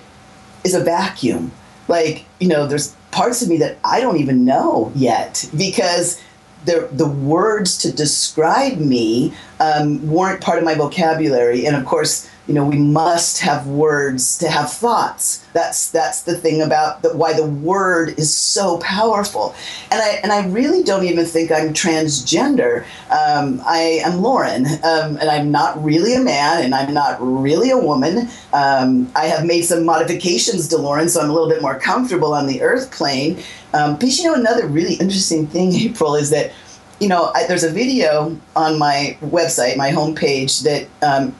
is 0.64 0.74
a 0.74 0.80
vacuum 0.80 1.52
like 1.88 2.24
you 2.40 2.48
know 2.48 2.66
there's 2.66 2.94
parts 3.10 3.42
of 3.42 3.48
me 3.48 3.56
that 3.56 3.78
i 3.84 4.00
don't 4.00 4.18
even 4.18 4.44
know 4.44 4.92
yet 4.94 5.48
because 5.56 6.20
the, 6.66 6.88
the 6.92 7.06
words 7.08 7.78
to 7.78 7.92
describe 7.92 8.78
me 8.78 9.32
um, 9.60 10.06
weren't 10.10 10.42
part 10.42 10.58
of 10.58 10.64
my 10.64 10.74
vocabulary. 10.74 11.64
And 11.64 11.74
of 11.74 11.86
course 11.86 12.28
you 12.46 12.54
know 12.54 12.64
we 12.64 12.78
must 12.78 13.40
have 13.40 13.66
words 13.66 14.38
to 14.38 14.48
have 14.48 14.72
thoughts. 14.72 15.44
That's 15.52 15.90
that's 15.90 16.22
the 16.22 16.36
thing 16.36 16.62
about 16.62 17.02
the, 17.02 17.16
why 17.16 17.32
the 17.32 17.46
word 17.46 18.18
is 18.18 18.34
so 18.34 18.78
powerful. 18.78 19.54
And 19.90 20.00
i 20.00 20.08
and 20.22 20.32
i 20.32 20.46
really 20.46 20.82
don't 20.82 21.04
even 21.04 21.24
think 21.24 21.50
i'm 21.50 21.74
transgender. 21.74 22.84
Um, 23.10 23.60
i 23.66 24.00
am 24.04 24.22
lauren 24.22 24.66
um, 24.66 25.16
and 25.16 25.28
i'm 25.28 25.50
not 25.50 25.82
really 25.82 26.14
a 26.14 26.20
man 26.20 26.64
and 26.64 26.74
i'm 26.74 26.94
not 26.94 27.16
really 27.20 27.70
a 27.70 27.78
woman. 27.78 28.28
Um, 28.52 29.10
i 29.16 29.26
have 29.26 29.44
made 29.44 29.62
some 29.62 29.84
modifications 29.84 30.68
to 30.68 30.76
lauren 30.76 31.08
so 31.08 31.20
i'm 31.20 31.30
a 31.30 31.32
little 31.32 31.48
bit 31.48 31.62
more 31.62 31.78
comfortable 31.78 32.32
on 32.32 32.46
the 32.46 32.62
earth 32.62 32.92
plane. 32.92 33.42
Um, 33.74 33.96
but 33.96 34.16
you 34.16 34.24
know 34.24 34.34
another 34.34 34.66
really 34.66 34.94
interesting 34.94 35.46
thing 35.46 35.72
april 35.88 36.14
is 36.14 36.30
that 36.30 36.52
you 37.00 37.08
know 37.08 37.32
I, 37.34 37.46
there's 37.46 37.64
a 37.64 37.70
video 37.70 38.38
on 38.54 38.78
my 38.78 39.18
website 39.20 39.76
my 39.76 39.90
homepage 39.90 40.62
that 40.62 40.86
um, 41.02 41.34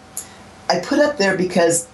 I 0.68 0.80
put 0.80 0.98
up 0.98 1.16
there 1.18 1.36
because 1.36 1.88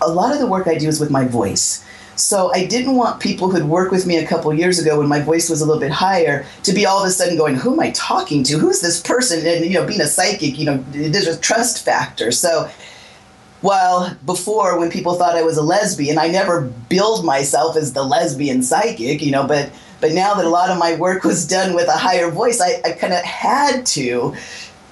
a 0.00 0.08
lot 0.08 0.32
of 0.32 0.38
the 0.38 0.46
work 0.46 0.66
I 0.66 0.76
do 0.76 0.88
is 0.88 1.00
with 1.00 1.10
my 1.10 1.24
voice. 1.24 1.84
So 2.16 2.50
I 2.54 2.64
didn't 2.64 2.96
want 2.96 3.20
people 3.20 3.50
who'd 3.50 3.64
worked 3.64 3.92
with 3.92 4.06
me 4.06 4.16
a 4.16 4.26
couple 4.26 4.52
years 4.54 4.78
ago 4.78 4.98
when 4.98 5.08
my 5.08 5.20
voice 5.20 5.50
was 5.50 5.60
a 5.60 5.66
little 5.66 5.80
bit 5.80 5.90
higher 5.90 6.46
to 6.62 6.72
be 6.72 6.86
all 6.86 7.00
of 7.00 7.06
a 7.06 7.10
sudden 7.10 7.36
going, 7.36 7.56
"Who 7.56 7.74
am 7.74 7.80
I 7.80 7.90
talking 7.90 8.42
to? 8.44 8.58
Who's 8.58 8.80
this 8.80 9.00
person?" 9.00 9.46
And 9.46 9.64
you 9.66 9.74
know, 9.74 9.86
being 9.86 10.00
a 10.00 10.06
psychic, 10.06 10.58
you 10.58 10.64
know, 10.64 10.82
there's 10.92 11.26
a 11.26 11.36
trust 11.36 11.84
factor. 11.84 12.32
So 12.32 12.70
while 13.60 14.16
before 14.24 14.78
when 14.78 14.90
people 14.90 15.14
thought 15.14 15.36
I 15.36 15.42
was 15.42 15.58
a 15.58 15.62
lesbian, 15.62 16.18
I 16.18 16.28
never 16.28 16.62
billed 16.88 17.24
myself 17.24 17.76
as 17.76 17.92
the 17.92 18.02
lesbian 18.02 18.62
psychic, 18.62 19.20
you 19.20 19.30
know, 19.30 19.46
but 19.46 19.70
but 20.00 20.12
now 20.12 20.34
that 20.34 20.44
a 20.44 20.50
lot 20.50 20.70
of 20.70 20.78
my 20.78 20.94
work 20.96 21.24
was 21.24 21.46
done 21.46 21.74
with 21.74 21.88
a 21.88 21.98
higher 21.98 22.30
voice, 22.30 22.60
I, 22.60 22.80
I 22.84 22.92
kind 22.92 23.12
of 23.12 23.24
had 23.24 23.86
to 23.86 24.34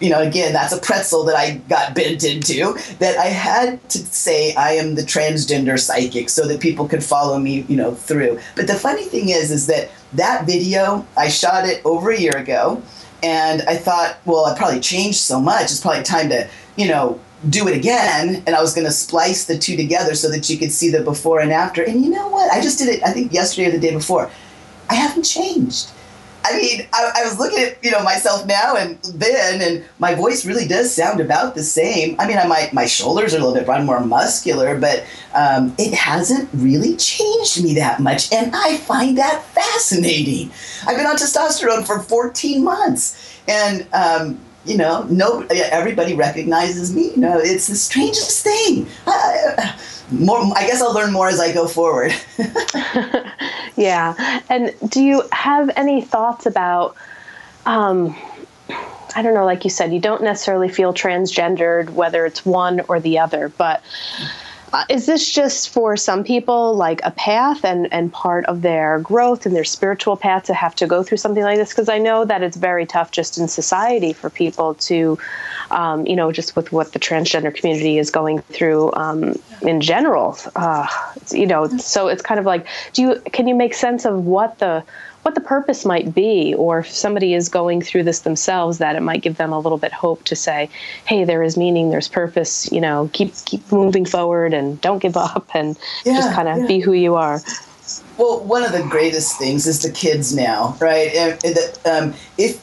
you 0.04 0.10
know, 0.10 0.20
again, 0.20 0.52
that's 0.52 0.74
a 0.74 0.78
pretzel 0.78 1.24
that 1.24 1.34
I 1.34 1.56
got 1.70 1.94
bent 1.94 2.24
into, 2.24 2.76
that 2.98 3.16
I 3.16 3.28
had 3.28 3.88
to 3.88 3.98
say 3.98 4.54
I 4.54 4.72
am 4.72 4.96
the 4.96 5.02
transgender 5.02 5.80
psychic 5.80 6.28
so 6.28 6.46
that 6.46 6.60
people 6.60 6.86
could 6.86 7.02
follow 7.02 7.38
me, 7.38 7.62
you 7.68 7.76
know, 7.76 7.94
through. 7.94 8.38
But 8.54 8.66
the 8.66 8.74
funny 8.74 9.04
thing 9.04 9.30
is, 9.30 9.50
is 9.50 9.66
that 9.68 9.90
that 10.12 10.44
video, 10.44 11.06
I 11.16 11.30
shot 11.30 11.66
it 11.66 11.80
over 11.86 12.10
a 12.10 12.20
year 12.20 12.36
ago, 12.36 12.82
and 13.22 13.62
I 13.62 13.76
thought, 13.76 14.18
well, 14.26 14.44
I 14.44 14.54
probably 14.54 14.80
changed 14.80 15.20
so 15.20 15.40
much, 15.40 15.64
it's 15.64 15.80
probably 15.80 16.02
time 16.02 16.28
to, 16.28 16.50
you 16.76 16.86
know, 16.86 17.18
do 17.48 17.66
it 17.68 17.76
again 17.76 18.42
and 18.46 18.56
I 18.56 18.62
was 18.62 18.74
going 18.74 18.86
to 18.86 18.92
splice 18.92 19.44
the 19.44 19.58
two 19.58 19.76
together 19.76 20.14
so 20.14 20.30
that 20.30 20.48
you 20.48 20.56
could 20.56 20.72
see 20.72 20.90
the 20.90 21.02
before 21.02 21.40
and 21.40 21.52
after. 21.52 21.82
And 21.82 22.02
you 22.02 22.10
know 22.10 22.28
what? 22.28 22.50
I 22.50 22.60
just 22.62 22.78
did 22.78 22.88
it, 22.88 23.02
I 23.04 23.12
think, 23.12 23.34
yesterday 23.34 23.68
or 23.68 23.72
the 23.72 23.78
day 23.78 23.92
before. 23.92 24.30
I 24.88 24.94
haven't 24.94 25.24
changed. 25.24 25.90
I 26.44 26.56
mean, 26.58 26.86
I, 26.92 27.12
I, 27.16 27.24
was 27.24 27.38
looking 27.38 27.58
at 27.58 27.82
you 27.82 27.90
know 27.90 28.02
myself 28.02 28.46
now 28.46 28.76
and 28.76 29.02
then, 29.02 29.62
and 29.62 29.84
my 29.98 30.14
voice 30.14 30.44
really 30.44 30.68
does 30.68 30.94
sound 30.94 31.20
about 31.20 31.54
the 31.54 31.62
same. 31.62 32.16
I 32.18 32.26
mean, 32.26 32.36
I 32.36 32.46
might 32.46 32.74
my 32.74 32.86
shoulders 32.86 33.34
are 33.34 33.38
a 33.38 33.44
little 33.44 33.54
bit 33.54 33.84
more 33.84 34.00
muscular, 34.00 34.78
but 34.78 35.04
um, 35.34 35.74
it 35.78 35.94
hasn't 35.94 36.50
really 36.52 36.96
changed 36.96 37.64
me 37.64 37.74
that 37.76 38.00
much, 38.00 38.30
and 38.32 38.54
I 38.54 38.76
find 38.78 39.16
that 39.16 39.42
fascinating. 39.44 40.50
I've 40.86 40.96
been 40.96 41.06
on 41.06 41.16
testosterone 41.16 41.86
for 41.86 42.00
14 42.00 42.62
months, 42.62 43.40
and 43.48 43.86
um, 43.94 44.38
you 44.66 44.76
know, 44.76 45.04
no, 45.04 45.46
everybody 45.50 46.14
recognizes 46.14 46.94
me. 46.94 47.10
You 47.10 47.18
know, 47.18 47.38
it's 47.38 47.68
the 47.68 47.76
strangest 47.76 48.44
thing. 48.44 48.86
I, 49.06 49.78
more, 50.10 50.38
I 50.54 50.66
guess 50.66 50.82
I'll 50.82 50.94
learn 50.94 51.12
more 51.12 51.28
as 51.28 51.40
I 51.40 51.52
go 51.52 51.66
forward. 51.66 52.12
yeah. 53.76 54.40
And 54.48 54.74
do 54.88 55.02
you 55.02 55.22
have 55.32 55.70
any 55.76 56.02
thoughts 56.02 56.46
about, 56.46 56.96
um, 57.66 58.16
I 59.16 59.22
don't 59.22 59.34
know, 59.34 59.44
like 59.44 59.64
you 59.64 59.70
said, 59.70 59.92
you 59.92 60.00
don't 60.00 60.22
necessarily 60.22 60.68
feel 60.68 60.92
transgendered, 60.92 61.90
whether 61.90 62.26
it's 62.26 62.44
one 62.44 62.80
or 62.88 63.00
the 63.00 63.18
other, 63.18 63.48
but 63.48 63.82
is 64.88 65.06
this 65.06 65.30
just 65.30 65.68
for 65.70 65.96
some 65.96 66.24
people 66.24 66.74
like 66.74 67.00
a 67.04 67.10
path 67.10 67.64
and, 67.64 67.92
and 67.92 68.12
part 68.12 68.44
of 68.46 68.62
their 68.62 68.98
growth 69.00 69.46
and 69.46 69.54
their 69.54 69.64
spiritual 69.64 70.16
path 70.16 70.44
to 70.44 70.54
have 70.54 70.74
to 70.76 70.86
go 70.86 71.02
through 71.02 71.18
something 71.18 71.42
like 71.42 71.58
this? 71.58 71.70
Because 71.70 71.88
I 71.88 71.98
know 71.98 72.24
that 72.24 72.42
it's 72.42 72.56
very 72.56 72.86
tough 72.86 73.10
just 73.10 73.38
in 73.38 73.48
society 73.48 74.12
for 74.12 74.30
people 74.30 74.74
to, 74.74 75.18
um, 75.70 76.06
you 76.06 76.16
know, 76.16 76.32
just 76.32 76.56
with 76.56 76.72
what 76.72 76.92
the 76.92 76.98
transgender 76.98 77.54
community 77.54 77.98
is 77.98 78.10
going 78.10 78.40
through 78.42 78.92
um, 78.94 79.34
in 79.62 79.80
general. 79.80 80.36
Uh, 80.56 80.86
you 81.30 81.46
know, 81.46 81.68
so 81.78 82.08
it's 82.08 82.22
kind 82.22 82.40
of 82.40 82.46
like, 82.46 82.66
do 82.92 83.02
you 83.02 83.20
can 83.32 83.46
you 83.46 83.54
make 83.54 83.74
sense 83.74 84.04
of 84.04 84.24
what 84.24 84.58
the 84.58 84.84
what 85.24 85.34
the 85.34 85.40
purpose 85.40 85.86
might 85.86 86.14
be, 86.14 86.54
or 86.54 86.80
if 86.80 86.90
somebody 86.90 87.32
is 87.32 87.48
going 87.48 87.80
through 87.80 88.02
this 88.02 88.20
themselves, 88.20 88.76
that 88.78 88.94
it 88.94 89.00
might 89.00 89.22
give 89.22 89.38
them 89.38 89.54
a 89.54 89.58
little 89.58 89.78
bit 89.78 89.90
hope 89.90 90.22
to 90.24 90.36
say, 90.36 90.68
"Hey, 91.06 91.24
there 91.24 91.42
is 91.42 91.56
meaning, 91.56 91.88
there's 91.88 92.08
purpose. 92.08 92.70
You 92.70 92.82
know, 92.82 93.08
keep 93.14 93.32
keep 93.46 93.72
moving 93.72 94.04
forward 94.04 94.52
and 94.52 94.78
don't 94.82 94.98
give 94.98 95.16
up, 95.16 95.48
and 95.54 95.78
yeah, 96.04 96.16
just 96.16 96.32
kind 96.34 96.48
of 96.48 96.58
yeah. 96.58 96.66
be 96.66 96.80
who 96.80 96.92
you 96.92 97.14
are." 97.14 97.40
Well, 98.18 98.40
one 98.44 98.64
of 98.64 98.72
the 98.72 98.82
greatest 98.82 99.38
things 99.38 99.66
is 99.66 99.82
the 99.82 99.90
kids 99.90 100.34
now, 100.34 100.76
right? 100.78 101.12
And, 101.14 101.44
and 101.44 101.58
um, 101.86 102.14
if 102.36 102.60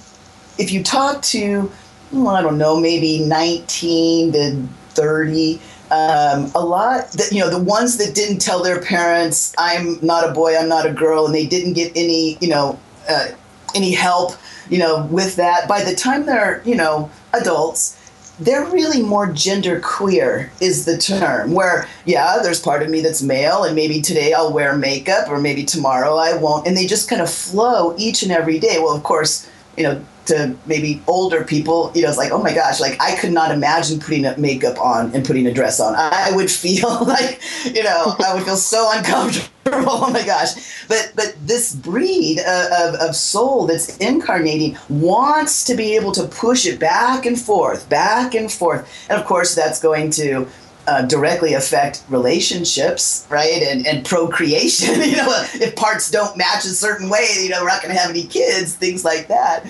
if 0.59 0.71
you 0.71 0.83
talk 0.83 1.23
to, 1.23 1.71
well, 2.11 2.35
I 2.35 2.43
don't 2.43 2.59
know, 2.59 2.79
maybe 2.79 3.25
nineteen 3.25 4.33
to 4.33 4.67
thirty 4.89 5.59
um, 5.91 6.49
a 6.55 6.65
lot 6.65 7.11
that 7.11 7.31
you 7.31 7.39
know 7.39 7.49
the 7.49 7.61
ones 7.61 7.97
that 7.97 8.15
didn't 8.15 8.39
tell 8.39 8.63
their 8.63 8.81
parents 8.81 9.53
i'm 9.57 9.99
not 10.01 10.27
a 10.27 10.31
boy 10.31 10.57
i'm 10.57 10.69
not 10.69 10.85
a 10.85 10.93
girl 10.93 11.25
and 11.25 11.35
they 11.35 11.45
didn't 11.45 11.73
get 11.73 11.91
any 11.95 12.37
you 12.39 12.47
know 12.47 12.79
uh, 13.09 13.27
any 13.75 13.91
help 13.91 14.33
you 14.69 14.79
know 14.79 15.05
with 15.07 15.35
that 15.35 15.67
by 15.67 15.83
the 15.83 15.93
time 15.93 16.25
they're 16.25 16.61
you 16.65 16.75
know 16.75 17.11
adults 17.33 17.97
they're 18.39 18.65
really 18.65 19.03
more 19.03 19.31
gender 19.31 19.79
queer 19.81 20.51
is 20.61 20.85
the 20.85 20.97
term 20.97 21.53
where 21.53 21.87
yeah 22.05 22.39
there's 22.41 22.61
part 22.61 22.81
of 22.81 22.89
me 22.89 23.01
that's 23.01 23.21
male 23.21 23.63
and 23.65 23.75
maybe 23.75 24.01
today 24.01 24.33
i'll 24.33 24.53
wear 24.53 24.77
makeup 24.77 25.27
or 25.29 25.39
maybe 25.39 25.63
tomorrow 25.63 26.15
i 26.15 26.35
won't 26.37 26.65
and 26.65 26.77
they 26.77 26.85
just 26.85 27.09
kind 27.09 27.21
of 27.21 27.29
flow 27.29 27.93
each 27.97 28.23
and 28.23 28.31
every 28.31 28.59
day. 28.59 28.77
Well 28.79 28.95
of 28.95 29.03
course 29.03 29.50
you 29.77 29.83
know 29.83 30.03
to 30.25 30.55
maybe 30.65 31.01
older 31.07 31.43
people, 31.43 31.91
you 31.95 32.03
know, 32.03 32.09
it's 32.09 32.17
like, 32.17 32.31
oh 32.31 32.41
my 32.41 32.53
gosh, 32.53 32.79
like 32.79 33.01
I 33.01 33.15
could 33.15 33.31
not 33.31 33.51
imagine 33.51 33.99
putting 33.99 34.25
makeup 34.39 34.79
on 34.79 35.13
and 35.15 35.25
putting 35.25 35.47
a 35.47 35.53
dress 35.53 35.79
on. 35.79 35.95
I 35.95 36.31
would 36.35 36.51
feel 36.51 37.05
like, 37.05 37.41
you 37.65 37.83
know, 37.83 38.15
I 38.19 38.33
would 38.33 38.43
feel 38.43 38.55
so 38.55 38.89
uncomfortable. 38.93 39.49
oh 39.67 40.11
my 40.11 40.25
gosh. 40.25 40.49
But 40.87 41.13
but 41.15 41.35
this 41.45 41.75
breed 41.75 42.39
of, 42.39 42.95
of 42.95 43.15
soul 43.15 43.67
that's 43.67 43.97
incarnating 43.97 44.77
wants 44.89 45.63
to 45.65 45.75
be 45.75 45.95
able 45.95 46.11
to 46.13 46.23
push 46.27 46.65
it 46.65 46.79
back 46.79 47.25
and 47.25 47.39
forth, 47.39 47.87
back 47.89 48.33
and 48.33 48.51
forth. 48.51 48.91
And 49.09 49.19
of 49.19 49.25
course, 49.25 49.53
that's 49.53 49.79
going 49.79 50.11
to 50.11 50.47
uh, 50.87 51.03
directly 51.03 51.53
affect 51.53 52.03
relationships, 52.09 53.27
right? 53.29 53.61
And, 53.61 53.85
and 53.85 54.05
procreation. 54.05 54.95
you 55.01 55.17
know, 55.17 55.45
if 55.53 55.75
parts 55.75 56.09
don't 56.09 56.35
match 56.37 56.65
a 56.65 56.69
certain 56.69 57.09
way, 57.09 57.27
you 57.41 57.49
know, 57.49 57.61
we're 57.61 57.69
not 57.69 57.81
going 57.81 57.93
to 57.93 57.99
have 57.99 58.09
any 58.09 58.23
kids, 58.23 58.75
things 58.75 59.05
like 59.05 59.27
that. 59.27 59.63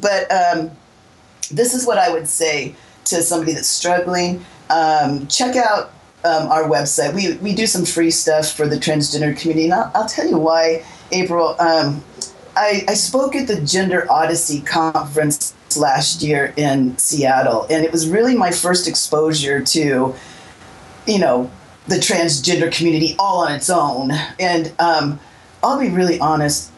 But 0.00 0.30
um, 0.32 0.70
this 1.50 1.74
is 1.74 1.86
what 1.86 1.98
I 1.98 2.12
would 2.12 2.28
say 2.28 2.74
to 3.04 3.22
somebody 3.22 3.52
that's 3.52 3.68
struggling. 3.68 4.44
Um, 4.70 5.26
check 5.28 5.56
out 5.56 5.92
um, 6.24 6.48
our 6.48 6.64
website. 6.64 7.14
We, 7.14 7.36
we 7.36 7.54
do 7.54 7.66
some 7.66 7.84
free 7.84 8.10
stuff 8.10 8.50
for 8.50 8.66
the 8.66 8.76
transgender 8.76 9.38
community. 9.38 9.66
And 9.66 9.74
I'll, 9.74 9.92
I'll 9.94 10.08
tell 10.08 10.28
you 10.28 10.38
why, 10.38 10.84
April. 11.12 11.56
Um, 11.60 12.02
I, 12.56 12.84
I 12.88 12.94
spoke 12.94 13.36
at 13.36 13.46
the 13.46 13.60
Gender 13.60 14.10
Odyssey 14.10 14.62
conference 14.62 15.54
last 15.76 16.22
year 16.22 16.54
in 16.56 16.96
Seattle, 16.96 17.66
and 17.68 17.84
it 17.84 17.92
was 17.92 18.08
really 18.08 18.34
my 18.34 18.50
first 18.50 18.88
exposure 18.88 19.60
to 19.62 20.14
you 21.06 21.18
know, 21.18 21.50
the 21.86 21.96
transgender 21.96 22.72
community 22.72 23.14
all 23.18 23.46
on 23.46 23.52
its 23.52 23.70
own. 23.70 24.10
And 24.40 24.72
um, 24.78 25.20
I'll 25.62 25.78
be 25.78 25.88
really 25.88 26.18
honest, 26.18 26.70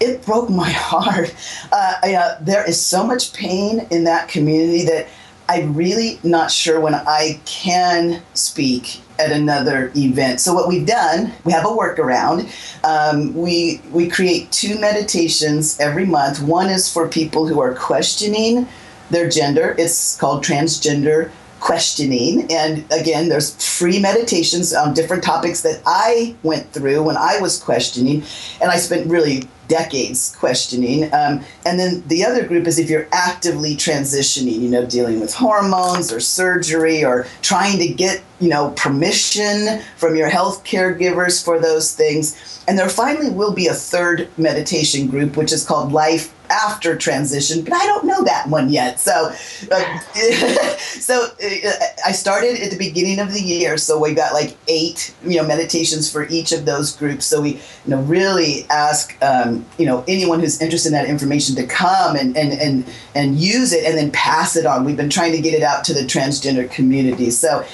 it 0.00 0.24
broke 0.24 0.50
my 0.50 0.70
heart. 0.74 1.34
Uh, 1.72 1.94
I, 2.02 2.14
uh, 2.14 2.38
there 2.40 2.68
is 2.68 2.80
so 2.80 3.06
much 3.06 3.32
pain 3.32 3.86
in 3.90 4.04
that 4.04 4.28
community 4.28 4.84
that 4.86 5.08
I'm 5.48 5.74
really 5.74 6.18
not 6.22 6.50
sure 6.50 6.78
when 6.78 6.94
I 6.94 7.40
can 7.46 8.22
speak 8.34 9.00
at 9.18 9.32
another 9.32 9.90
event. 9.96 10.40
So 10.40 10.52
what 10.54 10.68
we've 10.68 10.86
done, 10.86 11.32
we 11.44 11.52
have 11.52 11.64
a 11.64 11.68
workaround. 11.68 12.52
Um, 12.84 13.34
we 13.34 13.80
we 13.90 14.08
create 14.08 14.52
two 14.52 14.78
meditations 14.78 15.80
every 15.80 16.04
month. 16.04 16.42
One 16.42 16.68
is 16.68 16.92
for 16.92 17.08
people 17.08 17.46
who 17.46 17.60
are 17.60 17.74
questioning 17.74 18.68
their 19.10 19.28
gender. 19.28 19.74
It's 19.78 20.16
called 20.16 20.44
transgender 20.44 21.30
questioning. 21.60 22.46
And 22.50 22.84
again, 22.92 23.28
there's 23.28 23.54
free 23.78 24.00
meditations 24.00 24.74
on 24.74 24.94
different 24.94 25.22
topics 25.22 25.62
that 25.62 25.82
I 25.86 26.34
went 26.42 26.72
through 26.72 27.02
when 27.02 27.16
I 27.16 27.38
was 27.40 27.62
questioning. 27.62 28.22
And 28.60 28.70
I 28.70 28.76
spent 28.76 29.10
really 29.10 29.42
decades 29.68 30.34
questioning. 30.36 31.04
Um, 31.14 31.44
and 31.64 31.78
then 31.78 32.02
the 32.08 32.24
other 32.24 32.46
group 32.46 32.66
is 32.66 32.78
if 32.78 32.90
you're 32.90 33.08
actively 33.12 33.76
transitioning, 33.76 34.60
you 34.60 34.68
know, 34.68 34.86
dealing 34.86 35.20
with 35.20 35.34
hormones 35.34 36.10
or 36.12 36.20
surgery 36.20 37.04
or 37.04 37.26
trying 37.42 37.78
to 37.78 37.88
get, 37.88 38.22
you 38.40 38.48
know, 38.48 38.70
permission 38.70 39.80
from 39.96 40.16
your 40.16 40.28
health 40.28 40.64
caregivers 40.64 41.44
for 41.44 41.58
those 41.60 41.94
things. 41.94 42.64
And 42.66 42.78
there 42.78 42.88
finally 42.88 43.30
will 43.30 43.52
be 43.52 43.66
a 43.66 43.74
third 43.74 44.28
meditation 44.38 45.06
group, 45.06 45.36
which 45.36 45.52
is 45.52 45.64
called 45.64 45.92
Life 45.92 46.34
after 46.50 46.96
transition, 46.96 47.62
but 47.62 47.72
I 47.74 47.84
don't 47.86 48.04
know 48.04 48.22
that 48.24 48.48
one 48.48 48.70
yet. 48.70 49.00
So, 49.00 49.32
uh, 49.70 49.98
so 50.78 51.26
uh, 51.26 51.70
I 52.06 52.12
started 52.12 52.60
at 52.60 52.70
the 52.70 52.78
beginning 52.78 53.18
of 53.20 53.32
the 53.32 53.40
year. 53.40 53.76
So 53.76 53.98
we 53.98 54.14
got 54.14 54.32
like 54.32 54.56
eight, 54.68 55.14
you 55.24 55.36
know, 55.36 55.46
meditations 55.46 56.10
for 56.10 56.26
each 56.28 56.52
of 56.52 56.64
those 56.64 56.96
groups. 56.96 57.26
So 57.26 57.40
we, 57.40 57.54
you 57.54 57.60
know, 57.86 58.00
really 58.02 58.66
ask, 58.70 59.16
um, 59.22 59.64
you 59.78 59.86
know, 59.86 60.04
anyone 60.08 60.40
who's 60.40 60.60
interested 60.60 60.88
in 60.88 60.94
that 60.94 61.08
information 61.08 61.54
to 61.56 61.66
come 61.66 62.16
and 62.16 62.36
and 62.36 62.52
and 62.52 62.84
and 63.14 63.38
use 63.38 63.72
it 63.72 63.84
and 63.84 63.96
then 63.96 64.10
pass 64.10 64.56
it 64.56 64.66
on. 64.66 64.84
We've 64.84 64.96
been 64.96 65.10
trying 65.10 65.32
to 65.32 65.40
get 65.40 65.54
it 65.54 65.62
out 65.62 65.84
to 65.84 65.94
the 65.94 66.00
transgender 66.00 66.70
community. 66.70 67.30
So 67.30 67.64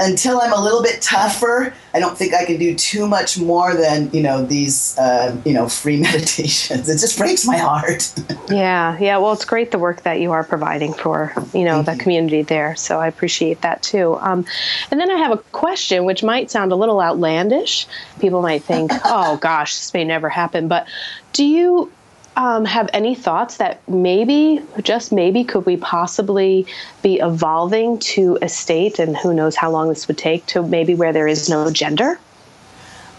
until 0.00 0.40
I'm 0.40 0.52
a 0.52 0.60
little 0.60 0.82
bit 0.82 1.02
tougher, 1.02 1.74
I 1.92 2.00
don't 2.00 2.16
think 2.16 2.34
I 2.34 2.44
can 2.46 2.58
do 2.58 2.74
too 2.74 3.06
much 3.06 3.38
more 3.38 3.74
than 3.74 4.10
you 4.12 4.22
know 4.22 4.44
these 4.44 4.98
uh, 4.98 5.36
you 5.44 5.52
know 5.52 5.68
free 5.68 5.96
meditations. 6.00 6.88
It 6.88 6.98
just 6.98 7.18
breaks 7.18 7.46
my 7.46 7.58
heart. 7.58 8.12
yeah, 8.48 8.98
yeah. 8.98 9.18
Well, 9.18 9.32
it's 9.32 9.44
great 9.44 9.70
the 9.70 9.78
work 9.78 10.02
that 10.02 10.20
you 10.20 10.32
are 10.32 10.42
providing 10.42 10.94
for 10.94 11.32
you 11.52 11.64
know 11.64 11.82
the 11.82 11.96
community 11.96 12.42
there. 12.42 12.74
So 12.76 12.98
I 12.98 13.06
appreciate 13.06 13.60
that 13.60 13.82
too. 13.82 14.16
Um, 14.20 14.46
and 14.90 14.98
then 14.98 15.10
I 15.10 15.18
have 15.18 15.32
a 15.32 15.38
question, 15.38 16.04
which 16.04 16.22
might 16.22 16.50
sound 16.50 16.72
a 16.72 16.76
little 16.76 17.00
outlandish. 17.00 17.86
People 18.20 18.42
might 18.42 18.64
think, 18.64 18.90
"Oh 19.04 19.36
gosh, 19.36 19.76
this 19.76 19.94
may 19.94 20.04
never 20.04 20.28
happen," 20.28 20.68
but 20.68 20.88
do 21.32 21.44
you 21.44 21.92
um, 22.36 22.64
have 22.64 22.88
any 22.92 23.14
thoughts 23.14 23.56
that 23.58 23.86
maybe, 23.88 24.60
just 24.82 25.12
maybe, 25.12 25.44
could 25.44 25.66
we 25.66 25.76
possibly 25.76 26.66
be 27.02 27.18
evolving 27.18 27.98
to 27.98 28.38
a 28.40 28.48
state, 28.48 28.98
and 28.98 29.16
who 29.16 29.34
knows 29.34 29.56
how 29.56 29.70
long 29.70 29.88
this 29.88 30.08
would 30.08 30.18
take, 30.18 30.46
to 30.46 30.62
maybe 30.62 30.94
where 30.94 31.12
there 31.12 31.26
is 31.26 31.48
no 31.48 31.70
gender? 31.70 32.18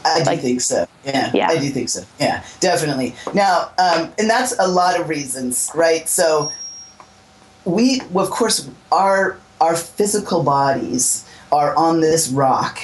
I 0.04 0.36
do 0.36 0.42
think 0.42 0.62
so. 0.62 0.88
Yeah, 1.06 1.32
yeah, 1.34 1.50
I 1.50 1.60
do 1.60 1.70
think 1.70 1.90
so. 1.90 2.04
Yeah, 2.20 2.44
definitely. 2.60 3.14
Now, 3.34 3.72
um, 3.78 4.12
and 4.18 4.28
that's 4.30 4.58
a 4.58 4.68
lot 4.68 5.00
of 5.00 5.10
reasons, 5.10 5.70
right? 5.76 6.10
So, 6.10 6.52
we, 7.66 8.02
well, 8.10 8.26
of 8.26 8.32
course, 8.32 8.68
our 8.92 9.38
our 9.60 9.76
physical 9.76 10.42
bodies 10.42 11.30
are 11.52 11.76
on 11.76 12.02
this 12.02 12.30
rock 12.30 12.80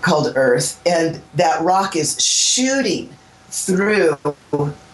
called 0.00 0.32
Earth, 0.36 0.80
and 0.86 1.20
that 1.34 1.60
rock 1.62 1.96
is 1.96 2.18
shooting 2.22 3.10
through 3.50 4.16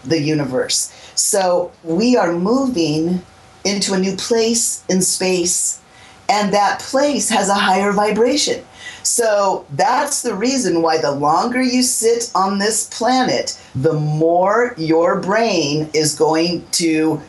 the 0.05 0.20
universe. 0.20 0.92
So 1.14 1.72
we 1.82 2.16
are 2.16 2.32
moving 2.32 3.22
into 3.64 3.94
a 3.94 3.98
new 3.98 4.16
place 4.16 4.84
in 4.88 5.00
space, 5.02 5.80
and 6.28 6.52
that 6.52 6.80
place 6.80 7.28
has 7.30 7.48
a 7.48 7.55
higher 7.55 7.92
vibration. 7.92 8.64
So 9.02 9.66
that's 9.72 10.22
the 10.22 10.34
reason 10.34 10.80
why 10.80 10.98
the 10.98 11.12
longer 11.12 11.62
you 11.62 11.82
sit 11.82 12.30
on 12.34 12.59
this 12.59 12.88
planet, 12.96 13.61
the 13.74 13.92
more 13.92 14.74
your 14.78 15.20
brain 15.20 15.90
is 15.92 16.14
going 16.14 16.66
to 16.72 17.20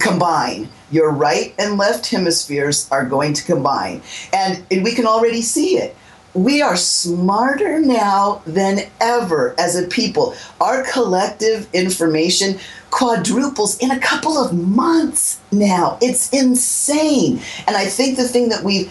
combine. 0.00 0.68
Your 0.90 1.10
right 1.10 1.54
and 1.58 1.78
left 1.78 2.10
hemispheres 2.10 2.88
are 2.90 3.04
going 3.04 3.32
to 3.34 3.44
combine. 3.44 4.02
And, 4.32 4.64
and 4.70 4.84
we 4.84 4.94
can 4.94 5.06
already 5.06 5.42
see 5.42 5.78
it 5.78 5.96
we 6.36 6.60
are 6.60 6.76
smarter 6.76 7.80
now 7.80 8.42
than 8.46 8.80
ever 9.00 9.54
as 9.58 9.74
a 9.74 9.86
people. 9.86 10.36
Our 10.60 10.82
collective 10.84 11.66
information 11.72 12.58
quadruples 12.90 13.78
in 13.78 13.90
a 13.90 13.98
couple 13.98 14.36
of 14.36 14.52
months 14.52 15.40
now. 15.50 15.98
It's 16.02 16.30
insane. 16.32 17.40
And 17.66 17.76
I 17.76 17.86
think 17.86 18.16
the 18.16 18.28
thing 18.28 18.50
that 18.50 18.62
we 18.62 18.90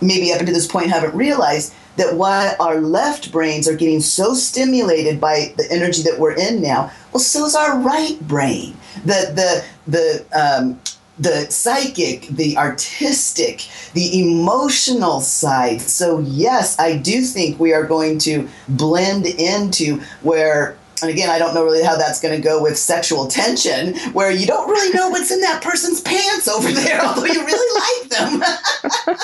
maybe 0.00 0.32
up 0.32 0.40
until 0.40 0.54
this 0.54 0.66
point 0.66 0.90
haven't 0.90 1.14
realized 1.14 1.74
that 1.96 2.14
while 2.14 2.54
our 2.60 2.80
left 2.80 3.32
brains 3.32 3.66
are 3.68 3.76
getting 3.76 4.00
so 4.00 4.34
stimulated 4.34 5.20
by 5.20 5.54
the 5.56 5.66
energy 5.70 6.02
that 6.02 6.18
we're 6.18 6.34
in 6.34 6.60
now, 6.60 6.90
well, 7.12 7.20
so 7.20 7.44
is 7.46 7.54
our 7.54 7.78
right 7.80 8.18
brain. 8.20 8.76
The 9.04 9.64
the 9.86 9.90
the 9.90 10.38
um, 10.38 10.80
the 11.18 11.50
psychic, 11.50 12.26
the 12.28 12.56
artistic, 12.56 13.68
the 13.94 14.20
emotional 14.20 15.20
side. 15.20 15.80
So, 15.80 16.20
yes, 16.20 16.78
I 16.78 16.96
do 16.96 17.22
think 17.22 17.58
we 17.58 17.72
are 17.72 17.84
going 17.84 18.18
to 18.20 18.48
blend 18.68 19.26
into 19.26 20.00
where. 20.22 20.76
And 21.02 21.10
again, 21.10 21.28
I 21.28 21.38
don't 21.38 21.52
know 21.54 21.62
really 21.62 21.82
how 21.82 21.96
that's 21.96 22.22
going 22.22 22.34
to 22.34 22.42
go 22.42 22.62
with 22.62 22.78
sexual 22.78 23.26
tension, 23.28 23.94
where 24.14 24.30
you 24.30 24.46
don't 24.46 24.66
really 24.66 24.90
know 24.94 25.10
what's 25.10 25.30
in 25.30 25.42
that 25.42 25.62
person's 25.62 26.00
pants 26.00 26.48
over 26.48 26.72
there, 26.72 27.00
although 27.04 27.26
you 27.26 27.44
really 27.44 27.80
like 27.82 28.08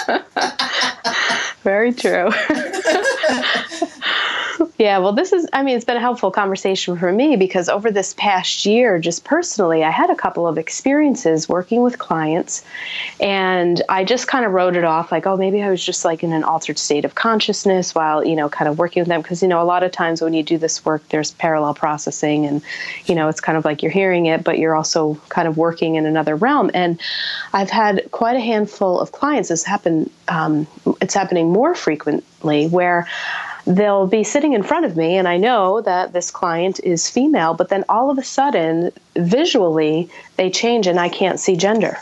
them. 0.04 0.22
Very 1.62 1.92
true. 1.94 2.30
Yeah, 4.78 4.98
well, 4.98 5.12
this 5.12 5.32
is, 5.32 5.48
I 5.52 5.62
mean, 5.62 5.76
it's 5.76 5.84
been 5.84 5.96
a 5.96 6.00
helpful 6.00 6.30
conversation 6.30 6.96
for 6.96 7.12
me 7.12 7.36
because 7.36 7.68
over 7.68 7.90
this 7.90 8.14
past 8.14 8.66
year, 8.66 8.98
just 8.98 9.24
personally, 9.24 9.84
I 9.84 9.90
had 9.90 10.10
a 10.10 10.14
couple 10.14 10.46
of 10.46 10.58
experiences 10.58 11.48
working 11.48 11.82
with 11.82 11.98
clients 11.98 12.64
and 13.20 13.82
I 13.88 14.04
just 14.04 14.28
kind 14.28 14.44
of 14.44 14.52
wrote 14.52 14.76
it 14.76 14.84
off 14.84 15.12
like, 15.12 15.26
oh, 15.26 15.36
maybe 15.36 15.62
I 15.62 15.70
was 15.70 15.84
just 15.84 16.04
like 16.04 16.22
in 16.22 16.32
an 16.32 16.44
altered 16.44 16.78
state 16.78 17.04
of 17.04 17.14
consciousness 17.14 17.94
while, 17.94 18.24
you 18.24 18.34
know, 18.34 18.48
kind 18.48 18.68
of 18.68 18.78
working 18.78 19.00
with 19.02 19.08
them. 19.08 19.22
Because, 19.22 19.42
you 19.42 19.48
know, 19.48 19.62
a 19.62 19.64
lot 19.64 19.82
of 19.82 19.92
times 19.92 20.20
when 20.20 20.34
you 20.34 20.42
do 20.42 20.58
this 20.58 20.84
work, 20.84 21.06
there's 21.08 21.32
parallel 21.32 21.74
processing 21.74 22.46
and, 22.46 22.62
you 23.06 23.14
know, 23.14 23.28
it's 23.28 23.40
kind 23.40 23.56
of 23.56 23.64
like 23.64 23.82
you're 23.82 23.92
hearing 23.92 24.26
it, 24.26 24.44
but 24.44 24.58
you're 24.58 24.74
also 24.74 25.14
kind 25.28 25.48
of 25.48 25.56
working 25.56 25.94
in 25.94 26.06
another 26.06 26.36
realm. 26.36 26.70
And 26.74 27.00
I've 27.52 27.70
had 27.70 28.10
quite 28.10 28.36
a 28.36 28.40
handful 28.40 29.00
of 29.00 29.12
clients. 29.12 29.48
This 29.48 29.64
happen, 29.64 30.10
um, 30.28 30.66
it's 31.00 31.14
happening 31.14 31.50
more 31.50 31.74
frequently 31.74 32.66
where 32.68 33.06
they'll 33.66 34.06
be 34.06 34.24
sitting 34.24 34.52
in 34.52 34.62
front 34.62 34.84
of 34.84 34.96
me 34.96 35.16
and 35.16 35.28
I 35.28 35.36
know 35.36 35.80
that 35.82 36.12
this 36.12 36.30
client 36.30 36.80
is 36.82 37.08
female, 37.08 37.54
but 37.54 37.68
then 37.68 37.84
all 37.88 38.10
of 38.10 38.18
a 38.18 38.24
sudden, 38.24 38.90
visually, 39.16 40.10
they 40.36 40.50
change 40.50 40.86
and 40.86 40.98
I 40.98 41.08
can't 41.08 41.38
see 41.38 41.56
gender. 41.56 41.98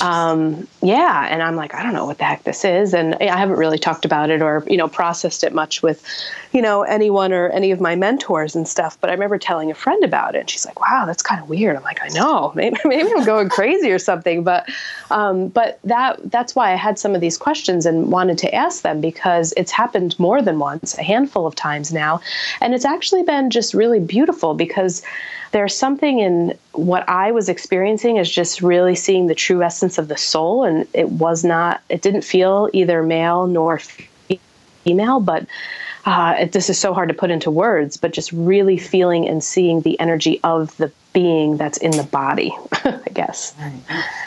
Um, 0.00 0.66
yeah, 0.82 1.26
and 1.30 1.42
I'm 1.42 1.56
like, 1.56 1.74
I 1.74 1.82
don't 1.82 1.92
know 1.92 2.06
what 2.06 2.18
the 2.18 2.24
heck 2.24 2.44
this 2.44 2.64
is, 2.64 2.94
and 2.94 3.14
I 3.16 3.36
haven't 3.36 3.56
really 3.56 3.78
talked 3.78 4.04
about 4.04 4.30
it 4.30 4.42
or 4.42 4.64
you 4.66 4.76
know 4.76 4.88
processed 4.88 5.44
it 5.44 5.52
much 5.52 5.82
with, 5.82 6.04
you 6.56 6.62
know, 6.62 6.84
anyone 6.84 7.34
or 7.34 7.50
any 7.50 7.70
of 7.70 7.82
my 7.82 7.94
mentors 7.94 8.56
and 8.56 8.66
stuff. 8.66 8.98
But 8.98 9.10
I 9.10 9.12
remember 9.12 9.36
telling 9.36 9.70
a 9.70 9.74
friend 9.74 10.02
about 10.02 10.34
it, 10.34 10.38
and 10.38 10.48
she's 10.48 10.64
like, 10.64 10.80
"Wow, 10.80 11.04
that's 11.04 11.22
kind 11.22 11.38
of 11.38 11.50
weird." 11.50 11.76
I'm 11.76 11.82
like, 11.82 12.00
"I 12.02 12.08
know, 12.08 12.50
maybe 12.54 12.78
maybe 12.86 13.10
I'm 13.14 13.26
going 13.26 13.50
crazy 13.50 13.92
or 13.92 13.98
something," 13.98 14.42
but 14.42 14.66
um, 15.10 15.48
but 15.48 15.78
that 15.84 16.18
that's 16.30 16.56
why 16.56 16.72
I 16.72 16.76
had 16.76 16.98
some 16.98 17.14
of 17.14 17.20
these 17.20 17.36
questions 17.36 17.84
and 17.84 18.10
wanted 18.10 18.38
to 18.38 18.54
ask 18.54 18.80
them 18.80 19.02
because 19.02 19.52
it's 19.58 19.70
happened 19.70 20.18
more 20.18 20.40
than 20.40 20.58
once, 20.58 20.96
a 20.96 21.02
handful 21.02 21.46
of 21.46 21.54
times 21.54 21.92
now, 21.92 22.22
and 22.62 22.72
it's 22.72 22.86
actually 22.86 23.22
been 23.22 23.50
just 23.50 23.74
really 23.74 24.00
beautiful 24.00 24.54
because 24.54 25.02
there's 25.52 25.76
something 25.76 26.20
in 26.20 26.56
what 26.72 27.06
I 27.06 27.32
was 27.32 27.50
experiencing 27.50 28.16
is 28.16 28.30
just 28.30 28.62
really 28.62 28.94
seeing 28.94 29.26
the 29.26 29.34
true 29.34 29.62
essence 29.62 29.98
of 29.98 30.08
the 30.08 30.16
soul. 30.16 30.64
And 30.64 30.88
it 30.92 31.08
was 31.10 31.44
not, 31.44 31.82
it 31.88 32.02
didn't 32.02 32.22
feel 32.22 32.68
either 32.72 33.02
male 33.02 33.46
nor 33.46 33.78
female, 34.84 35.20
but 35.20 35.46
uh, 36.06 36.46
this 36.46 36.70
is 36.70 36.78
so 36.78 36.94
hard 36.94 37.08
to 37.08 37.14
put 37.14 37.30
into 37.30 37.50
words, 37.50 37.96
but 37.96 38.12
just 38.12 38.30
really 38.32 38.78
feeling 38.78 39.28
and 39.28 39.42
seeing 39.42 39.80
the 39.80 39.98
energy 39.98 40.40
of 40.44 40.74
the 40.76 40.90
being 41.12 41.56
that's 41.56 41.78
in 41.78 41.90
the 41.90 42.04
body, 42.04 42.56
I 42.72 43.00
guess. 43.12 43.54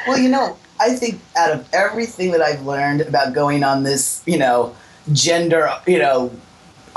Well, 0.05 0.17
you 0.17 0.27
know, 0.27 0.57
I 0.80 0.93
think 0.95 1.21
out 1.38 1.51
of 1.51 1.67
everything 1.73 2.32
that 2.32 2.41
I've 2.41 2.65
learned 2.65 3.01
about 3.01 3.34
going 3.34 3.63
on 3.63 3.84
this, 3.84 4.21
you 4.25 4.38
know, 4.38 4.75
gender, 5.13 5.71
you 5.88 5.99
know, 5.99 6.32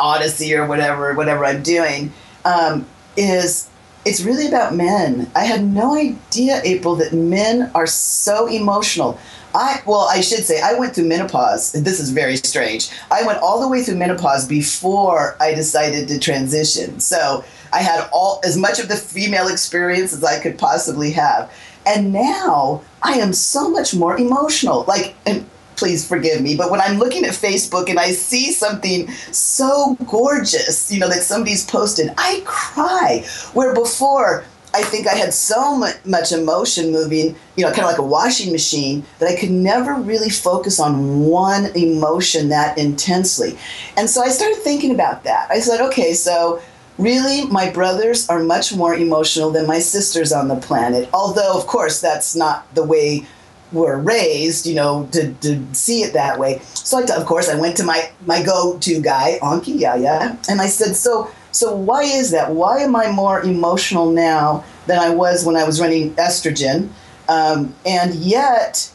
odyssey 0.00 0.52
or 0.54 0.66
whatever, 0.66 1.14
whatever 1.14 1.44
I'm 1.44 1.62
doing, 1.62 2.12
um, 2.44 2.84
is 3.16 3.68
it's 4.04 4.22
really 4.22 4.48
about 4.48 4.74
men. 4.74 5.30
I 5.34 5.44
had 5.44 5.64
no 5.64 5.94
idea, 5.94 6.60
April, 6.64 6.96
that 6.96 7.12
men 7.12 7.70
are 7.74 7.86
so 7.86 8.46
emotional. 8.46 9.18
I 9.54 9.82
well, 9.86 10.08
I 10.10 10.20
should 10.20 10.44
say 10.44 10.60
I 10.60 10.74
went 10.74 10.94
through 10.94 11.08
menopause. 11.08 11.72
This 11.72 12.00
is 12.00 12.10
very 12.10 12.36
strange. 12.36 12.90
I 13.10 13.24
went 13.24 13.38
all 13.40 13.60
the 13.60 13.68
way 13.68 13.82
through 13.82 13.96
menopause 13.96 14.48
before 14.48 15.36
I 15.40 15.54
decided 15.54 16.08
to 16.08 16.18
transition. 16.18 17.00
So 17.00 17.44
I 17.72 17.82
had 17.82 18.08
all 18.12 18.40
as 18.44 18.56
much 18.56 18.78
of 18.78 18.88
the 18.88 18.96
female 18.96 19.48
experience 19.48 20.12
as 20.12 20.24
I 20.24 20.40
could 20.40 20.58
possibly 20.58 21.10
have. 21.12 21.52
And 21.84 22.12
now 22.12 22.82
I 23.02 23.14
am 23.14 23.32
so 23.32 23.68
much 23.68 23.94
more 23.94 24.16
emotional. 24.16 24.84
Like 24.88 25.14
and 25.26 25.46
please 25.82 26.06
forgive 26.06 26.40
me. 26.40 26.54
But 26.54 26.70
when 26.70 26.80
I'm 26.80 26.96
looking 26.96 27.24
at 27.24 27.32
Facebook 27.32 27.90
and 27.90 27.98
I 27.98 28.12
see 28.12 28.52
something 28.52 29.10
so 29.32 29.96
gorgeous, 30.06 30.92
you 30.92 31.00
know, 31.00 31.08
that 31.08 31.24
somebody's 31.24 31.66
posted, 31.66 32.12
I 32.16 32.40
cry. 32.44 33.24
Where 33.52 33.74
before, 33.74 34.44
I 34.72 34.84
think 34.84 35.08
I 35.08 35.14
had 35.16 35.34
so 35.34 35.76
much 36.04 36.30
emotion 36.30 36.92
moving, 36.92 37.34
you 37.56 37.64
know, 37.64 37.70
kind 37.72 37.80
of 37.80 37.86
like 37.86 37.98
a 37.98 38.06
washing 38.06 38.52
machine, 38.52 39.04
that 39.18 39.28
I 39.28 39.34
could 39.34 39.50
never 39.50 39.94
really 39.94 40.30
focus 40.30 40.78
on 40.78 41.26
one 41.26 41.66
emotion 41.76 42.48
that 42.50 42.78
intensely. 42.78 43.58
And 43.96 44.08
so 44.08 44.22
I 44.22 44.28
started 44.28 44.58
thinking 44.58 44.94
about 44.94 45.24
that. 45.24 45.50
I 45.50 45.58
said, 45.58 45.80
okay, 45.88 46.12
so 46.14 46.62
really, 46.96 47.44
my 47.46 47.70
brothers 47.70 48.28
are 48.28 48.38
much 48.38 48.72
more 48.72 48.94
emotional 48.94 49.50
than 49.50 49.66
my 49.66 49.80
sisters 49.80 50.32
on 50.32 50.46
the 50.46 50.56
planet. 50.56 51.08
Although, 51.12 51.58
of 51.58 51.66
course, 51.66 52.00
that's 52.00 52.36
not 52.36 52.72
the 52.76 52.84
way 52.84 53.26
we're 53.72 53.98
raised, 53.98 54.66
you 54.66 54.74
know, 54.74 55.08
to, 55.12 55.32
to 55.34 55.74
see 55.74 56.02
it 56.02 56.12
that 56.12 56.38
way. 56.38 56.60
So, 56.74 57.02
of 57.02 57.26
course, 57.26 57.48
I 57.48 57.54
went 57.54 57.76
to 57.78 57.84
my, 57.84 58.10
my 58.26 58.42
go 58.42 58.78
to 58.78 59.00
guy, 59.00 59.38
Anki 59.42 59.80
Yaya, 59.80 60.36
and 60.48 60.60
I 60.60 60.66
said, 60.66 60.94
so, 60.96 61.30
so 61.52 61.74
why 61.74 62.02
is 62.02 62.30
that? 62.30 62.50
Why 62.50 62.78
am 62.78 62.96
I 62.96 63.10
more 63.10 63.42
emotional 63.42 64.10
now 64.10 64.64
than 64.86 64.98
I 64.98 65.10
was 65.10 65.44
when 65.44 65.56
I 65.56 65.64
was 65.64 65.80
running 65.80 66.14
estrogen? 66.14 66.88
Um, 67.28 67.74
and 67.86 68.14
yet, 68.14 68.90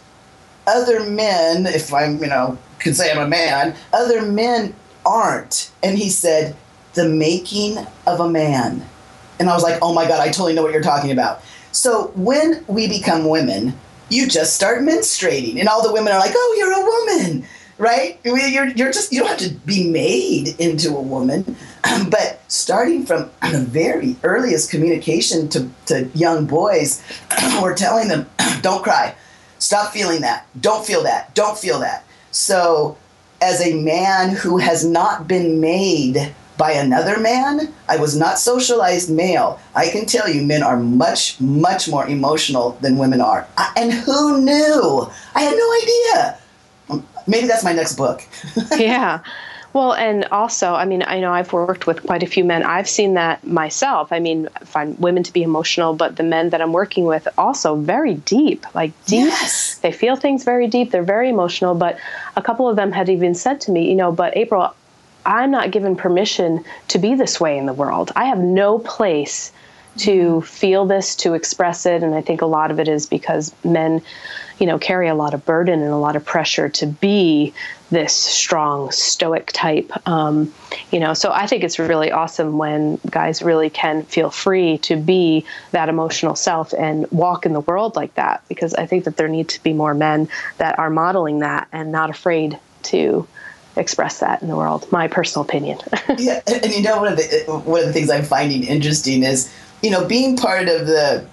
other 0.68 1.10
men, 1.10 1.66
if 1.66 1.94
I'm, 1.94 2.20
you 2.20 2.28
know, 2.28 2.58
could 2.80 2.96
say 2.96 3.12
I'm 3.12 3.20
a 3.20 3.28
man, 3.28 3.76
other 3.94 4.22
men 4.22 4.76
aren't. 5.06 5.72
And 5.82 5.98
he 5.98 6.10
said, 6.10 6.56
the 6.94 7.08
making 7.08 7.78
of 8.06 8.20
a 8.20 8.30
man. 8.30 8.86
And 9.40 9.50
I 9.50 9.54
was 9.54 9.64
like, 9.64 9.80
oh 9.82 9.94
my 9.94 10.08
God, 10.08 10.20
I 10.20 10.28
totally 10.28 10.54
know 10.54 10.64
what 10.64 10.74
you're 10.74 10.82
talking 10.82 11.12
about. 11.12 11.44
So 11.72 12.08
when 12.16 12.66
we 12.68 12.88
become 12.88 13.30
women, 13.30 13.78
you 14.10 14.28
just 14.28 14.56
start 14.56 14.82
menstruating, 14.82 15.60
and 15.60 15.68
all 15.68 15.84
the 15.84 15.94
women 15.94 16.14
are 16.14 16.20
like, 16.20 16.34
oh, 16.34 16.56
you're 16.58 16.72
a 16.72 17.30
woman, 17.30 17.48
right? 17.78 18.20
You're, 18.24 18.68
you're 18.68 18.92
just, 18.92 19.12
you 19.12 19.20
don't 19.20 19.30
have 19.30 19.38
to 19.40 19.54
be 19.66 19.90
made 19.90 20.60
into 20.60 20.96
a 20.96 21.02
woman. 21.02 21.56
but 22.10 22.40
starting 22.48 23.06
from 23.06 23.30
the 23.52 23.60
very 23.60 24.16
earliest 24.24 24.72
communication 24.72 25.50
to, 25.50 25.70
to 25.88 26.10
young 26.14 26.46
boys, 26.46 27.04
we're 27.62 27.76
telling 27.76 28.08
them, 28.08 28.30
don't 28.62 28.84
cry, 28.84 29.16
stop 29.60 29.92
feeling 29.92 30.22
that, 30.22 30.48
don't 30.60 30.86
feel 30.86 31.04
that, 31.04 31.34
don't 31.36 31.58
feel 31.58 31.80
that. 31.80 32.04
So, 32.32 32.98
as 33.40 33.62
a 33.62 33.80
man 33.82 34.36
who 34.36 34.58
has 34.58 34.84
not 34.84 35.28
been 35.28 35.62
made 35.62 36.34
by 36.58 36.72
another 36.72 37.20
man. 37.20 37.74
I 37.88 37.98
was 37.98 38.16
not 38.16 38.40
socialized 38.40 39.10
male. 39.10 39.60
I 39.76 39.90
can 39.90 40.06
tell 40.06 40.30
you, 40.30 40.42
men 40.42 40.64
are 40.64 40.78
much, 40.78 41.40
much 41.40 41.88
more 41.88 42.08
emotional 42.08 42.72
than 42.82 42.98
women 42.98 43.22
are. 43.22 43.48
I, 43.58 43.72
and 43.78 43.94
who 43.94 44.42
knew? 44.42 45.10
I 45.36 45.42
had 45.42 45.56
no 45.56 45.74
idea. 45.82 46.40
Um, 46.90 47.08
maybe 47.28 47.48
that's 47.48 47.64
my 47.64 47.74
next 47.74 47.96
book. 47.96 48.24
yeah. 48.78 49.22
Well, 49.74 49.94
and 49.94 50.26
also, 50.32 50.74
I 50.74 50.86
mean, 50.86 51.04
I 51.06 51.20
know 51.20 51.32
I've 51.32 51.54
worked 51.54 51.86
with 51.86 52.02
quite 52.04 52.24
a 52.24 52.26
few 52.26 52.44
men. 52.44 52.64
I've 52.64 52.90
seen 52.90 53.14
that 53.14 53.46
myself. 53.46 54.12
I 54.12 54.20
mean, 54.20 54.50
I 54.56 54.66
find 54.66 54.98
women 54.98 55.22
to 55.22 55.32
be 55.32 55.44
emotional, 55.44 55.94
but 55.94 56.16
the 56.16 56.24
men 56.24 56.50
that 56.50 56.62
I'm 56.62 56.74
working 56.74 57.06
with 57.06 57.28
also 57.38 57.76
very 57.76 58.16
deep, 58.16 58.66
like 58.74 58.92
deep. 59.06 59.28
Yes. 59.28 59.78
They 59.80 59.92
feel 59.92 60.16
things 60.16 60.44
very 60.44 60.68
deep. 60.68 60.90
They're 60.90 61.04
very 61.04 61.30
emotional. 61.30 61.76
But 61.76 62.00
a 62.36 62.42
couple 62.42 62.68
of 62.68 62.76
them 62.76 62.92
had 62.92 63.08
even 63.08 63.36
said 63.36 63.62
to 63.62 63.72
me, 63.72 63.88
you 63.88 63.96
know, 63.96 64.12
but 64.12 64.36
April, 64.36 64.74
I'm 65.28 65.52
not 65.52 65.72
given 65.72 65.96
permission 65.98 66.64
to 66.88 66.98
be 66.98 67.14
this 67.14 67.40
way 67.40 67.58
in 67.58 67.66
the 67.66 67.74
world. 67.74 68.12
I 68.16 68.26
have 68.26 68.40
no 68.40 68.80
place 68.80 69.52
to 69.98 70.42
feel 70.42 70.86
this, 70.86 71.16
to 71.18 71.34
express 71.34 71.86
it. 71.86 72.04
And 72.04 72.16
I 72.16 72.22
think 72.22 72.42
a 72.42 72.46
lot 72.46 72.72
of 72.72 72.80
it 72.80 72.88
is 72.88 73.06
because 73.06 73.54
men, 73.66 74.02
you 74.60 74.66
know, 74.66 74.78
carry 74.80 75.08
a 75.08 75.16
lot 75.16 75.34
of 75.34 75.46
burden 75.46 75.82
and 75.82 75.92
a 75.92 75.98
lot 75.98 76.16
of 76.16 76.24
pressure 76.24 76.70
to 76.70 76.86
be 76.86 77.54
this 77.90 78.14
strong, 78.14 78.92
stoic 78.92 79.52
type. 79.54 79.92
Um, 80.08 80.54
you 80.92 81.00
know, 81.00 81.14
so 81.14 81.32
I 81.32 81.48
think 81.48 81.64
it's 81.64 81.80
really 81.80 82.12
awesome 82.12 82.58
when 82.58 83.00
guys 83.10 83.42
really 83.42 83.70
can 83.70 84.04
feel 84.04 84.30
free 84.30 84.78
to 84.80 84.96
be 84.96 85.46
that 85.72 85.90
emotional 85.90 86.36
self 86.36 86.74
and 86.74 87.10
walk 87.12 87.46
in 87.46 87.54
the 87.54 87.62
world 87.62 87.96
like 87.96 88.14
that 88.16 88.44
because 88.48 88.74
I 88.76 88.86
think 88.86 89.06
that 89.06 89.18
there 89.18 89.28
need 89.28 89.50
to 89.50 89.64
be 89.64 89.74
more 89.74 89.94
men 89.94 90.30
that 90.58 90.78
are 90.80 90.90
modeling 90.90 91.40
that 91.40 91.68
and 91.72 91.92
not 91.92 92.10
afraid 92.10 92.60
to 92.84 93.28
express 93.78 94.20
that 94.20 94.42
in 94.42 94.48
the 94.48 94.56
world. 94.56 94.92
My 94.92 95.08
personal 95.08 95.46
opinion. 95.46 95.80
yeah, 96.18 96.42
and, 96.48 96.72
you 96.72 96.82
know 96.82 96.98
one 96.98 97.12
of 97.12 97.18
the 97.18 97.44
one 97.66 97.82
of 97.82 97.88
the 97.88 97.94
things 97.94 98.10
I'm 98.10 98.24
finding 98.24 98.64
interesting 98.64 99.24
is 99.24 99.54
you 99.82 99.90
know 99.90 100.06
being 100.06 100.38
part 100.38 100.68
of 100.68 100.88
the 100.88 101.26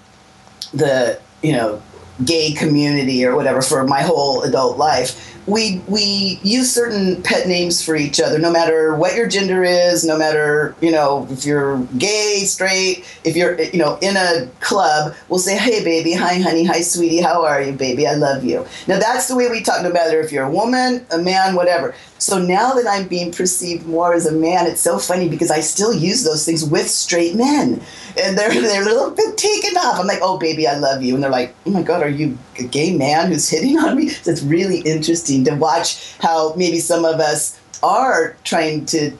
the 0.73 1.19
you 1.41 1.53
know 1.53 1.81
gay 2.23 2.53
community 2.53 3.25
or 3.25 3.35
whatever 3.35 3.61
for 3.61 3.85
my 3.85 4.01
whole 4.01 4.41
adult 4.43 4.77
life 4.77 5.34
we 5.47 5.81
we 5.87 6.39
use 6.43 6.73
certain 6.73 7.21
pet 7.23 7.47
names 7.47 7.83
for 7.83 7.95
each 7.95 8.19
other 8.19 8.39
no 8.39 8.51
matter 8.51 8.95
what 8.95 9.15
your 9.15 9.27
gender 9.27 9.63
is 9.63 10.03
no 10.03 10.17
matter 10.17 10.75
you 10.81 10.91
know 10.91 11.27
if 11.29 11.45
you're 11.45 11.77
gay 11.97 12.43
straight 12.45 13.05
if 13.23 13.35
you're 13.35 13.61
you 13.61 13.77
know 13.77 13.97
in 14.01 14.17
a 14.17 14.49
club 14.59 15.13
we'll 15.29 15.39
say 15.39 15.57
hey 15.57 15.83
baby 15.83 16.13
hi 16.13 16.39
honey 16.39 16.63
hi 16.63 16.81
sweetie 16.81 17.21
how 17.21 17.45
are 17.45 17.61
you 17.61 17.73
baby? 17.73 18.07
I 18.07 18.15
love 18.15 18.43
you. 18.43 18.65
Now 18.87 18.99
that's 18.99 19.27
the 19.27 19.35
way 19.35 19.49
we 19.49 19.61
talk 19.61 19.83
no 19.83 19.91
matter 19.91 20.19
if 20.19 20.31
you're 20.31 20.45
a 20.45 20.51
woman 20.51 21.05
a 21.11 21.17
man 21.17 21.55
whatever. 21.55 21.93
So 22.17 22.39
now 22.39 22.73
that 22.73 22.87
i'm 22.87 23.07
being 23.07 23.31
perceived 23.31 23.85
more 23.85 24.13
as 24.13 24.25
a 24.25 24.31
man 24.31 24.67
it's 24.67 24.81
so 24.81 24.97
funny 24.97 25.29
because 25.29 25.51
i 25.51 25.59
still 25.59 25.93
use 25.93 26.23
those 26.23 26.45
things 26.45 26.65
with 26.65 26.89
straight 26.89 27.35
men. 27.35 27.81
And 28.21 28.37
they're 28.37 28.49
they're 28.49 28.81
a 28.81 28.85
little 28.85 29.11
bit 29.11 29.37
taken 29.37 29.77
off. 29.77 29.99
I'm 29.99 30.07
like 30.07 30.19
oh 30.21 30.37
baby 30.37 30.67
i 30.67 30.77
love 30.77 31.03
you. 31.03 31.15
And 31.15 31.23
they're 31.23 31.31
like 31.31 31.53
oh 31.65 31.71
my 31.71 31.83
god 31.83 32.01
are 32.01 32.09
you 32.09 32.37
a 32.59 32.63
gay 32.63 32.95
man 32.95 33.31
who's 33.31 33.49
hitting 33.49 33.77
on 33.77 33.97
me? 33.97 34.09
So 34.09 34.31
it's 34.31 34.43
really 34.43 34.79
interesting 34.79 35.43
to 35.45 35.55
watch 35.55 36.15
how 36.19 36.53
maybe 36.55 36.79
some 36.79 37.05
of 37.05 37.19
us 37.19 37.59
are 37.83 38.35
trying 38.43 38.85
to 38.87 39.11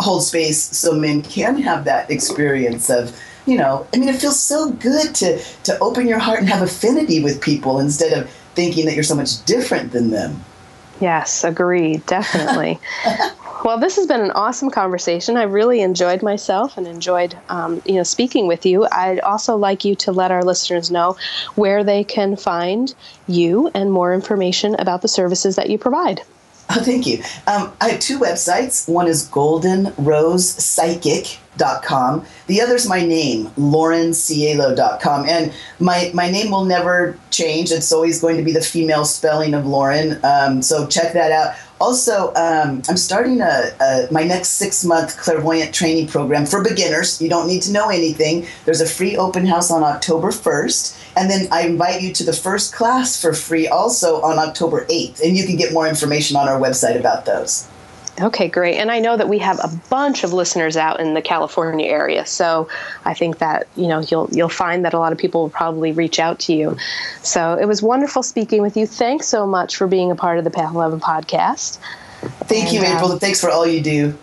hold 0.00 0.22
space 0.22 0.62
so 0.62 0.92
men 0.92 1.22
can 1.22 1.60
have 1.60 1.84
that 1.84 2.10
experience 2.10 2.88
of 2.88 3.18
you 3.46 3.58
know 3.58 3.86
i 3.92 3.96
mean 3.96 4.08
it 4.08 4.16
feels 4.16 4.38
so 4.38 4.70
good 4.72 5.14
to 5.14 5.42
to 5.64 5.76
open 5.80 6.06
your 6.06 6.18
heart 6.18 6.38
and 6.38 6.48
have 6.48 6.62
affinity 6.62 7.22
with 7.22 7.40
people 7.40 7.80
instead 7.80 8.12
of 8.16 8.30
thinking 8.54 8.86
that 8.86 8.94
you're 8.94 9.04
so 9.04 9.14
much 9.14 9.44
different 9.44 9.92
than 9.92 10.10
them. 10.10 10.44
Yes 11.00 11.44
agreed 11.44 12.04
definitely 12.06 12.78
well 13.64 13.78
this 13.78 13.96
has 13.96 14.06
been 14.06 14.20
an 14.20 14.30
awesome 14.32 14.70
conversation 14.70 15.36
i 15.36 15.42
really 15.42 15.80
enjoyed 15.80 16.22
myself 16.22 16.76
and 16.76 16.86
enjoyed 16.86 17.36
um, 17.48 17.82
you 17.84 17.94
know 17.94 18.02
speaking 18.02 18.46
with 18.46 18.64
you 18.64 18.86
i'd 18.92 19.20
also 19.20 19.56
like 19.56 19.84
you 19.84 19.94
to 19.94 20.12
let 20.12 20.30
our 20.30 20.44
listeners 20.44 20.90
know 20.90 21.16
where 21.54 21.84
they 21.84 22.04
can 22.04 22.36
find 22.36 22.94
you 23.26 23.70
and 23.74 23.92
more 23.92 24.14
information 24.14 24.74
about 24.76 25.02
the 25.02 25.08
services 25.08 25.56
that 25.56 25.70
you 25.70 25.78
provide 25.78 26.22
Oh, 26.70 26.82
thank 26.82 27.06
you. 27.06 27.22
Um, 27.46 27.72
I 27.80 27.90
have 27.90 28.00
two 28.00 28.18
websites. 28.18 28.86
One 28.88 29.06
is 29.06 29.28
goldenrosepsychic.com. 29.30 32.26
The 32.46 32.60
other 32.60 32.74
is 32.74 32.86
my 32.86 33.00
name, 33.00 33.46
laurencielo.com. 33.56 35.26
And 35.26 35.54
my, 35.80 36.10
my 36.12 36.30
name 36.30 36.50
will 36.50 36.66
never 36.66 37.18
change. 37.30 37.72
It's 37.72 37.90
always 37.90 38.20
going 38.20 38.36
to 38.36 38.42
be 38.42 38.52
the 38.52 38.60
female 38.60 39.06
spelling 39.06 39.54
of 39.54 39.66
Lauren. 39.66 40.22
Um, 40.22 40.60
so 40.60 40.86
check 40.86 41.14
that 41.14 41.32
out. 41.32 41.54
Also, 41.80 42.32
um, 42.34 42.82
I'm 42.88 42.96
starting 42.96 43.40
a, 43.40 43.70
a, 43.80 44.08
my 44.10 44.24
next 44.24 44.50
six 44.50 44.84
month 44.84 45.16
clairvoyant 45.16 45.72
training 45.74 46.08
program 46.08 46.44
for 46.44 46.62
beginners. 46.62 47.22
You 47.22 47.28
don't 47.28 47.46
need 47.46 47.62
to 47.62 47.72
know 47.72 47.88
anything. 47.88 48.46
There's 48.64 48.80
a 48.80 48.86
free 48.86 49.16
open 49.16 49.46
house 49.46 49.70
on 49.70 49.82
October 49.82 50.28
1st. 50.28 50.96
And 51.16 51.30
then 51.30 51.48
I 51.52 51.62
invite 51.62 52.02
you 52.02 52.12
to 52.14 52.24
the 52.24 52.32
first 52.32 52.74
class 52.74 53.20
for 53.20 53.32
free 53.32 53.68
also 53.68 54.20
on 54.22 54.38
October 54.38 54.86
8th. 54.86 55.20
And 55.22 55.36
you 55.36 55.46
can 55.46 55.56
get 55.56 55.72
more 55.72 55.88
information 55.88 56.36
on 56.36 56.48
our 56.48 56.60
website 56.60 56.98
about 56.98 57.24
those. 57.24 57.68
Okay, 58.20 58.48
great. 58.48 58.76
And 58.76 58.90
I 58.90 58.98
know 58.98 59.16
that 59.16 59.28
we 59.28 59.38
have 59.38 59.58
a 59.62 59.68
bunch 59.88 60.24
of 60.24 60.32
listeners 60.32 60.76
out 60.76 60.98
in 60.98 61.14
the 61.14 61.22
California 61.22 61.86
area, 61.86 62.26
so 62.26 62.68
I 63.04 63.14
think 63.14 63.38
that 63.38 63.68
you 63.76 63.86
know 63.86 64.00
you'll 64.00 64.28
you'll 64.32 64.48
find 64.48 64.84
that 64.84 64.94
a 64.94 64.98
lot 64.98 65.12
of 65.12 65.18
people 65.18 65.42
will 65.42 65.50
probably 65.50 65.92
reach 65.92 66.18
out 66.18 66.40
to 66.40 66.52
you. 66.52 66.76
So 67.22 67.54
it 67.54 67.66
was 67.66 67.82
wonderful 67.82 68.22
speaking 68.22 68.62
with 68.62 68.76
you. 68.76 68.86
Thanks 68.86 69.26
so 69.26 69.46
much 69.46 69.76
for 69.76 69.86
being 69.86 70.10
a 70.10 70.16
part 70.16 70.38
of 70.38 70.44
the 70.44 70.50
Path 70.50 70.74
11 70.74 71.00
podcast. 71.00 71.78
Thank 72.20 72.66
and, 72.66 72.74
you, 72.74 72.82
April. 72.82 73.12
Uh, 73.12 73.18
Thanks 73.18 73.40
for 73.40 73.50
all 73.50 73.66
you 73.66 73.80
do. 73.80 74.18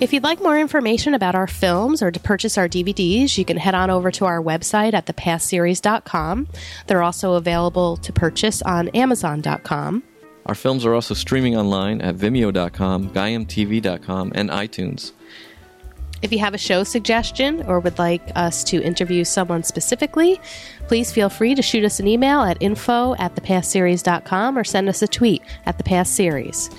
If 0.00 0.12
you'd 0.12 0.22
like 0.22 0.42
more 0.42 0.58
information 0.58 1.14
about 1.14 1.34
our 1.34 1.46
films 1.46 2.02
or 2.02 2.10
to 2.10 2.20
purchase 2.20 2.58
our 2.58 2.68
DVDs, 2.68 3.38
you 3.38 3.44
can 3.44 3.56
head 3.56 3.74
on 3.74 3.90
over 3.90 4.10
to 4.10 4.26
our 4.26 4.40
website 4.42 4.92
at 4.92 5.06
thepathseries.com. 5.06 6.48
They're 6.86 7.02
also 7.02 7.34
available 7.34 7.96
to 7.98 8.12
purchase 8.12 8.60
on 8.62 8.88
amazon.com. 8.88 10.02
Our 10.46 10.54
films 10.54 10.84
are 10.84 10.94
also 10.94 11.14
streaming 11.14 11.56
online 11.56 12.00
at 12.00 12.16
vimeo.com, 12.16 13.10
gaiamtv.com, 13.10 14.32
and 14.34 14.50
iTunes. 14.50 15.12
If 16.22 16.32
you 16.32 16.38
have 16.38 16.54
a 16.54 16.58
show 16.58 16.84
suggestion 16.84 17.62
or 17.66 17.80
would 17.80 17.98
like 17.98 18.22
us 18.34 18.64
to 18.64 18.82
interview 18.82 19.24
someone 19.24 19.62
specifically, 19.62 20.40
please 20.88 21.12
feel 21.12 21.28
free 21.28 21.54
to 21.54 21.60
shoot 21.60 21.84
us 21.84 22.00
an 22.00 22.06
email 22.06 22.40
at 22.40 22.56
info 22.60 23.14
at 23.16 23.34
thepathseries.com 23.34 24.56
or 24.56 24.64
send 24.64 24.88
us 24.88 25.02
a 25.02 25.06
tweet 25.06 25.42
at 25.66 25.76
thepathseries. 25.78 26.74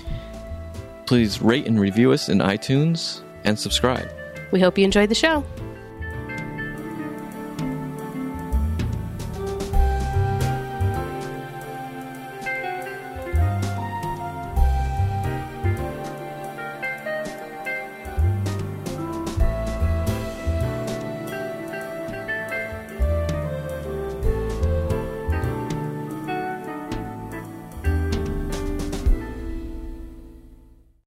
Please 1.06 1.40
rate 1.40 1.66
and 1.66 1.78
review 1.78 2.10
us 2.10 2.28
in 2.28 2.38
iTunes 2.38 3.22
and 3.44 3.56
subscribe. 3.56 4.10
We 4.50 4.58
hope 4.58 4.78
you 4.78 4.84
enjoyed 4.84 5.10
the 5.10 5.14
show. 5.14 5.44